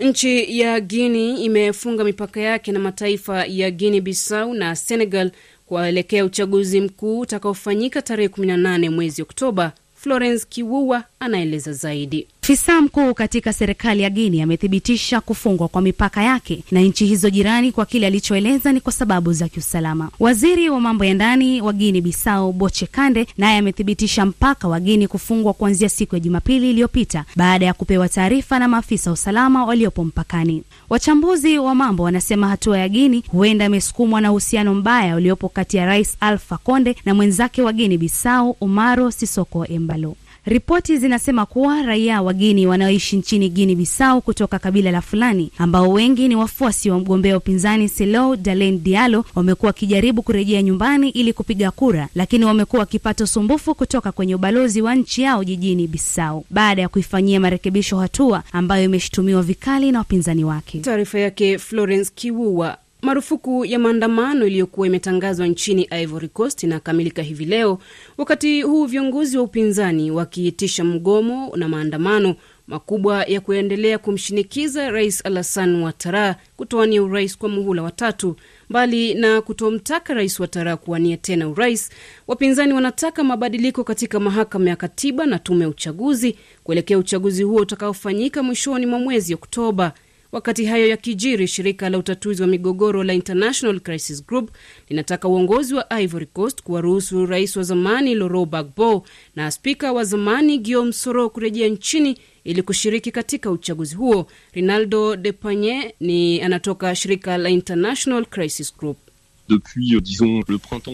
Nchi 0.00 0.60
ya 0.60 0.80
Guini 0.80 1.44
imefunga 1.44 2.04
mipaka 2.04 2.40
yake 2.40 2.72
na 2.72 2.78
mataifa 2.78 3.44
ya 3.46 3.70
Guinea 3.70 4.00
Bissau 4.00 4.54
na 4.54 4.76
Senegal 4.76 5.30
kuelekea 5.66 6.24
uchaguzi 6.24 6.80
mkuu 6.80 7.20
utakaofanyika 7.20 8.02
tarehe 8.02 8.28
18 8.28 8.88
mwezi 8.90 9.22
Oktoba. 9.22 9.72
Florence 9.94 10.46
Kiwua 10.48 11.04
anaeleza 11.20 11.72
zaidi. 11.72 12.26
Afisa 12.48 12.80
mkuu 12.82 13.14
katika 13.14 13.52
serikali 13.52 14.02
ya 14.02 14.10
Guinea 14.10 14.44
amethibitisha 14.44 15.20
kufungwa 15.20 15.68
kwa 15.68 15.82
mipaka 15.82 16.22
yake 16.22 16.62
na 16.70 16.80
nchi 16.80 17.06
hizo 17.06 17.30
jirani 17.30 17.72
kwa 17.72 17.86
kile 17.86 18.06
alichoeleza 18.06 18.72
ni 18.72 18.80
kwa 18.80 18.92
sababu 18.92 19.32
za 19.32 19.48
kiusalama. 19.48 20.10
Waziri 20.20 20.68
wa 20.70 20.80
mambo 20.80 21.04
ya 21.04 21.14
ndani 21.14 21.60
wa 21.62 21.72
Guinea 21.72 22.02
Bissau 22.02 22.52
Boche 22.52 22.86
Kande 22.86 23.26
naye 23.38 23.58
amethibitisha 23.58 24.26
mpaka 24.26 24.68
wa 24.68 24.80
Guinea 24.80 25.08
kufungwa 25.08 25.52
kuanzia 25.52 25.88
siku 25.88 26.14
ya 26.14 26.20
Jumapili 26.20 26.70
iliyopita 26.70 27.24
baada 27.36 27.66
ya 27.66 27.74
kupewa 27.74 28.08
taarifa 28.08 28.58
na 28.58 28.68
maafisa 28.68 29.10
wa 29.10 29.14
usalama 29.14 29.64
waliopo 29.64 30.04
mpakani. 30.04 30.62
Wachambuzi 30.90 31.58
wa 31.58 31.74
mambo 31.74 32.02
wanasema 32.02 32.48
hatua 32.48 32.78
ya 32.78 32.88
Guinea 32.88 33.22
huenda 33.30 33.64
imesukumwa 33.64 34.20
na 34.20 34.30
uhusiano 34.30 34.74
mbaya 34.74 35.16
uliopo 35.16 35.48
kati 35.48 35.76
ya 35.76 35.86
Rais 35.86 36.16
Alpha 36.20 36.56
Conde 36.58 36.96
na 37.04 37.14
mwenzake 37.14 37.62
wa 37.62 37.72
Guinea 37.72 37.98
Bissau 37.98 38.56
Umaro 38.60 39.10
Sisoko 39.10 39.66
Embalo. 39.66 40.16
Ripoti 40.48 40.96
zinasema 40.98 41.46
kuwa 41.46 41.82
raia 41.82 42.22
wageni 42.22 42.66
wanaoishi 42.66 43.16
nchini 43.16 43.48
Guinea 43.48 43.76
Bisau 43.76 44.20
kutoka 44.22 44.58
kabila 44.58 44.90
la 44.90 45.00
Fulani, 45.00 45.50
ambao 45.58 45.92
wengi 45.92 46.28
ni 46.28 46.36
wafuasi 46.36 46.90
wa 46.90 46.98
mgombea 46.98 47.32
wa 47.32 47.38
upinzani 47.38 47.88
Selo 47.88 48.36
Dalen 48.36 48.82
Dialo, 48.82 49.24
wamekuwa 49.34 49.68
wakijaribu 49.68 50.22
kurejea 50.22 50.62
nyumbani 50.62 51.08
ili 51.10 51.32
kupiga 51.32 51.70
kura, 51.70 52.08
lakini 52.14 52.44
wamekuwa 52.44 52.80
wakipata 52.80 53.24
usumbufu 53.24 53.74
kutoka 53.74 54.12
kwenye 54.12 54.34
ubalozi 54.34 54.82
wa 54.82 54.94
nchi 54.94 55.22
yao 55.22 55.44
jijini 55.44 55.86
Bisau 55.86 56.44
baada 56.50 56.82
ya 56.82 56.88
kuifanyia 56.88 57.40
marekebisho, 57.40 57.98
hatua 57.98 58.42
ambayo 58.52 58.84
imeshutumiwa 58.84 59.42
vikali 59.42 59.92
na 59.92 59.98
wapinzani 59.98 60.44
wake. 60.44 60.78
Taarifa 60.78 61.18
yake 61.18 61.58
Florence 61.58 62.10
Kiwua. 62.14 62.76
Marufuku 63.02 63.64
ya 63.64 63.78
maandamano 63.78 64.46
iliyokuwa 64.46 64.86
imetangazwa 64.86 65.46
nchini 65.46 65.88
Ivory 66.02 66.28
Coast 66.28 66.62
inakamilika 66.62 67.22
hivi 67.22 67.44
leo, 67.44 67.78
wakati 68.18 68.62
huu 68.62 68.84
viongozi 68.86 69.36
wa 69.36 69.42
upinzani 69.42 70.10
wakiitisha 70.10 70.84
mgomo 70.84 71.52
na 71.56 71.68
maandamano 71.68 72.34
makubwa 72.66 73.24
ya 73.24 73.40
kuendelea 73.40 73.98
kumshinikiza 73.98 74.90
Rais 74.90 75.26
Alassane 75.26 75.78
Ouattara 75.82 76.36
kutoania 76.56 77.02
urais 77.02 77.38
kwa 77.38 77.48
muhula 77.48 77.82
watatu. 77.82 78.36
Mbali 78.70 79.14
na 79.14 79.40
kutomtaka 79.42 80.14
Rais 80.14 80.40
Ouattara 80.40 80.76
kuwania 80.76 81.16
tena 81.16 81.48
urais, 81.48 81.90
wapinzani 82.26 82.72
wanataka 82.72 83.24
mabadiliko 83.24 83.84
katika 83.84 84.20
mahakama 84.20 84.70
ya 84.70 84.76
katiba 84.76 85.26
na 85.26 85.38
tume 85.38 85.62
ya 85.62 85.68
uchaguzi 85.68 86.36
kuelekea 86.64 86.98
uchaguzi 86.98 87.42
huo 87.42 87.60
utakaofanyika 87.60 88.42
mwishoni 88.42 88.86
mwa 88.86 88.98
mwezi 88.98 89.34
Oktoba. 89.34 89.92
Wakati 90.32 90.64
hayo 90.64 90.86
yakijiri, 90.88 91.48
shirika 91.48 91.88
la 91.90 91.98
utatuzi 91.98 92.42
wa 92.42 92.48
migogoro 92.48 93.04
la 93.04 93.14
International 93.14 93.80
Crisis 93.80 94.26
Group 94.26 94.50
linataka 94.88 95.28
uongozi 95.28 95.74
wa 95.74 96.00
Ivory 96.00 96.26
Coast 96.26 96.62
kuwaruhusu 96.62 97.26
rais 97.26 97.56
wa 97.56 97.62
zamani 97.62 98.14
Laurent 98.14 98.48
Gbagbo 98.48 99.06
na 99.36 99.50
spika 99.50 99.92
wa 99.92 100.04
zamani 100.04 100.58
Guillaume 100.58 100.92
Soro 100.92 101.30
kurejea 101.30 101.68
nchini 101.68 102.18
ili 102.44 102.62
kushiriki 102.62 103.10
katika 103.10 103.50
uchaguzi 103.50 103.94
huo. 103.94 104.26
Rinaldo 104.52 105.16
de 105.16 105.32
Panye 105.32 105.94
ni 106.00 106.42
anatoka 106.42 106.94
shirika 106.94 107.38
la 107.38 107.48
International 107.50 108.24
Crisis 108.26 108.76
Group. 108.78 108.96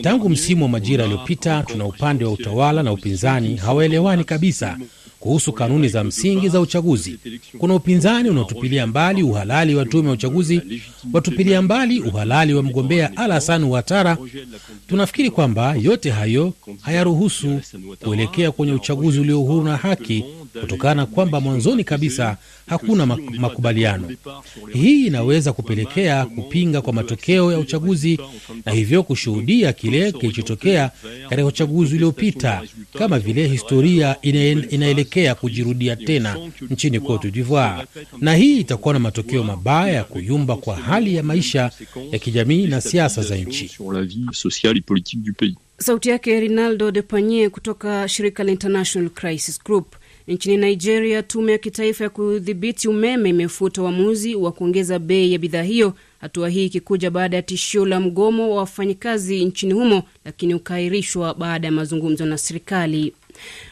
Tangu 0.02 0.28
msimu 0.28 0.62
wa 0.62 0.68
majira 0.68 1.02
yaliyopita, 1.02 1.62
tuna 1.66 1.86
upande 1.86 2.24
wa 2.24 2.32
utawala 2.32 2.82
na 2.82 2.92
upinzani 2.92 3.56
hawaelewani 3.56 4.24
kabisa 4.24 4.78
kuhusu 5.24 5.52
kanuni 5.52 5.88
za 5.88 6.04
msingi 6.04 6.48
za 6.48 6.60
uchaguzi. 6.60 7.18
Kuna 7.58 7.74
upinzani 7.74 8.30
unaotupilia 8.30 8.86
mbali 8.86 9.22
uhalali 9.22 9.74
wa 9.74 9.84
tume 9.86 10.08
ya 10.08 10.14
uchaguzi, 10.14 10.60
watupilia 11.12 11.62
mbali 11.62 12.00
uhalali 12.00 12.54
wa 12.54 12.62
mgombea 12.62 13.16
Alasan 13.16 13.64
Watara. 13.64 14.18
Tunafikiri 14.88 15.30
kwamba 15.30 15.74
yote 15.74 16.10
hayo 16.10 16.52
hayaruhusu 16.80 17.60
kuelekea 18.04 18.52
kwenye 18.52 18.72
uchaguzi 18.72 19.20
ulio 19.20 19.38
huru 19.40 19.64
na 19.64 19.76
haki, 19.76 20.24
kutokana 20.60 21.06
kwamba 21.06 21.40
mwanzoni 21.40 21.84
kabisa 21.84 22.36
hakuna 22.66 23.06
makubaliano. 23.38 24.10
Hii 24.72 25.06
inaweza 25.06 25.52
kupelekea 25.52 26.26
kupinga 26.26 26.82
kwa 26.82 26.92
matokeo 26.92 27.52
ya 27.52 27.58
uchaguzi 27.58 28.18
na 28.66 28.72
hivyo 28.72 29.02
kushuhudia 29.02 29.72
kile 29.72 30.12
kilichotokea 30.12 30.90
katika 31.28 31.46
uchaguzi 31.46 31.94
uliopita, 31.94 32.62
kama 32.98 33.18
vile 33.18 33.48
historia 33.48 34.16
inaelekea 34.70 35.34
kujirudia 35.34 35.96
tena 35.96 36.36
nchini 36.70 37.00
Cote 37.00 37.30
d'Ivoire, 37.30 37.86
na 38.20 38.34
hii 38.34 38.58
itakuwa 38.60 38.94
na 38.94 39.00
matokeo 39.00 39.44
mabaya 39.44 39.94
ya 39.94 40.04
kuyumba 40.04 40.56
kwa 40.56 40.76
hali 40.76 41.14
ya 41.14 41.22
maisha 41.22 41.70
ya 42.12 42.18
kijamii 42.18 42.66
na 42.66 42.80
siasa 42.80 43.22
za 43.22 43.36
nchi. 43.36 43.70
Sauti 45.78 46.08
yake 46.08 46.40
Rinaldo 46.40 46.90
de 46.90 47.02
Panye 47.02 47.48
kutoka 47.48 48.08
shirika 48.08 48.44
la 48.44 48.52
International 48.52 49.10
Crisis 49.10 49.64
Group. 49.64 49.94
Nchini 50.28 50.56
Nigeria, 50.56 51.22
tume 51.22 51.52
ya 51.52 51.58
kitaifa 51.58 52.04
ya 52.04 52.10
kudhibiti 52.10 52.88
umeme 52.88 53.28
imefuta 53.28 53.82
uamuzi 53.82 54.34
wa 54.34 54.52
kuongeza 54.52 54.98
bei 54.98 55.32
ya 55.32 55.38
bidhaa 55.38 55.62
hiyo, 55.62 55.94
hatua 56.20 56.48
hii 56.48 56.64
ikikuja 56.66 57.10
baada 57.10 57.36
ya 57.36 57.42
tishio 57.42 57.86
la 57.86 58.00
mgomo 58.00 58.50
wa 58.50 58.56
wafanyikazi 58.56 59.44
nchini 59.44 59.72
humo, 59.72 60.02
lakini 60.24 60.54
ukaahirishwa 60.54 61.34
baada 61.34 61.66
ya 61.68 61.72
mazungumzo 61.72 62.26
na 62.26 62.38
serikali. 62.38 63.12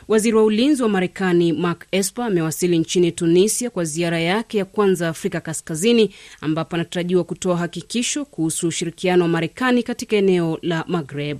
Waziri 0.08 0.36
wa 0.36 0.44
ulinzi 0.44 0.82
wa 0.82 0.88
Marekani 0.88 1.52
Mark 1.52 1.86
Esper 1.92 2.24
amewasili 2.24 2.78
nchini 2.78 3.12
Tunisia 3.12 3.70
kwa 3.70 3.84
ziara 3.84 4.20
yake 4.20 4.58
ya 4.58 4.64
kwanza 4.64 5.08
Afrika 5.08 5.40
Kaskazini, 5.40 6.10
ambapo 6.40 6.76
anatarajiwa 6.76 7.24
kutoa 7.24 7.56
hakikisho 7.56 8.24
kuhusu 8.24 8.68
ushirikiano 8.68 9.22
wa 9.24 9.28
Marekani 9.28 9.82
katika 9.82 10.16
eneo 10.16 10.58
la 10.62 10.84
Maghreb. 10.88 11.38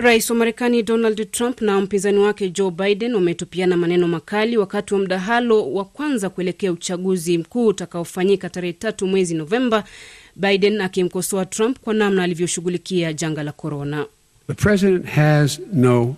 Rais 0.00 0.30
wa 0.30 0.36
Marekani 0.36 0.82
Donald 0.82 1.30
Trump 1.30 1.60
na 1.60 1.80
mpinzani 1.80 2.18
wake 2.18 2.48
Joe 2.50 2.70
Biden 2.70 3.14
wametupiana 3.14 3.76
maneno 3.76 4.08
makali 4.08 4.56
wakati 4.56 4.94
wa 4.94 5.00
mdahalo 5.00 5.72
wa 5.72 5.84
kwanza 5.84 6.30
kuelekea 6.30 6.72
uchaguzi 6.72 7.38
mkuu 7.38 7.66
utakaofanyika 7.66 8.50
tarehe 8.50 8.72
tatu 8.72 9.06
mwezi 9.06 9.34
Novemba, 9.34 9.84
Biden 10.36 10.80
akimkosoa 10.80 11.44
Trump 11.46 11.78
kwa 11.78 11.94
namna 11.94 12.22
alivyoshughulikia 12.22 13.12
janga 13.12 13.42
la 13.42 13.52
korona. 13.52 14.06
No 15.72 16.16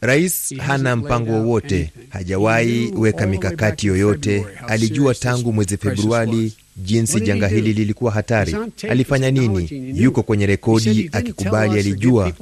rais 0.00 0.54
hana 0.58 0.96
mpango 0.96 1.32
wowote, 1.32 1.92
hajawahi 2.08 2.92
weka 2.96 3.26
mikakati 3.26 3.86
yoyote. 3.86 4.46
Alijua 4.68 5.14
tangu 5.14 5.52
mwezi 5.52 5.76
Februari 5.76 6.52
jinsi 6.76 7.20
janga 7.20 7.48
hili 7.48 7.72
lilikuwa 7.72 8.12
hatari. 8.12 8.56
Alifanya 8.90 9.30
nini? 9.30 9.92
Yuko 9.94 10.22
kwenye 10.22 10.46
rekodi 10.46 11.08
akikubali 11.12 11.78
alijua. 11.78 12.32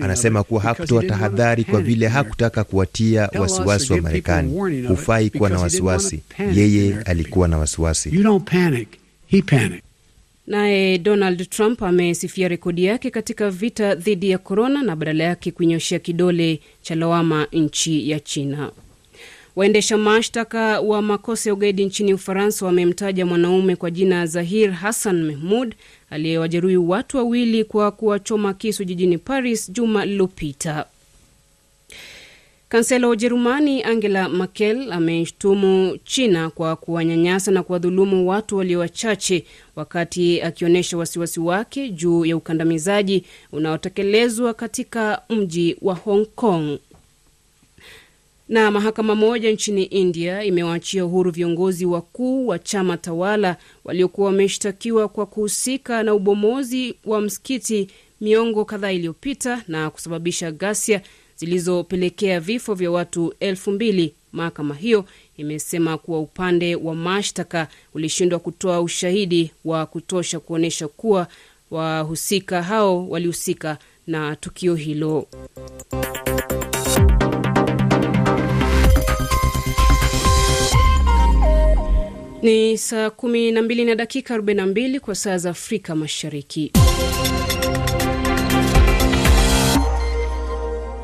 Anasema 0.00 0.42
kuwa 0.42 0.60
hakutoa 0.62 1.02
tahadhari 1.02 1.64
kwa 1.64 1.80
vile 1.80 2.08
hakutaka 2.08 2.64
kuwatia 2.64 3.28
wasiwasi 3.38 3.92
wa 3.92 4.00
Marekani. 4.00 4.82
Hufai 4.88 5.30
kuwa 5.30 5.50
na 5.50 5.58
wasiwasi, 5.58 6.20
yeye 6.54 6.96
alikuwa 7.04 7.48
na 7.48 7.58
wasiwasi. 7.58 8.10
Naye 10.52 10.98
Donald 10.98 11.48
Trump 11.50 11.82
amesifia 11.82 12.48
rekodi 12.48 12.84
yake 12.84 13.10
katika 13.10 13.50
vita 13.50 13.94
dhidi 13.94 14.30
ya 14.30 14.38
korona 14.38 14.82
na 14.82 14.96
badala 14.96 15.24
yake 15.24 15.50
kuinyoshea 15.50 15.98
kidole 15.98 16.60
cha 16.82 16.94
lawama 16.94 17.46
nchi 17.52 18.10
ya 18.10 18.20
China. 18.20 18.70
Waendesha 19.56 19.98
mashtaka 19.98 20.80
wa 20.80 21.02
makosa 21.02 21.50
ya 21.50 21.54
ugaidi 21.54 21.84
nchini 21.84 22.14
Ufaransa 22.14 22.66
wamemtaja 22.66 23.26
mwanaume 23.26 23.76
kwa 23.76 23.90
jina 23.90 24.26
Zahir 24.26 24.70
Hassan 24.70 25.22
Mahmud 25.22 25.74
aliyewajeruhi 26.10 26.76
watu 26.76 27.16
wawili 27.16 27.64
kwa 27.64 27.90
kuwachoma 27.90 28.54
kisu 28.54 28.84
jijini 28.84 29.18
Paris 29.18 29.72
juma 29.72 30.04
lililopita. 30.04 30.86
Kansela 32.68 33.06
wa 33.06 33.12
Ujerumani 33.12 33.82
Angela 33.82 34.28
Merkel 34.28 34.92
ameshtumu 34.92 35.98
China 36.04 36.50
kwa 36.50 36.76
kuwanyanyasa 36.76 37.50
na 37.50 37.62
kuwadhulumu 37.62 38.28
watu 38.28 38.56
walio 38.56 38.78
wachache, 38.78 39.44
wakati 39.76 40.42
akionyesha 40.42 40.96
wasiwasi 40.98 41.40
wake 41.40 41.88
juu 41.88 42.24
ya 42.24 42.36
ukandamizaji 42.36 43.24
unaotekelezwa 43.52 44.54
katika 44.54 45.22
mji 45.30 45.76
wa 45.82 45.94
Hong 45.94 46.26
Kong. 46.26 46.78
Na 48.48 48.70
mahakama 48.70 49.14
moja 49.14 49.50
nchini 49.50 49.82
India 49.84 50.44
imewaachia 50.44 51.04
uhuru 51.04 51.30
viongozi 51.30 51.86
wakuu 51.86 52.46
wa 52.46 52.58
chama 52.58 52.96
tawala 52.96 53.56
waliokuwa 53.84 54.26
wameshtakiwa 54.26 55.08
kwa 55.08 55.26
kuhusika 55.26 56.02
na 56.02 56.14
ubomozi 56.14 56.94
wa 57.04 57.20
msikiti 57.20 57.88
miongo 58.20 58.64
kadhaa 58.64 58.92
iliyopita 58.92 59.62
na 59.68 59.90
kusababisha 59.90 60.50
ghasia 60.52 61.00
zilizopelekea 61.38 62.40
vifo 62.40 62.74
vya 62.74 62.90
watu 62.90 63.34
elfu 63.40 63.70
mbili. 63.70 64.14
Mahakama 64.32 64.74
hiyo 64.74 65.04
imesema 65.36 65.98
kuwa 65.98 66.20
upande 66.20 66.74
wa 66.76 66.94
mashtaka 66.94 67.68
ulishindwa 67.94 68.38
kutoa 68.38 68.80
ushahidi 68.80 69.50
wa 69.64 69.86
kutosha 69.86 70.40
kuonyesha 70.40 70.88
kuwa 70.88 71.26
wahusika 71.70 72.62
hao 72.62 73.08
walihusika 73.08 73.78
na 74.06 74.36
tukio 74.36 74.74
hilo. 74.74 75.26
Ni 82.42 82.78
saa 82.78 83.10
kumi 83.10 83.52
na 83.52 83.94
dakika 83.94 84.34
arobaini 84.34 84.60
na 84.60 84.66
mbili 84.66 85.00
kwa 85.00 85.14
saa 85.14 85.38
za 85.38 85.50
Afrika 85.50 85.94
Mashariki. 85.96 86.72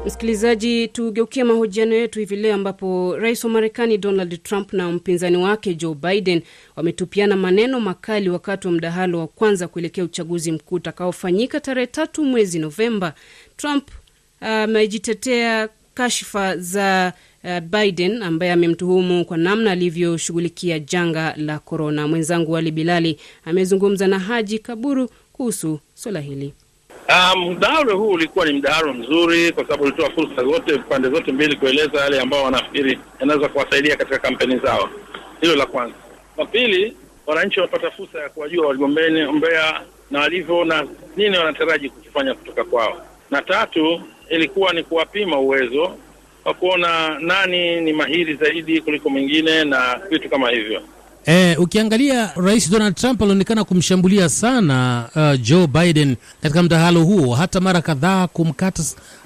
Msikilizaji, 0.06 0.88
tugeukia 0.88 1.44
mahojiano 1.44 1.94
yetu 1.94 2.18
hivi 2.18 2.36
leo, 2.36 2.54
ambapo 2.54 3.16
rais 3.16 3.44
wa 3.44 3.50
Marekani 3.50 3.98
Donald 3.98 4.42
Trump 4.42 4.72
na 4.72 4.92
mpinzani 4.92 5.36
wake 5.36 5.74
Joe 5.74 5.94
Biden 5.94 6.42
wametupiana 6.76 7.36
maneno 7.36 7.80
makali 7.80 8.28
wakati 8.30 8.66
wa 8.66 8.72
mdahalo 8.72 9.18
wa 9.18 9.26
kwanza 9.26 9.68
kuelekea 9.68 10.04
uchaguzi 10.04 10.52
mkuu 10.52 10.74
utakaofanyika 10.76 11.60
tarehe 11.60 11.86
tatu 11.86 12.24
mwezi 12.24 12.58
Novemba. 12.58 13.14
Trump 13.56 13.88
amejitetea 14.40 15.64
uh, 15.64 15.70
kashfa 15.94 16.56
za 16.56 17.12
uh, 17.44 17.58
Biden 17.60 18.22
ambaye 18.22 18.52
amemtuhumu 18.52 19.24
kwa 19.24 19.36
namna 19.36 19.70
alivyoshughulikia 19.70 20.78
janga 20.78 21.34
la 21.36 21.58
korona. 21.58 22.08
Mwenzangu 22.08 22.56
Ali 22.56 22.70
Bilali 22.70 23.18
amezungumza 23.44 24.06
na 24.08 24.18
Haji 24.18 24.58
Kaburu 24.58 25.10
kuhusu 25.32 25.80
swala 25.94 26.20
hili. 26.20 26.52
Um, 27.08 27.50
mdahalo 27.50 27.96
huu 27.96 28.10
ulikuwa 28.10 28.46
ni 28.46 28.52
mdahalo 28.52 28.92
mzuri 28.92 29.52
kwa 29.52 29.64
sababu 29.64 29.82
ulitoa 29.84 30.10
fursa 30.10 30.44
zote 30.44 30.78
pande 30.78 31.08
zote 31.08 31.32
mbili 31.32 31.56
kueleza 31.56 32.00
yale 32.00 32.20
ambao 32.20 32.44
wanafikiri 32.44 32.98
yanaweza 33.20 33.48
kuwasaidia 33.48 33.96
katika 33.96 34.18
kampeni 34.18 34.58
zao. 34.58 34.88
Hilo 35.40 35.56
la 35.56 35.66
kwanza. 35.66 35.94
La 36.36 36.44
pili, 36.46 36.96
wananchi 37.26 37.60
wamepata 37.60 37.90
fursa 37.90 38.18
ya 38.20 38.28
kuwajua 38.28 38.66
wagombea 38.66 39.80
na 40.10 40.20
walivyo 40.20 40.64
na 40.64 40.86
nini 41.16 41.38
wanataraji 41.38 41.88
kukifanya 41.88 42.34
kutoka 42.34 42.64
kwao. 42.64 43.06
Na 43.30 43.42
tatu, 43.42 44.02
ilikuwa 44.30 44.72
ni 44.72 44.82
kuwapima 44.82 45.38
uwezo 45.38 45.96
wa 46.44 46.54
kuona 46.54 47.18
nani 47.18 47.80
ni 47.80 47.92
mahiri 47.92 48.34
zaidi 48.34 48.80
kuliko 48.80 49.10
mwingine 49.10 49.64
na 49.64 50.00
vitu 50.10 50.28
kama 50.28 50.50
hivyo. 50.50 50.82
E, 51.26 51.56
ukiangalia 51.56 52.32
Rais 52.36 52.70
Donald 52.70 52.94
Trump 52.94 53.22
alionekana 53.22 53.64
kumshambulia 53.64 54.28
sana 54.28 55.08
uh, 55.16 55.40
Joe 55.40 55.66
Biden 55.66 56.16
katika 56.42 56.62
mdahalo 56.62 57.00
huo, 57.04 57.34
hata 57.34 57.60
mara 57.60 57.82
kadhaa 57.82 58.26
kumkata 58.26 58.82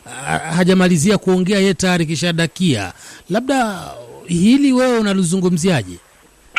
uh, 0.07 0.13
hajamalizia 0.57 1.19
kuongea 1.19 1.59
yeye 1.59 1.75
tayari 1.75 2.07
kishadakia. 2.07 2.93
Labda 3.31 3.81
hili 4.27 4.73
wewe 4.73 4.99
unalizungumziaje? 4.99 5.99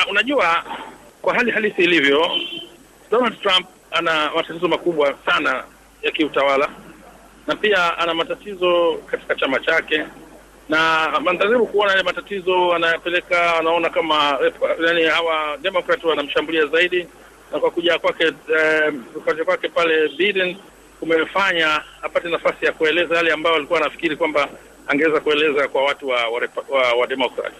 Uh, 0.05 0.11
unajua 0.11 0.63
kwa 1.21 1.35
hali 1.35 1.51
halisi 1.51 1.81
ilivyo, 1.83 2.21
Donald 3.11 3.41
Trump 3.41 3.67
ana 3.91 4.31
matatizo 4.35 4.67
makubwa 4.67 5.15
sana 5.25 5.63
ya 6.03 6.11
kiutawala 6.11 6.69
na 7.47 7.55
pia 7.55 7.97
ana 7.97 8.13
matatizo 8.13 8.93
katika 9.11 9.35
chama 9.35 9.59
chake 9.59 10.03
na 10.69 11.13
anajaribu 11.13 11.67
kuona 11.67 11.91
yale 11.91 12.03
matatizo 12.03 12.73
anayapeleka, 12.73 13.55
anaona 13.55 13.89
kama 13.89 14.39
yani 14.87 15.03
hawa 15.03 15.57
Democrat 15.61 16.03
wanamshambulia 16.03 16.65
zaidi, 16.65 17.07
na 17.51 17.59
kwa 17.59 17.71
kuja 17.71 17.99
kwake 17.99 18.23
eh, 18.23 18.93
kuja 19.25 19.69
pale 19.73 20.07
Biden 20.17 20.57
kumefanya 20.99 21.81
apate 22.01 22.29
nafasi 22.29 22.65
ya 22.65 22.71
kueleza 22.71 23.15
yale 23.15 23.31
ambayo 23.31 23.55
alikuwa 23.55 23.79
anafikiri 23.81 24.15
kwamba 24.15 24.49
angeweza 24.87 25.19
kueleza 25.19 25.67
kwa 25.67 25.83
watu 25.83 26.07
wa, 26.07 26.27
wa, 26.29 26.41
wa, 26.69 26.93
wa 26.93 27.07
Democrat. 27.07 27.53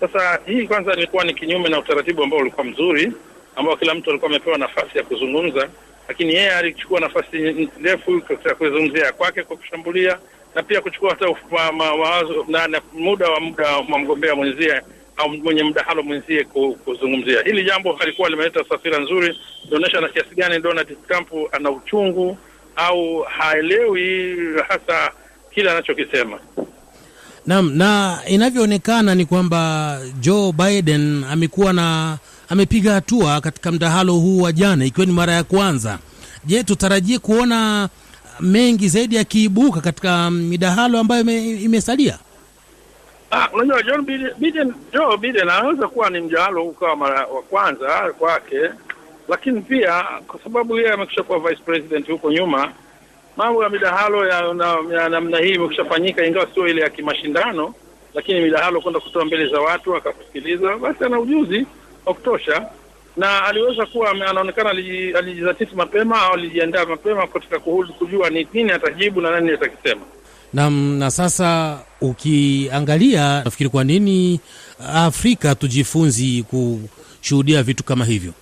Sasa 0.00 0.38
hii 0.46 0.66
kwanza 0.66 0.92
ilikuwa 0.92 1.24
ni 1.24 1.34
kinyume 1.34 1.68
na 1.68 1.78
utaratibu 1.78 2.22
ambao 2.22 2.38
ulikuwa 2.38 2.64
mzuri, 2.66 3.12
ambao 3.56 3.76
kila 3.76 3.94
mtu 3.94 4.10
alikuwa 4.10 4.30
amepewa 4.30 4.58
nafasi 4.58 4.98
ya 4.98 5.04
kuzungumza, 5.04 5.68
lakini 6.08 6.34
yeye 6.34 6.50
alichukua 6.52 7.00
nafasi 7.00 7.38
ndefu 7.80 8.22
ya 8.48 8.54
kuzungumzia 8.54 9.12
kwake 9.12 9.42
kwa 9.42 9.56
kushambulia 9.56 10.18
na 10.56 10.62
pia 10.62 10.80
kuchukua 10.80 11.10
hata 11.10 11.72
mawazo 11.72 12.44
na, 12.48 12.68
na 12.68 12.80
muda 12.92 13.28
wa 13.30 13.40
muda 13.40 13.76
wa 13.76 13.98
mgombea 13.98 14.34
mwenzie 14.34 14.82
au 15.16 15.28
mwenye 15.30 15.62
mdahalo 15.64 16.02
mwenzie 16.02 16.44
kuzungumzia 16.84 17.42
hili 17.42 17.64
jambo. 17.64 17.92
Halikuwa 17.92 18.28
limeleta 18.28 18.64
taswira 18.64 18.98
nzuri, 18.98 19.38
inaonyesha 19.68 20.00
na 20.00 20.08
kiasi 20.08 20.34
gani 20.34 20.58
Donald 20.60 20.96
Trump 21.08 21.28
ana 21.52 21.70
uchungu 21.70 22.38
au 22.76 23.22
haelewi 23.22 24.36
hasa 24.68 25.10
kile 25.54 25.70
anachokisema. 25.70 26.38
Naam, 27.46 27.72
na 27.76 28.18
inavyoonekana 28.28 29.14
ni 29.14 29.24
kwamba 29.26 29.98
Joe 30.20 30.52
Biden 30.52 31.24
amekuwa 31.24 31.72
na 31.72 32.18
amepiga 32.48 32.92
hatua 32.92 33.40
katika 33.40 33.72
mdahalo 33.72 34.12
huu 34.14 34.40
wa 34.42 34.52
jana, 34.52 34.84
ikiwa 34.84 35.06
ni 35.06 35.12
mara 35.12 35.32
ya 35.32 35.44
kwanza. 35.44 35.98
Je, 36.44 36.62
tutarajie 36.64 37.18
kuona 37.18 37.88
mengi 38.40 38.88
zaidi 38.88 39.16
yakiibuka 39.16 39.80
katika 39.80 40.30
midahalo 40.30 40.98
ambayo 40.98 41.20
imesalia? 41.40 42.18
Ah, 43.30 43.48
unajua 43.52 43.82
John 43.82 44.02
Biden, 44.38 44.74
Joe 44.92 45.16
Biden 45.16 45.48
anaweza 45.48 45.88
kuwa 45.88 46.10
ni 46.10 46.20
mdahalo 46.20 46.62
ukawa 46.64 46.96
mara 46.96 47.26
wa 47.26 47.42
kwanza 47.42 48.12
kwake, 48.18 48.60
lakini 49.28 49.60
pia 49.60 50.04
kwa 50.26 50.40
sababu 50.44 50.76
yeye 50.78 50.92
amekwisha 50.92 51.22
kuwa 51.22 51.38
vice 51.38 51.62
president 51.64 52.08
huko 52.08 52.32
nyuma 52.32 52.72
mambo 53.36 53.62
ya 53.64 53.68
midahalo 53.68 54.26
ya 54.92 55.08
namna 55.08 55.38
hii 55.38 55.50
imekwisha 55.54 55.84
fanyika, 55.84 56.26
ingawa 56.26 56.46
sio 56.54 56.68
ile 56.68 56.80
ya 56.82 56.90
kimashindano, 56.90 57.74
lakini 58.14 58.40
midahalo 58.40 58.80
kwenda 58.80 59.00
kutoa 59.00 59.24
mbele 59.24 59.46
za 59.48 59.60
watu 59.60 59.96
akakusikiliza, 59.96 60.76
basi 60.76 61.04
ana 61.04 61.20
ujuzi 61.20 61.66
wa 62.06 62.14
kutosha, 62.14 62.66
na 63.16 63.44
aliweza 63.44 63.86
kuwa 63.86 64.10
anaonekana 64.10 64.70
alijizatiti 65.18 65.74
mapema 65.76 66.22
au 66.22 66.32
alijiandaa 66.34 66.86
mapema 66.86 67.26
katika 67.26 67.58
kujua 67.98 68.30
ni 68.30 68.48
nini 68.52 68.72
atajibu 68.72 69.20
na 69.20 69.30
nani 69.30 69.50
atakisema. 69.50 70.00
Naam, 70.52 70.98
na 70.98 71.10
sasa 71.10 71.78
ukiangalia, 72.00 73.42
nafikiri 73.44 73.70
kwa 73.70 73.84
nini 73.84 74.40
Afrika 74.94 75.54
tujifunzi 75.54 76.44
kushuhudia 76.50 77.62
vitu 77.62 77.84
kama 77.84 78.04
hivyo? 78.04 78.32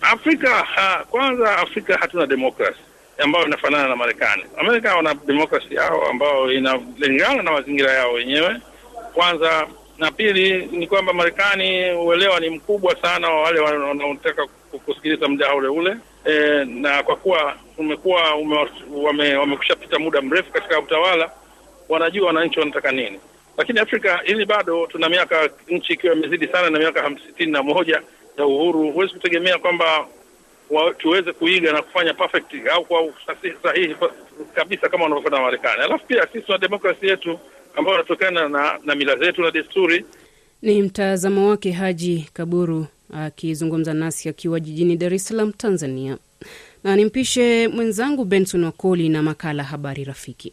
Afrika 0.00 0.50
ha, 0.54 1.04
kwanza 1.10 1.58
Afrika 1.58 1.96
hatuna 2.00 2.26
demokrasi 2.26 2.78
ambayo 3.18 3.46
inafanana 3.46 3.88
na 3.88 3.96
Marekani. 3.96 4.42
Amerika 4.58 4.96
wana 4.96 5.14
demokrasi 5.14 5.74
yao 5.74 6.06
ambayo 6.10 6.52
inalingana 6.52 7.42
na 7.42 7.52
mazingira 7.52 7.92
yao 7.92 8.12
wenyewe 8.12 8.56
kwanza, 9.14 9.66
na 9.98 10.10
pili 10.10 10.66
ni 10.66 10.86
kwamba 10.86 11.12
Marekani 11.12 11.92
uelewa 11.92 12.40
ni 12.40 12.50
mkubwa 12.50 12.96
sana 13.02 13.28
wa 13.30 13.40
wale 13.42 13.60
wanaotaka 13.60 14.46
kusikiliza 14.84 15.28
mdaa 15.28 15.54
ule 15.54 15.68
ule 15.68 15.96
e, 16.24 16.64
na 16.64 17.02
kwa 17.02 17.16
kuwa 17.16 17.56
umekuwa 17.78 18.34
wame, 18.90 19.34
wamekushapita 19.36 19.98
muda 19.98 20.22
mrefu 20.22 20.52
katika 20.52 20.78
utawala, 20.80 21.30
wanajua 21.88 22.26
wananchi 22.26 22.58
wanataka 22.60 22.92
nini. 22.92 23.20
Lakini 23.58 23.80
Afrika 23.80 24.20
hili 24.24 24.44
bado 24.46 24.86
tuna 24.86 25.08
miaka, 25.08 25.50
nchi 25.68 25.92
ikiwa 25.92 26.14
imezidi 26.14 26.46
sana 26.48 26.70
na 26.70 26.78
miaka 26.78 27.02
hamsini 27.02 27.52
na 27.52 27.62
moja 27.62 28.02
ya 28.38 28.46
uhuru, 28.46 28.90
huwezi 28.90 29.12
kutegemea 29.12 29.58
kwamba 29.58 30.06
tuweze 30.98 31.32
kuiga 31.32 31.72
na 31.72 31.82
kufanya 31.82 32.14
perfect 32.14 32.54
au 32.72 32.84
kwa 32.84 33.02
sahihi 33.62 33.96
kabisa 34.54 34.88
kama 34.88 35.04
wanavyofanya 35.04 35.42
Marekani. 35.42 35.82
Alafu 35.82 36.06
pia 36.06 36.26
sisi 36.26 36.40
tuna 36.46 36.58
demokrasi 36.58 37.06
yetu 37.08 37.38
ambayo 37.76 37.96
wanatokana 37.96 38.48
na, 38.48 38.78
na 38.84 38.94
mila 38.94 39.16
zetu 39.16 39.42
na 39.42 39.50
desturi. 39.50 40.04
Ni 40.62 40.82
mtazamo 40.82 41.48
wake 41.48 41.72
Haji 41.72 42.28
Kaburu 42.32 42.86
akizungumza 43.12 43.94
nasi 43.94 44.28
akiwa 44.28 44.60
jijini 44.60 44.96
Dar 44.96 45.14
es 45.14 45.24
Salaam, 45.28 45.52
Tanzania. 45.52 46.16
Na 46.84 46.96
nimpishe 46.96 47.68
mwenzangu 47.68 48.24
Benson 48.24 48.64
Wakoli 48.64 49.08
na 49.08 49.22
makala 49.22 49.64
Habari 49.64 50.04
Rafiki. 50.04 50.52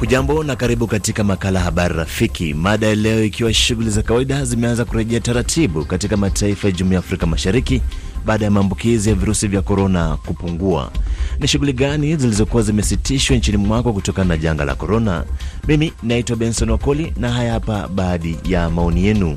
Hujambo 0.00 0.44
na 0.44 0.56
karibu 0.56 0.86
katika 0.86 1.24
makala 1.24 1.60
habari 1.60 1.94
rafiki. 1.94 2.54
Mada 2.54 2.86
ya 2.86 2.94
leo 2.94 3.24
ikiwa 3.24 3.52
shughuli 3.54 3.90
za 3.90 4.02
kawaida 4.02 4.44
zimeanza 4.44 4.84
kurejea 4.84 5.20
taratibu 5.20 5.84
katika 5.84 6.16
mataifa 6.16 6.68
ya 6.68 6.72
Jumuiya 6.72 6.94
ya 6.94 6.98
Afrika 7.04 7.26
Mashariki 7.26 7.82
baada 8.26 8.44
ya 8.44 8.50
maambukizi 8.50 9.08
ya 9.08 9.14
virusi 9.14 9.48
vya 9.48 9.62
korona 9.62 10.16
kupungua. 10.26 10.90
Ni 11.40 11.48
shughuli 11.48 11.72
gani 11.72 12.16
zilizokuwa 12.16 12.62
zimesitishwa 12.62 13.36
nchini 13.36 13.56
mwako 13.58 13.92
kutokana 13.92 14.28
na 14.28 14.36
janga 14.36 14.64
la 14.64 14.74
korona? 14.74 15.24
Mimi 15.68 15.92
naitwa 16.02 16.36
Benson 16.36 16.70
Wakoli 16.70 17.12
na 17.16 17.30
haya 17.32 17.52
hapa 17.52 17.88
baadhi 17.88 18.38
ya 18.44 18.70
maoni 18.70 19.04
yenu. 19.04 19.36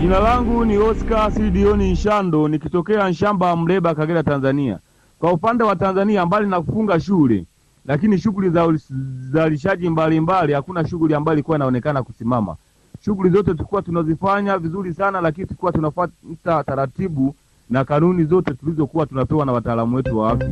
Jina 0.00 0.18
langu 0.20 0.64
ni 0.64 0.78
Oscar 0.78 1.32
Sidioni 1.32 1.92
Nshando 1.92 2.48
nikitokea 2.48 3.08
Nshamba, 3.08 3.56
Mleba, 3.56 3.94
Kagera, 3.94 4.22
Tanzania. 4.22 4.78
Kwa 5.18 5.32
upande 5.32 5.64
wa 5.64 5.76
Tanzania, 5.76 6.26
mbali 6.26 6.46
na 6.48 6.60
kufunga 6.62 7.00
shule, 7.00 7.44
lakini 7.86 8.18
shughuli 8.18 8.50
za 8.50 8.66
uzalishaji 8.66 9.88
mbalimbali, 9.90 10.52
hakuna 10.52 10.88
shughuli 10.88 11.14
ambayo 11.14 11.34
ilikuwa 11.34 11.56
inaonekana 11.58 12.02
kusimama. 12.02 12.56
Shughuli 13.04 13.30
zote 13.30 13.50
tulikuwa 13.54 13.82
tunazifanya 13.82 14.58
vizuri 14.58 14.94
sana, 14.94 15.20
lakini 15.20 15.46
tulikuwa 15.46 15.72
tunafuata 15.72 16.64
taratibu 16.66 17.34
na 17.70 17.84
kanuni 17.84 18.24
zote 18.24 18.54
tulizokuwa 18.54 19.06
tunapewa 19.06 19.46
na 19.46 19.52
wataalamu 19.52 19.96
wetu 19.96 20.18
wa 20.18 20.30
afya. 20.30 20.48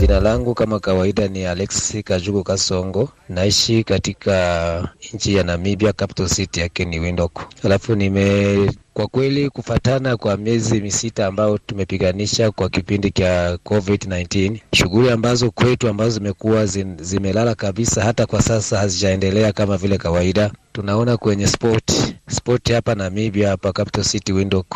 Jina 0.00 0.20
langu 0.20 0.54
kama 0.54 0.80
kawaida 0.80 1.28
ni 1.28 1.46
Alexi 1.46 2.02
Kajugo 2.02 2.42
Kasongo, 2.42 3.08
naishi 3.28 3.84
katika 3.84 4.88
nchi 5.14 5.34
ya 5.34 5.42
Namibia, 5.42 5.92
capital 5.92 6.28
city 6.28 6.60
yake 6.60 6.84
ni 6.84 6.98
Windhoek. 7.00 7.40
Alafu 7.64 7.94
nime 7.94 8.70
kwa 8.94 9.06
kweli 9.06 9.50
kufatana 9.50 10.16
kwa 10.16 10.36
miezi 10.36 10.80
misita 10.80 11.26
ambayo 11.26 11.58
tumepiganisha 11.58 12.50
kwa 12.50 12.68
kipindi 12.68 13.10
cha 13.10 13.54
COVID-19, 13.64 14.58
shughuli 14.74 15.10
ambazo 15.10 15.50
kwetu 15.50 15.88
ambazo 15.88 16.10
zimekuwa 16.10 16.66
zimelala 17.00 17.54
kabisa, 17.54 18.04
hata 18.04 18.26
kwa 18.26 18.42
sasa 18.42 18.78
hazijaendelea 18.78 19.52
kama 19.52 19.76
vile 19.76 19.98
kawaida. 19.98 20.50
Tunaona 20.72 21.16
kwenye 21.16 21.46
sport 21.46 22.07
sport 22.28 22.72
hapa 22.72 22.94
Namibia, 22.94 23.48
hapa 23.48 23.72
capital 23.72 24.04
city 24.04 24.32
Windhoek, 24.32 24.74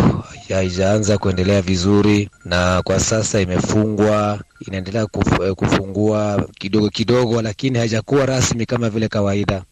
haijaanza 0.48 1.18
kuendelea 1.18 1.62
vizuri, 1.62 2.30
na 2.44 2.82
kwa 2.82 3.00
sasa 3.00 3.40
imefungwa, 3.40 4.40
inaendelea 4.66 5.07
kufungua 5.57 6.48
kidogo 6.59 6.90
kidogo, 6.90 7.42
lakini 7.42 7.78
haijakuwa 7.78 8.26
rasmi 8.26 8.66
kama 8.66 8.90
vile 8.90 9.09
kawaida 9.09 9.62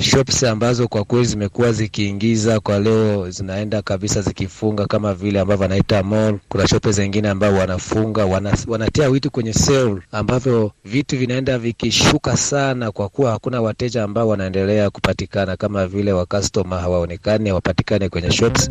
shops 0.00 0.44
ambazo 0.44 0.88
kwa 0.88 1.04
kweli 1.04 1.24
zimekuwa 1.26 1.72
zikiingiza 1.72 2.60
kwa 2.60 2.78
leo 2.78 3.30
zinaenda 3.30 3.82
kabisa 3.82 4.22
zikifunga, 4.22 4.86
kama 4.86 5.14
vile 5.14 5.40
ambavyo 5.40 5.62
wanaita 5.62 6.02
mall. 6.02 6.38
Kuna 6.48 6.68
shops 6.68 6.90
zingine 6.90 7.28
ambao 7.28 7.54
wanafunga 7.54 8.24
wana, 8.24 8.56
wanatia 8.68 9.10
vitu 9.10 9.30
kwenye 9.30 9.52
sale 9.52 9.96
ambavyo 10.12 10.72
vitu 10.84 11.18
vinaenda 11.18 11.58
vikishuka 11.58 12.36
sana, 12.36 12.92
kwa 12.92 13.08
kuwa 13.08 13.30
hakuna 13.30 13.60
wateja 13.62 14.02
ambao 14.04 14.28
wanaendelea 14.28 14.90
kupatikana, 14.90 15.56
kama 15.56 15.86
vile 15.86 16.12
wa 16.12 16.26
customer 16.26 16.80
hawaonekani, 16.80 17.48
hawapatikane 17.48 18.08
kwenye 18.08 18.30
shops. 18.32 18.70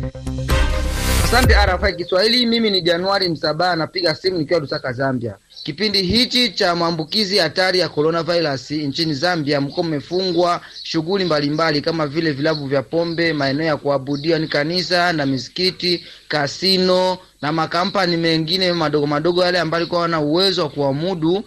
Asante 1.26 1.54
RFI 1.54 1.92
Kiswahili, 1.96 2.46
mimi 2.46 2.70
ni 2.70 2.82
Januari 2.82 3.28
Msabaha, 3.28 3.76
napiga 3.76 4.14
simu 4.14 4.38
nikiwa 4.38 4.60
Lusaka, 4.60 4.92
Zambia. 4.92 5.34
Kipindi 5.62 6.02
hichi 6.02 6.50
cha 6.50 6.74
maambukizi 6.76 7.38
hatari 7.38 7.78
ya 7.78 7.88
coronavirus 7.88 8.70
nchini 8.70 9.14
Zambia, 9.14 9.60
mko 9.60 9.82
mmefungwa 9.82 10.60
shughuli 10.82 11.24
mbalimbali 11.24 11.80
kama 11.80 12.06
vile 12.06 12.32
vilabu 12.32 12.66
vya 12.66 12.82
pombe, 12.82 13.32
maeneo 13.32 13.66
ya 13.66 13.76
kuabudia 13.76 14.38
ni 14.38 14.48
kanisa 14.48 15.12
na 15.12 15.26
misikiti, 15.26 16.04
kasino 16.28 17.18
na 17.46 17.52
makampani 17.52 18.16
mengine 18.16 18.72
madogo 18.72 19.06
madogo, 19.06 19.44
yale 19.44 19.58
ambayo 19.60 19.80
alikuwa 19.82 20.00
wana 20.00 20.20
uwezo 20.20 20.62
wa 20.62 20.68
kuamudu 20.68 21.44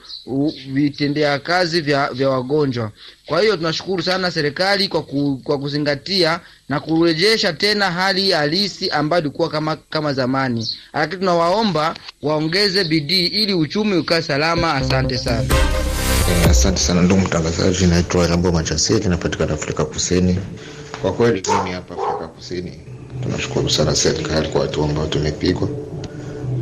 vitendea 0.73 1.39
kazi 1.39 1.81
vya, 1.81 2.09
vya 2.13 2.29
wagonjwa. 2.29 2.91
Kwa 3.25 3.41
hiyo 3.41 3.57
tunashukuru 3.57 4.03
sana 4.03 4.31
serikali 4.31 4.87
kwa, 4.87 5.01
ku, 5.03 5.41
kwa 5.43 5.57
kuzingatia 5.59 6.39
na 6.69 6.79
kurejesha 6.79 7.53
tena 7.53 7.91
hali 7.91 8.31
halisi 8.31 8.89
ambayo 8.89 9.21
ilikuwa 9.21 9.49
kama, 9.49 9.75
kama 9.89 10.13
zamani, 10.13 10.67
lakini 10.93 11.19
tunawaomba 11.19 11.93
waongeze 12.21 12.83
bidii 12.83 13.25
ili 13.25 13.53
uchumi 13.53 13.97
ukae 13.97 14.21
salama. 14.21 14.73
Asante 14.73 15.17
sana. 15.17 15.45
Eh, 16.31 16.49
asante 16.49 16.79
sana 16.79 17.01
ndugu 17.01 17.21
mtangazaji, 17.21 17.85
naitwa 17.87 18.27
Rambo 18.27 18.51
Machasiri, 18.51 19.09
napatikana 19.09 19.53
Afrika 19.53 19.85
Kusini. 19.85 20.39
Kwa 21.01 21.13
kweli 21.13 21.43
mimi 21.57 21.71
hapa 21.71 21.93
Afrika 21.93 22.27
Kusini 22.27 22.81
tunashukuru 23.23 23.69
sana 23.69 23.95
serikali 23.95 24.47
kwa 24.49 24.61
hatua 24.61 24.85
ambayo 24.85 25.07
tumepigwa. 25.07 25.67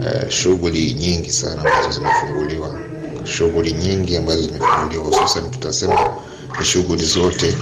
Eh, 0.05 0.29
shughuli 0.29 0.93
nyingi 0.93 1.29
sana 1.31 1.57
ambazo 1.61 1.91
zimefunguliwa, 1.91 2.79
shughuli 3.23 3.71
nyingi 3.73 4.17
ambazo 4.17 4.41
zimefunguliwa, 4.41 5.03
hususan 5.05 5.51
tutasema 5.51 6.09
ni 6.59 6.65
shughuli 6.65 7.05
zote, 7.05 7.57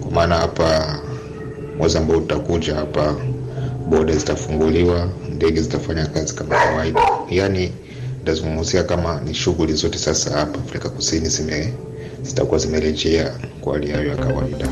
kwa 0.00 0.10
maana 0.10 0.36
hapa 0.36 0.98
mwezi 1.78 1.98
ambao 1.98 2.16
utakuja 2.18 2.74
hapa 2.74 3.14
boda 3.88 4.16
zitafunguliwa, 4.16 5.08
ndege 5.34 5.60
zitafanya 5.62 6.06
kazi 6.06 6.34
kama 6.34 6.54
kawaida, 6.56 7.00
yani 7.30 7.72
ndazungumzia 8.22 8.82
kama 8.82 9.20
ni 9.20 9.34
shughuli 9.34 9.72
zote 9.72 9.98
sasa 9.98 10.30
hapa 10.38 10.58
Afrika 10.60 10.88
Kusini 10.88 11.28
zime 11.28 11.72
zitakuwa 12.22 12.58
zimerejea 12.58 13.34
kwa 13.60 13.72
hali 13.72 13.90
yayo 13.90 14.08
ya 14.08 14.16
kawaida. 14.16 14.68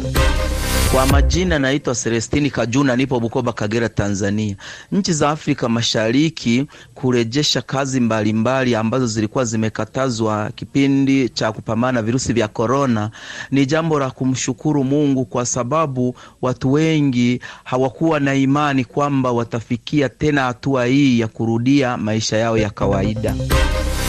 Kwa 0.94 1.06
majina 1.06 1.58
naitwa 1.58 1.94
Celestini 1.94 2.50
Kajuna, 2.50 2.96
nipo 2.96 3.20
Bukoba, 3.20 3.52
Kagera, 3.52 3.88
Tanzania. 3.88 4.56
Nchi 4.92 5.12
za 5.12 5.30
Afrika 5.30 5.68
Mashariki 5.68 6.66
kurejesha 6.94 7.62
kazi 7.62 8.00
mbalimbali 8.00 8.32
mbali 8.32 8.74
ambazo 8.74 9.06
zilikuwa 9.06 9.44
zimekatazwa 9.44 10.50
kipindi 10.54 11.28
cha 11.28 11.52
kupambana 11.52 11.92
na 11.92 12.02
virusi 12.02 12.32
vya 12.32 12.48
korona 12.48 13.10
ni 13.50 13.66
jambo 13.66 13.98
la 13.98 14.10
kumshukuru 14.10 14.84
Mungu, 14.84 15.24
kwa 15.24 15.46
sababu 15.46 16.16
watu 16.42 16.72
wengi 16.72 17.40
hawakuwa 17.64 18.20
na 18.20 18.34
imani 18.34 18.84
kwamba 18.84 19.32
watafikia 19.32 20.08
tena 20.08 20.42
hatua 20.44 20.86
hii 20.86 21.20
ya 21.20 21.28
kurudia 21.28 21.96
maisha 21.96 22.36
yao 22.36 22.58
ya 22.58 22.70
kawaida. 22.70 23.34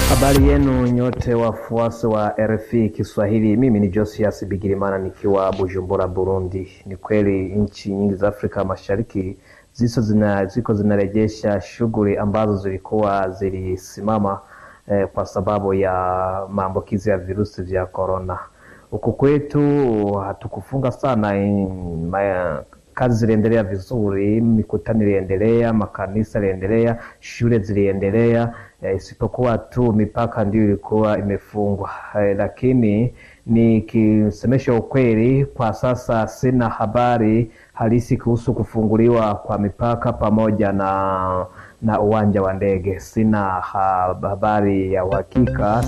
Habari 0.03 0.47
yenu 0.47 0.87
nyote 0.87 1.33
wafuasi 1.33 2.07
wa 2.07 2.29
RFI 2.39 2.89
Kiswahili, 2.89 3.57
mimi 3.57 3.79
ni 3.79 3.87
Josias 3.89 4.45
Bigirimana 4.45 4.97
nikiwa 4.97 5.51
Bujumbura, 5.51 6.07
Burundi. 6.07 6.71
Ni 6.85 6.95
kweli 6.97 7.55
nchi 7.55 7.91
nyingi 7.93 8.13
za 8.13 8.27
Afrika 8.27 8.63
Mashariki 8.65 9.37
ziso 9.73 10.01
zina, 10.01 10.45
zinarejesha 10.45 11.61
shughuli 11.61 12.17
ambazo 12.17 12.55
zilikuwa 12.55 13.29
zilisimama 13.29 14.39
eh, 14.91 15.07
kwa 15.13 15.25
sababu 15.25 15.73
ya 15.73 15.93
maambukizi 16.49 17.09
ya 17.09 17.17
virusi 17.17 17.61
vya 17.63 17.85
korona. 17.85 18.39
Huku 18.91 19.13
kwetu 19.13 19.61
hatukufunga 20.13 20.91
sana 20.91 21.37
in, 21.37 22.07
maya, 22.09 22.63
kazi 22.93 23.15
ziliendelea 23.19 23.63
vizuri, 23.63 24.41
mikutano 24.41 25.01
iliendelea, 25.03 25.73
makanisa 25.73 26.39
yaliendelea, 26.39 26.99
shule 27.19 27.59
ziliendelea, 27.59 28.41
eh, 28.41 28.49
isipokuwa 28.95 29.57
tu 29.57 29.93
mipaka 29.93 30.43
ndio 30.45 30.63
ilikuwa 30.63 31.17
imefungwa. 31.19 31.89
Eh, 32.19 32.35
lakini 32.37 33.13
nikisemesha 33.45 34.73
ukweli, 34.73 35.45
kwa 35.45 35.73
sasa 35.73 36.27
sina 36.27 36.69
habari 36.69 37.51
halisi 37.73 38.17
kuhusu 38.17 38.53
kufunguliwa 38.53 39.35
kwa 39.35 39.57
mipaka 39.57 40.13
pamoja 40.13 40.71
na 40.71 41.45
na 41.81 42.01
uwanja 42.01 42.41
wa 42.41 42.53
ndege. 42.53 42.99
Sina 42.99 43.43
habari 44.21 44.93
ya 44.93 45.05
uhakika. 45.05 45.83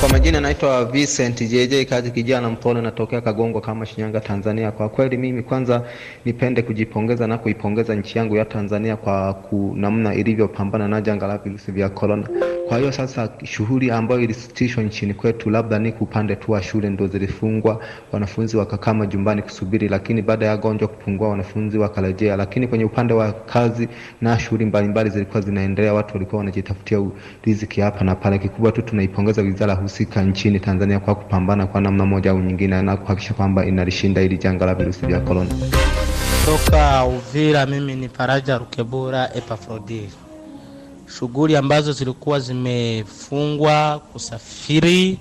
Kwa 0.00 0.08
majina 0.08 0.40
naitwa 0.40 0.84
Vincent 0.84 1.42
JJ 1.48 1.84
kazi 1.88 2.10
kijana 2.10 2.50
mpole, 2.50 2.80
natokea 2.80 3.20
Kagongo 3.20 3.60
kama 3.60 3.86
Shinyanga, 3.86 4.20
Tanzania. 4.20 4.72
Kwa 4.72 4.88
kweli 4.88 5.16
mimi 5.16 5.42
kwanza 5.42 5.82
nipende 6.24 6.62
kujipongeza 6.62 7.26
na 7.26 7.38
kuipongeza 7.38 7.94
nchi 7.94 8.18
yangu 8.18 8.36
ya 8.36 8.44
Tanzania 8.44 8.96
kwa 8.96 9.42
namna 9.74 10.14
ilivyopambana 10.14 10.88
na 10.88 11.00
janga 11.00 11.26
la 11.26 11.38
virusi 11.38 11.72
vya 11.72 11.88
corona. 11.88 12.28
Kwa 12.68 12.78
hiyo 12.78 12.92
sasa 12.92 13.28
shughuli 13.44 13.90
ambayo 13.90 14.20
ilisitishwa 14.20 14.82
nchini 14.84 15.14
kwetu 15.14 15.50
labda 15.50 15.78
ni 15.78 15.94
upande 16.00 16.36
tu 16.36 16.52
wa 16.52 16.62
shule 16.62 16.90
ndo 16.90 17.06
zilifungwa, 17.06 17.80
wanafunzi 18.12 18.56
wakakaa 18.56 18.94
majumbani 18.94 19.42
kusubiri, 19.42 19.88
lakini 19.88 20.22
baada 20.22 20.46
ya 20.46 20.56
gonjwa 20.56 20.88
kupungua 20.88 21.28
wanafunzi 21.28 21.78
wakarejea. 21.78 22.36
Lakini 22.36 22.68
kwenye 22.68 22.84
upande 22.84 23.14
wa 23.14 23.32
kazi 23.32 23.88
na 24.20 24.38
shughuli 24.38 24.64
mbalimbali 24.64 25.10
zilikuwa 25.10 25.40
zinaendelea, 25.40 25.94
watu 25.94 26.14
walikuwa 26.14 26.38
wanajitafutia 26.38 27.06
riziki 27.42 27.80
hapa 27.80 28.04
na 28.04 28.14
pale. 28.14 28.38
Kikubwa 28.38 28.72
tu 28.72 28.82
tunaipongeza 28.82 29.42
wizara 29.42 29.74
husika 29.74 30.22
nchini 30.22 30.60
Tanzania 30.60 31.00
kwa 31.00 31.14
kupambana 31.14 31.66
kwa 31.66 31.80
namna 31.80 32.06
moja 32.06 32.30
au 32.30 32.38
nyingine 32.38 32.82
na 32.82 32.96
kuhakikisha 32.96 33.34
kwamba 33.34 33.66
inalishinda 33.66 34.20
hili 34.20 34.38
janga 34.38 34.66
la 34.66 34.74
virusi 34.74 35.06
vya 35.06 35.20
korona. 35.20 35.50
Toka 36.46 37.04
Uvira, 37.04 37.66
mimi 37.66 37.94
ni 37.94 38.08
Faraja 38.08 38.58
Rukebura 38.58 39.34
Epafrodi. 39.34 40.08
Shughuli 41.06 41.56
ambazo 41.56 41.92
zilikuwa 41.92 42.40
zimefungwa, 42.40 43.98
kusafiri, 44.12 45.18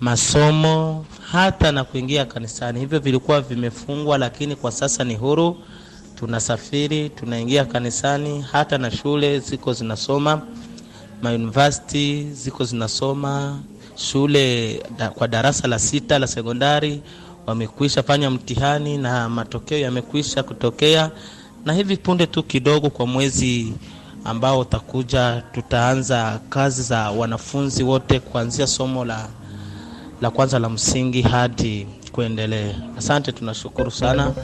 masomo, 0.00 1.06
hata 1.32 1.72
na 1.72 1.84
kuingia 1.84 2.24
kanisani, 2.24 2.80
hivyo 2.80 2.98
vilikuwa 2.98 3.40
vimefungwa, 3.40 4.18
lakini 4.18 4.56
kwa 4.56 4.72
sasa 4.72 5.04
ni 5.04 5.14
huru. 5.14 5.56
Tunasafiri, 6.14 7.08
tunaingia 7.08 7.64
kanisani, 7.64 8.40
hata 8.52 8.78
na 8.78 8.90
shule 8.90 9.38
ziko 9.38 9.72
zinasoma, 9.72 10.42
mauniversity 11.22 12.22
ziko 12.32 12.64
zinasoma, 12.64 13.60
shule 13.96 14.82
da, 14.98 15.08
kwa 15.10 15.28
darasa 15.28 15.68
la 15.68 15.78
sita 15.78 16.18
la 16.18 16.26
sekondari 16.26 17.02
wamekwisha 17.46 18.02
fanya 18.02 18.30
mtihani 18.30 18.98
na 18.98 19.28
matokeo 19.28 19.78
yamekwisha 19.78 20.42
kutokea, 20.42 21.10
na 21.64 21.72
hivi 21.72 21.96
punde 21.96 22.26
tu 22.26 22.42
kidogo, 22.42 22.90
kwa 22.90 23.06
mwezi 23.06 23.72
ambao 24.24 24.58
utakuja, 24.60 25.42
tutaanza 25.52 26.40
kazi 26.48 26.82
za 26.82 27.10
wanafunzi 27.10 27.82
wote 27.82 28.20
kuanzia 28.20 28.66
somo 28.66 29.04
la, 29.04 29.28
la 30.20 30.30
kwanza 30.30 30.58
la 30.58 30.68
msingi 30.68 31.22
hadi 31.22 31.86
kuendelea. 32.12 32.74
Asante, 32.98 33.32
tunashukuru 33.32 33.90
sana. 33.90 34.34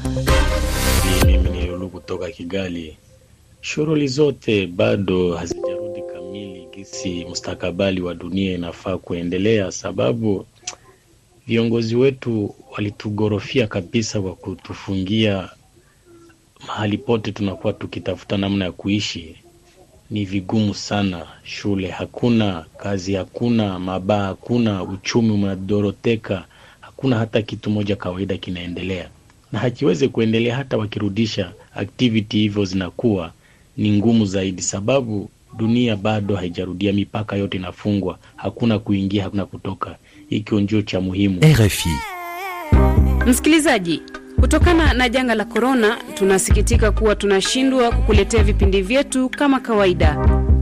Mimi 1.26 1.50
ni 1.50 1.66
Lulu 1.66 1.88
kutoka 1.88 2.30
Kigali. 2.30 2.96
Shughuli 3.60 4.08
zote 4.08 4.66
bado 4.66 5.34
hazijarudi 5.36 6.02
kamili 6.02 6.68
gisi 6.76 7.24
mustakabali 7.24 8.00
wa 8.00 8.14
dunia 8.14 8.54
inafaa 8.54 8.98
kuendelea, 8.98 9.72
sababu 9.72 10.46
viongozi 11.46 11.96
wetu 11.96 12.54
walitugorofia 12.72 13.66
kabisa 13.66 14.20
kwa 14.20 14.34
kutufungia 14.34 15.48
mahali 16.66 16.98
pote 16.98 17.32
tunakuwa 17.32 17.72
tukitafuta 17.72 18.36
namna 18.36 18.64
ya 18.64 18.72
kuishi. 18.72 19.36
Ni 20.10 20.24
vigumu 20.24 20.74
sana, 20.74 21.26
shule 21.44 21.88
hakuna, 21.90 22.64
kazi 22.78 23.14
hakuna, 23.14 23.78
mabaa 23.78 24.26
hakuna, 24.26 24.82
uchumi 24.82 25.30
unadoroteka, 25.30 26.44
hakuna 26.80 27.16
hata 27.18 27.42
kitu 27.42 27.70
moja 27.70 27.96
kawaida 27.96 28.36
kinaendelea, 28.36 29.08
na 29.52 29.58
hakiwezi 29.58 30.08
kuendelea. 30.08 30.56
Hata 30.56 30.76
wakirudisha 30.76 31.52
activity 31.74 32.38
hivyo 32.38 32.64
zinakuwa 32.64 33.32
ni 33.76 33.90
ngumu 33.92 34.26
zaidi, 34.26 34.62
sababu 34.62 35.30
dunia 35.56 35.96
bado 35.96 36.36
haijarudia, 36.36 36.92
mipaka 36.92 37.36
yote 37.36 37.56
inafungwa, 37.56 38.18
hakuna 38.36 38.78
kuingia, 38.78 39.22
hakuna 39.22 39.46
kutoka. 39.46 39.96
Hiki 40.28 40.54
ndio 40.54 40.82
cha 40.82 41.00
muhimu. 41.00 41.40
RFI. 41.42 41.88
Msikilizaji, 43.26 44.02
kutokana 44.50 44.92
na 44.94 45.08
janga 45.08 45.34
la 45.34 45.44
korona, 45.44 45.96
tunasikitika 46.14 46.90
kuwa 46.92 47.14
tunashindwa 47.16 47.90
kukuletea 47.92 48.42
vipindi 48.42 48.82
vyetu 48.82 49.28
kama 49.28 49.60
kawaida. 49.60 50.16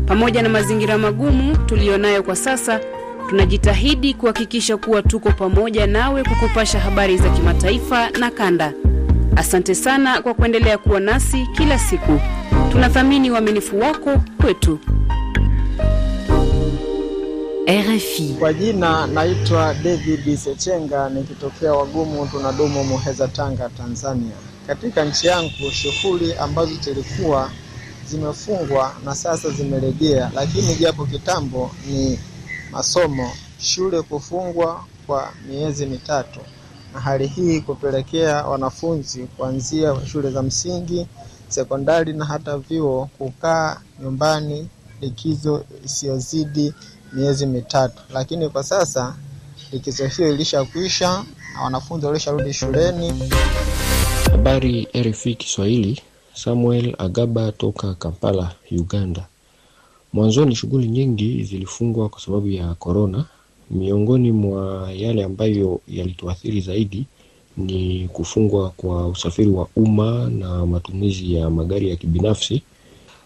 Pamoja 0.07 0.43
na 0.43 0.49
mazingira 0.49 0.99
magumu 0.99 1.57
tuliyonayo 1.57 2.23
kwa 2.23 2.37
sasa, 2.37 2.81
tunajitahidi 3.29 4.15
kuhakikisha 4.15 4.77
kuwa 4.77 5.03
tuko 5.03 5.31
pamoja 5.33 5.87
nawe 5.87 6.25
kukupasha 6.25 6.81
habari 6.81 7.17
za 7.19 7.29
kimataifa 7.31 8.11
na 8.11 8.31
kanda. 8.31 8.73
Asante 9.37 9.75
sana 9.75 10.23
kwa 10.23 10.35
kuendelea 10.35 10.79
kuwa 10.79 11.01
nasi 11.01 11.47
kila 11.57 11.79
siku. 11.79 12.21
Tunathamini 12.73 13.31
uaminifu 13.31 13.81
wako 13.81 14.21
kwetu. 14.41 14.79
RFI. 17.69 18.37
Kwa 18.39 18.53
jina 18.53 19.07
naitwa 19.07 19.75
David 19.75 20.37
Sechenga 20.39 21.09
nikitokea 21.11 21.73
Wagumu 21.73 22.27
tunadumu 22.27 22.85
Muheza, 22.85 23.29
Tanga, 23.29 23.69
Tanzania. 23.69 24.33
Katika 24.67 25.05
nchi 25.05 25.27
yangu 25.27 25.71
shughuli 25.73 26.35
ambazo 26.35 26.73
zilikuwa 26.81 27.51
zimefungwa 28.07 28.95
na 29.05 29.15
sasa 29.15 29.51
zimerejea, 29.51 30.31
lakini 30.35 30.75
japo 30.75 31.07
kitambo 31.07 31.71
ni 31.91 32.19
masomo, 32.73 33.31
shule 33.59 34.03
kufungwa 34.03 34.85
kwa 35.07 35.29
miezi 35.49 35.87
mitatu, 35.87 36.41
na 36.95 37.01
hali 37.01 37.27
hii 37.27 37.61
kupelekea 37.61 38.47
wanafunzi 38.47 39.27
kuanzia 39.37 39.97
shule 40.07 40.31
za 40.31 40.43
msingi, 40.43 41.07
sekondari 41.49 42.13
na 42.13 42.25
hata 42.25 42.59
vyuo 42.59 43.09
kukaa 43.19 43.81
nyumbani 44.03 44.69
likizo 45.01 45.65
isiyozidi 45.85 46.75
miezi 47.15 47.47
mitatu, 47.47 48.03
lakini 48.15 48.49
kwa 48.49 48.63
sasa 48.65 49.17
likizo 49.73 50.07
hiyo 50.07 50.29
ilishakwisha 50.35 51.25
na 51.55 51.63
wanafunzi 51.63 52.07
walisharudi 52.07 52.53
shuleni. 52.53 53.13
Habari 54.31 54.89
RFI 54.97 55.35
Kiswahili, 55.35 56.01
Samuel 56.35 56.95
Agaba 56.99 57.53
toka 57.53 57.95
Kampala, 57.95 58.55
Uganda. 58.73 59.27
Mwanzoni 60.13 60.57
shughuli 60.57 60.89
nyingi 60.89 61.45
zilifungwa 61.45 62.09
kwa 62.09 62.21
sababu 62.21 62.49
ya 62.49 62.75
korona. 62.75 63.25
Miongoni 63.71 64.33
mwa 64.33 64.93
yale 64.93 65.25
ambayo 65.25 65.81
yalituathiri 65.89 66.61
zaidi 66.61 67.07
ni 67.57 68.09
kufungwa 68.13 68.71
kwa 68.71 69.09
usafiri 69.09 69.51
wa 69.51 69.69
umma 69.77 70.31
na 70.31 70.67
matumizi 70.67 71.35
ya 71.35 71.51
magari 71.51 71.91
ya 71.91 71.97
kibinafsi 71.97 72.63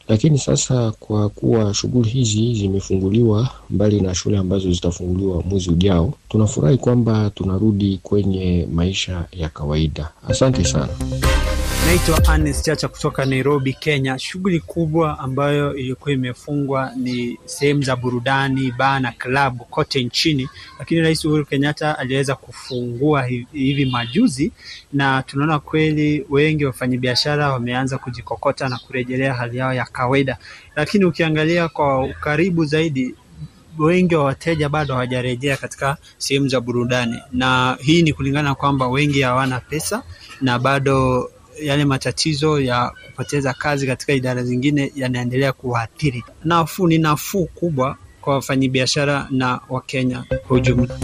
lakini 0.08 0.38
sasa 0.38 0.90
kwa 0.90 1.28
kuwa 1.28 1.74
shughuli 1.74 2.08
hizi 2.10 2.54
zimefunguliwa, 2.54 3.48
mbali 3.70 4.00
na 4.00 4.14
shule 4.14 4.38
ambazo 4.38 4.72
zitafunguliwa 4.72 5.42
mwezi 5.42 5.70
ujao, 5.70 6.12
tunafurahi 6.28 6.76
kwamba 6.78 7.30
tunarudi 7.30 8.00
kwenye 8.02 8.68
maisha 8.72 9.24
ya 9.32 9.48
kawaida. 9.48 10.08
Asante 10.28 10.64
sana. 10.64 10.88
Naitwa 11.86 12.24
Anes 12.34 12.62
Chacha 12.62 12.88
kutoka 12.88 13.24
Nairobi, 13.24 13.72
Kenya. 13.72 14.18
Shughuli 14.18 14.60
kubwa 14.60 15.18
ambayo 15.18 15.74
ilikuwa 15.74 16.12
imefungwa 16.12 16.92
ni 16.96 17.38
sehemu 17.44 17.82
za 17.82 17.96
burudani, 17.96 18.72
baa 18.78 19.00
na 19.00 19.12
klabu 19.12 19.64
kote 19.64 20.04
nchini, 20.04 20.48
lakini 20.78 21.00
Rais 21.00 21.24
Uhuru 21.24 21.46
Kenyatta 21.46 21.98
aliweza 21.98 22.34
kufungua 22.34 23.22
hivi 23.52 23.84
majuzi, 23.84 24.52
na 24.92 25.22
tunaona 25.22 25.58
kweli 25.58 26.26
wengi 26.30 26.64
wafanyabiashara 26.64 27.52
wameanza 27.52 27.98
kujikokota 27.98 28.68
na 28.68 28.78
kurejelea 28.78 29.34
hali 29.34 29.58
yao 29.58 29.74
ya 29.74 29.84
kawaida, 29.84 30.36
lakini 30.76 31.04
ukiangalia 31.04 31.68
kwa 31.68 32.04
ukaribu 32.04 32.64
zaidi 32.64 33.14
wengi 33.78 34.14
wa 34.14 34.24
wateja 34.24 34.68
bado 34.68 34.94
hawajarejea 34.94 35.56
katika 35.56 35.96
sehemu 36.18 36.48
za 36.48 36.60
burudani, 36.60 37.18
na 37.32 37.76
hii 37.80 38.02
ni 38.02 38.12
kulingana 38.12 38.54
kwamba 38.54 38.88
wengi 38.88 39.22
hawana 39.22 39.60
pesa 39.60 40.02
na 40.40 40.58
bado 40.58 41.30
yale 41.62 41.84
matatizo 41.84 42.60
ya 42.60 42.92
kupoteza 43.06 43.52
kazi 43.54 43.86
katika 43.86 44.12
idara 44.12 44.42
zingine 44.42 44.92
yanaendelea 44.96 45.52
kuwaathiri. 45.52 46.24
Nafuu 46.44 46.88
ni 46.88 46.98
nafuu 46.98 47.46
kubwa 47.46 47.96
kwa 48.20 48.34
wafanyabiashara 48.34 49.26
na 49.30 49.60
Wakenya 49.68 50.24
kwa 50.46 50.56
ujumla. 50.56 50.98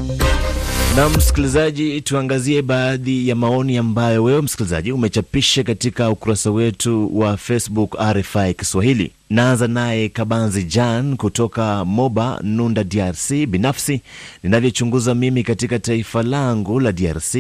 Na 0.97 1.09
msikilizaji, 1.09 2.01
tuangazie 2.01 2.63
baadhi 2.63 3.29
ya 3.29 3.35
maoni 3.37 3.77
ambayo 3.79 4.25
wewe 4.25 4.43
msikilizaji 4.43 4.93
umechapisha 4.93 5.63
katika 5.63 6.11
ukurasa 6.11 6.51
wetu 6.51 7.19
wa 7.19 7.37
Facebook 7.37 7.97
RFI 8.13 8.55
Kiswahili. 8.55 9.11
Naanza 9.31 9.69
naye 9.69 10.09
Kabanzi 10.09 10.65
Jan 10.65 11.17
kutoka 11.17 11.85
Moba 11.85 12.41
Nunda, 12.43 12.85
DRC. 12.85 13.47
Binafsi 13.47 14.01
ninavyochunguza 14.43 15.15
mimi 15.15 15.43
katika 15.43 15.79
taifa 15.79 16.23
langu 16.23 16.81
la 16.81 16.93
DRC, 16.93 17.35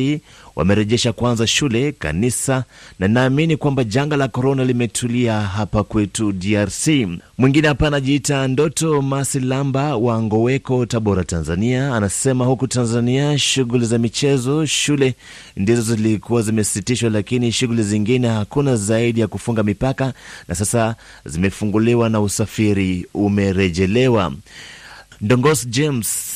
wamerejesha 0.57 1.13
kwanza 1.13 1.47
shule, 1.47 1.93
kanisa, 1.93 2.65
na 2.99 3.09
naamini 3.09 3.57
kwamba 3.57 3.85
janga 3.85 4.17
la 4.17 4.29
korona 4.29 4.65
limetulia 4.65 5.41
hapa 5.41 5.83
kwetu 5.85 6.33
DRC. 6.33 6.89
Mwingine 7.39 7.69
hapa 7.69 7.87
anajiita 7.87 8.49
Ndoto 8.49 9.03
Masilamba 9.03 9.97
wa 9.97 10.23
Ngoweko, 10.23 10.87
Tabora, 10.87 11.25
Tanzania, 11.25 11.95
anasema 11.97 12.45
huku 12.45 12.67
Tanzania 12.67 13.39
shughuli 13.39 13.87
za 13.87 13.99
michezo, 13.99 14.67
shule 14.67 15.15
ndizo 15.57 15.83
zilikuwa 15.83 16.43
zimesitishwa, 16.43 17.11
lakini 17.11 17.53
shughuli 17.53 17.83
zingine 17.83 18.29
hakuna 18.29 18.77
zaidi 18.77 19.21
ya 19.21 19.27
kufunga 19.29 19.63
mipaka, 19.63 20.13
na 20.49 20.55
sasa 20.55 20.97
zimefunguliwa 21.25 22.09
na 22.09 22.21
usafiri 22.21 23.07
umerejelewa. 23.15 24.33
Ndongos 25.21 25.69
James 25.69 26.34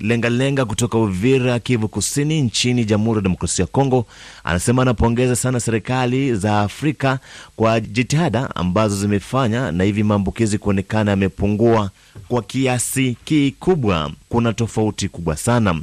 Lengalenga 0.00 0.44
lenga 0.44 0.64
kutoka 0.64 0.98
Uvira, 0.98 1.58
Kivu 1.58 1.88
Kusini, 1.88 2.42
nchini 2.42 2.84
Jamhuri 2.84 3.18
ya 3.18 3.22
Demokrasia 3.22 3.62
ya 3.62 3.66
Kongo, 3.66 4.06
anasema 4.44 4.82
anapongeza 4.82 5.36
sana 5.36 5.60
serikali 5.60 6.34
za 6.34 6.60
Afrika 6.60 7.18
kwa 7.56 7.80
jitihada 7.80 8.56
ambazo 8.56 8.96
zimefanya 8.96 9.72
na 9.72 9.84
hivi 9.84 10.02
maambukizi 10.02 10.58
kuonekana 10.58 11.10
yamepungua 11.10 11.90
kwa 12.28 12.42
kiasi 12.42 13.16
kikubwa. 13.24 14.10
Kuna 14.28 14.52
tofauti 14.52 15.08
kubwa 15.08 15.36
sana. 15.36 15.80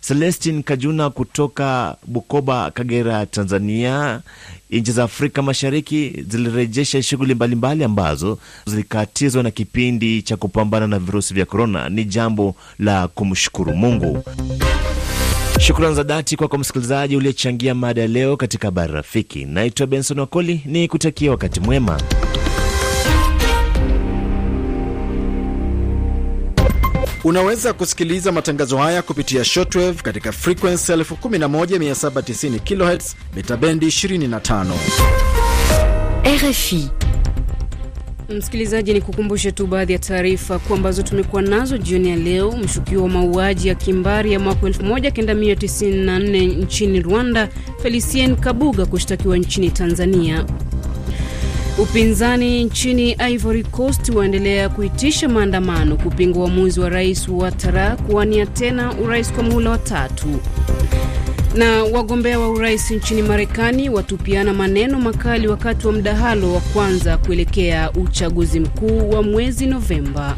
Celestin 0.00 0.62
Kajuna 0.62 1.10
kutoka 1.10 1.96
Bukoba, 2.06 2.70
Kagera, 2.70 3.26
Tanzania. 3.26 4.20
Nchi 4.70 4.92
za 4.92 5.04
Afrika 5.04 5.42
Mashariki 5.42 6.24
zilirejesha 6.28 7.02
shughuli 7.02 7.34
mbalimbali 7.34 7.84
ambazo 7.84 8.38
zilikatizwa 8.66 9.42
na 9.42 9.50
kipindi 9.50 10.22
cha 10.22 10.36
kupambana 10.36 10.86
na 10.86 10.98
virusi 10.98 11.34
vya 11.34 11.44
korona. 11.46 11.88
Ni 11.88 12.04
jambo 12.04 12.54
la 12.78 13.08
kumshukuru 13.08 13.74
Mungu. 13.76 14.24
Shukrani 15.60 15.94
za 15.94 16.02
dhati 16.02 16.36
kwako 16.36 16.58
msikilizaji 16.58 17.16
uliyechangia 17.16 17.74
mada 17.74 18.00
ya 18.00 18.06
leo 18.08 18.36
katika 18.36 18.66
habari 18.68 18.92
rafiki. 18.92 19.44
Naitwa 19.44 19.86
Benson 19.86 20.18
Wakoli, 20.18 20.60
ni 20.66 20.88
kutakia 20.88 21.30
wakati 21.30 21.60
mwema. 21.60 22.00
Unaweza 27.28 27.72
kusikiliza 27.72 28.32
matangazo 28.32 28.76
haya 28.76 29.02
kupitia 29.02 29.44
shortwave 29.44 30.02
katika 30.02 30.32
frequency 30.32 30.92
11790 30.92 32.58
kHz 32.60 33.14
mita 33.36 33.56
bendi 33.56 33.86
25. 33.86 34.66
RFI. 36.24 36.88
Msikilizaji, 38.28 38.92
ni 38.92 39.00
kukumbushe 39.00 39.52
tu 39.52 39.66
baadhi 39.66 39.92
ya 39.92 39.98
taarifa 39.98 40.58
kuu 40.58 40.74
ambazo 40.74 41.02
tumekuwa 41.02 41.42
nazo 41.42 41.78
jioni 41.78 42.10
ya 42.10 42.16
leo. 42.16 42.52
Mshukiwa 42.52 43.02
wa 43.02 43.08
mauaji 43.08 43.68
ya 43.68 43.74
kimbari 43.74 44.32
ya 44.32 44.40
mwaka 44.40 44.66
1994 44.66 46.46
nchini 46.62 47.00
Rwanda, 47.00 47.48
Felicien 47.82 48.36
Kabuga 48.36 48.86
kushtakiwa 48.86 49.38
nchini 49.38 49.70
Tanzania. 49.70 50.44
Upinzani 51.78 52.64
nchini 52.64 53.12
Ivory 53.30 53.62
Coast 53.64 54.08
waendelea 54.08 54.68
kuitisha 54.68 55.28
maandamano 55.28 55.96
kupinga 55.96 56.38
uamuzi 56.38 56.80
wa 56.80 56.88
rais 56.88 57.28
Ouattara 57.28 57.96
kuwania 57.96 58.46
tena 58.46 58.92
urais 58.94 59.32
kwa 59.32 59.42
muhula 59.42 59.70
wa 59.70 59.78
tatu. 59.78 60.26
Na 61.54 61.84
wagombea 61.84 62.38
wa 62.38 62.48
urais 62.50 62.90
nchini 62.90 63.22
Marekani 63.22 63.90
watupiana 63.90 64.52
maneno 64.54 65.00
makali 65.00 65.48
wakati 65.48 65.86
wa 65.86 65.92
mdahalo 65.92 66.52
wa 66.54 66.60
kwanza 66.60 67.16
kuelekea 67.18 67.92
uchaguzi 67.92 68.60
mkuu 68.60 69.10
wa 69.10 69.22
mwezi 69.22 69.66
Novemba. 69.66 70.36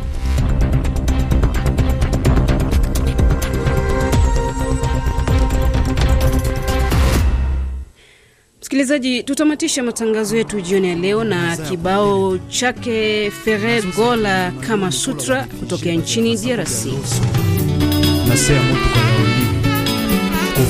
Msikilizaji, 8.71 9.23
tutamatisha 9.23 9.83
matangazo 9.83 10.37
yetu 10.37 10.61
jioni 10.61 10.89
ya 10.89 10.95
leo 10.95 11.25
na 11.25 11.57
kibao 11.57 12.39
chake 12.39 13.31
Fere 13.45 13.83
Gola 13.83 14.53
kama 14.68 14.93
sutra 14.93 15.45
kutokea 15.61 15.95
nchini 15.95 16.37
DRC. 16.37 16.87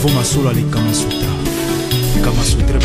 kama 0.02 0.24
sutra 0.24 0.52
kama 2.24 2.44
sutra. 2.44 2.80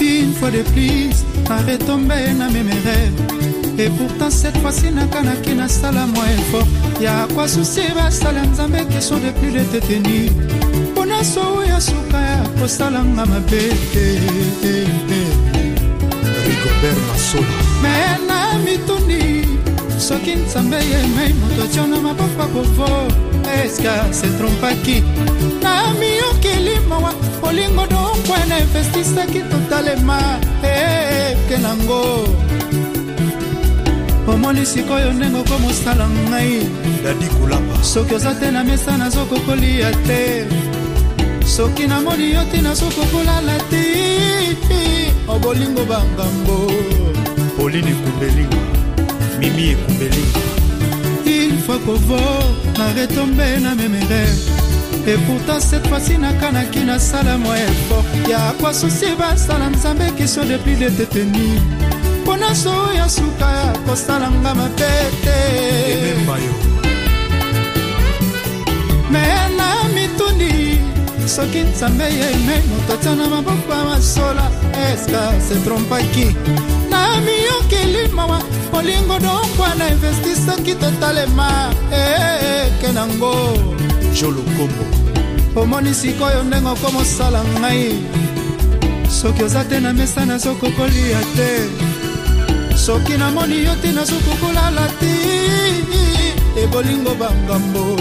Une 0.00 0.34
fois 0.34 0.50
de 0.50 0.62
plus, 0.62 1.24
arrêtombe 1.50 2.14
na 2.38 2.50
mes 2.50 2.62
rêves 2.84 3.38
Et 3.78 3.90
pourtant 3.90 4.28
cette 4.30 4.58
fois-ci 4.58 4.90
nakanaki 4.90 5.54
nasala 5.54 6.06
mwa 6.06 6.24
effort 6.32 6.66
ya 7.00 7.26
kwa 7.34 7.48
susi 7.48 7.80
basala 7.94 8.42
nzambe 8.46 8.84
question 8.90 9.18
de 9.20 9.30
plus 9.30 9.52
de 9.52 9.64
te 9.64 9.80
tenir 9.86 10.30
mpona 10.92 11.24
so 11.24 11.64
ya 11.68 11.80
suka 11.80 12.18
ya 12.20 12.37
kosalanga 12.58 13.26
mabe. 13.26 13.62
Rigobert 16.44 16.98
masola 17.08 17.58
me 17.82 17.94
na 18.26 18.38
mitundi 18.64 19.46
soki 19.98 20.34
nzambe 20.34 20.76
yemei 20.76 21.32
moto 21.40 21.62
atio 21.64 21.86
na 21.86 21.96
maboko 22.00 22.42
akovo 22.42 22.88
eska 23.64 24.12
se 24.12 24.26
trompaki? 24.38 25.02
Na 25.62 25.94
miyokeli 25.94 26.80
mawa 26.88 27.12
olingo 27.42 27.86
donkwe 27.86 28.38
na 28.48 28.58
investisaki 28.58 29.40
totalema. 29.50 30.18
Eke 30.62 31.58
nango. 31.58 32.28
Omoni 34.28 34.66
sikoyo 34.66 35.12
ndenge 35.12 35.38
okomosala 35.38 36.08
ngai. 36.08 36.66
Dadi 37.04 37.26
kulapa 37.26 37.84
soki 37.84 38.14
oza 38.14 38.34
te 38.34 38.50
na 38.50 38.64
mesa 38.64 38.96
nazokokolia 38.96 39.90
te 40.06 40.46
soki 41.58 41.86
namoni 41.90 42.26
yo 42.34 42.42
te 42.50 42.58
nazokokolala 42.62 43.56
te. 43.70 43.82
Obolingo 45.32 45.82
bangambo 45.90 46.56
pauline 47.56 47.90
ekumbelinga 47.94 48.60
mimi 49.40 49.64
ekumbelinga 49.72 50.42
il 51.26 51.58
faut 51.64 51.80
kovo 51.84 52.20
na 52.78 52.86
retombe 52.96 53.48
na 53.64 53.74
memere 53.74 54.22
et 55.10 55.18
pourtant 55.26 55.60
cette 55.60 55.86
fois-ci 55.88 56.16
nakanaki 56.18 56.84
nasala 56.84 57.36
mwa 57.38 57.58
effort. 57.58 58.06
Ya 58.28 58.38
kwasusi 58.60 59.16
basala 59.18 59.68
nzambe 59.70 60.06
question 60.16 60.44
de 60.44 60.56
plus 60.58 60.76
de 60.76 60.90
te 60.90 61.06
tenir 61.06 61.60
mpona 62.22 62.54
so 62.54 62.74
ya 62.96 63.08
suka 63.08 63.48
ya 63.58 63.72
kosalanga 63.86 64.54
mabe 64.54 64.92
te 65.24 65.38
me 69.10 69.26
na 69.58 69.68
mitundi 69.94 70.67
soki 71.28 71.58
nzambe 71.58 72.04
yeme 72.04 72.62
moto 72.68 72.92
atia 72.94 73.14
na 73.14 73.28
maboko 73.28 73.72
ya 73.72 73.84
masola 73.84 74.50
eska 74.92 75.32
se 75.48 75.54
trompaki? 75.64 76.34
Na 76.90 77.20
miyokeli 77.20 78.08
mawa 78.08 78.42
olingo 78.72 79.18
donkwa 79.18 79.74
na 79.78 79.88
investisaki 79.88 80.74
totalema. 80.74 81.74
Eke 81.92 82.92
nango. 82.92 83.58
Jolokombo 84.14 84.84
omoni 85.56 85.94
sikoyo 85.94 86.42
ndenge 86.42 86.68
okomosala 86.68 87.44
ngai. 87.44 87.94
Soki 89.10 89.42
oza 89.42 89.64
te 89.64 89.80
na 89.80 89.92
mesa 89.92 90.24
nazokokolia 90.26 91.20
te. 91.36 91.50
Soki 92.76 93.12
namoni 93.18 93.64
yo 93.64 93.74
te 93.82 93.92
nazokokolala 93.92 94.88
te. 95.00 95.12
Ebolingo 96.62 97.14
bangambo 97.14 97.96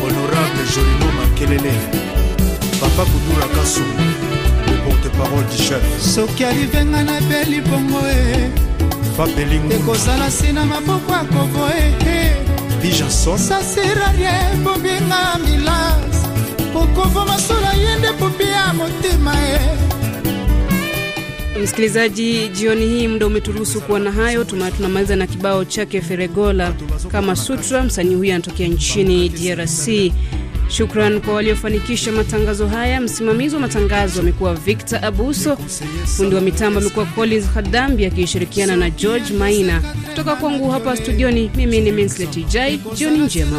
honorable 0.00 0.64
jolino 0.74 1.12
makelele 1.16 2.07
papa 2.80 3.04
kudura 3.04 3.66
sumu 3.66 3.92
porte-parole 4.84 5.44
du 5.50 5.56
chef 5.62 5.82
soki 6.14 6.44
alivenga 6.44 7.02
na 7.02 7.20
beli 7.20 7.60
bongo 7.60 8.00
e 8.06 8.50
ekozala 9.74 10.28
nsina 10.28 10.64
maboko 10.64 11.12
ya 11.12 11.24
kovo 11.24 11.66
e 11.68 12.32
bijanson 12.82 13.38
sasirarie 13.38 14.30
bobinga 14.64 15.38
milas 15.44 16.16
okovo 16.74 17.24
masolo 17.24 17.70
ye 17.82 17.98
nde 17.98 18.12
popi 18.18 18.44
ya 18.44 18.74
motema 18.74 19.34
e 19.34 19.88
Msikilizaji, 21.62 22.48
jioni 22.48 22.86
hii 22.86 23.08
muda 23.08 23.26
umeturuhusu 23.26 23.80
kuwa 23.80 24.00
na 24.00 24.12
hayo. 24.12 24.44
Tunamaliza 24.44 25.16
na 25.16 25.26
kibao 25.26 25.64
chake 25.64 26.00
Feregola 26.00 26.74
kama 27.12 27.36
sutra. 27.36 27.82
Msanii 27.82 28.14
huyu 28.14 28.32
anatokea 28.34 28.68
nchini 28.68 29.28
DRC. 29.28 30.12
Shukran 30.68 31.20
kwa 31.20 31.34
waliofanikisha 31.34 32.12
matangazo 32.12 32.66
haya. 32.68 33.00
Msimamizi 33.00 33.54
wa 33.54 33.60
matangazo 33.60 34.20
amekuwa 34.20 34.54
Victor 34.54 35.04
Abuso, 35.04 35.56
fundi 36.16 36.34
wa 36.34 36.40
mitambo 36.40 36.80
amekuwa 36.80 37.06
Collins 37.06 37.44
Hadambi 37.54 38.06
akishirikiana 38.06 38.76
na 38.76 38.90
George 38.90 39.32
Maina. 39.32 39.80
Kutoka 40.08 40.36
kwangu 40.36 40.70
hapa 40.70 40.96
studioni, 40.96 41.50
mimi 41.56 41.80
ni 41.80 41.92
Minslet 41.92 42.46
Jai. 42.48 42.80
Jioni 42.94 43.18
njema. 43.18 43.56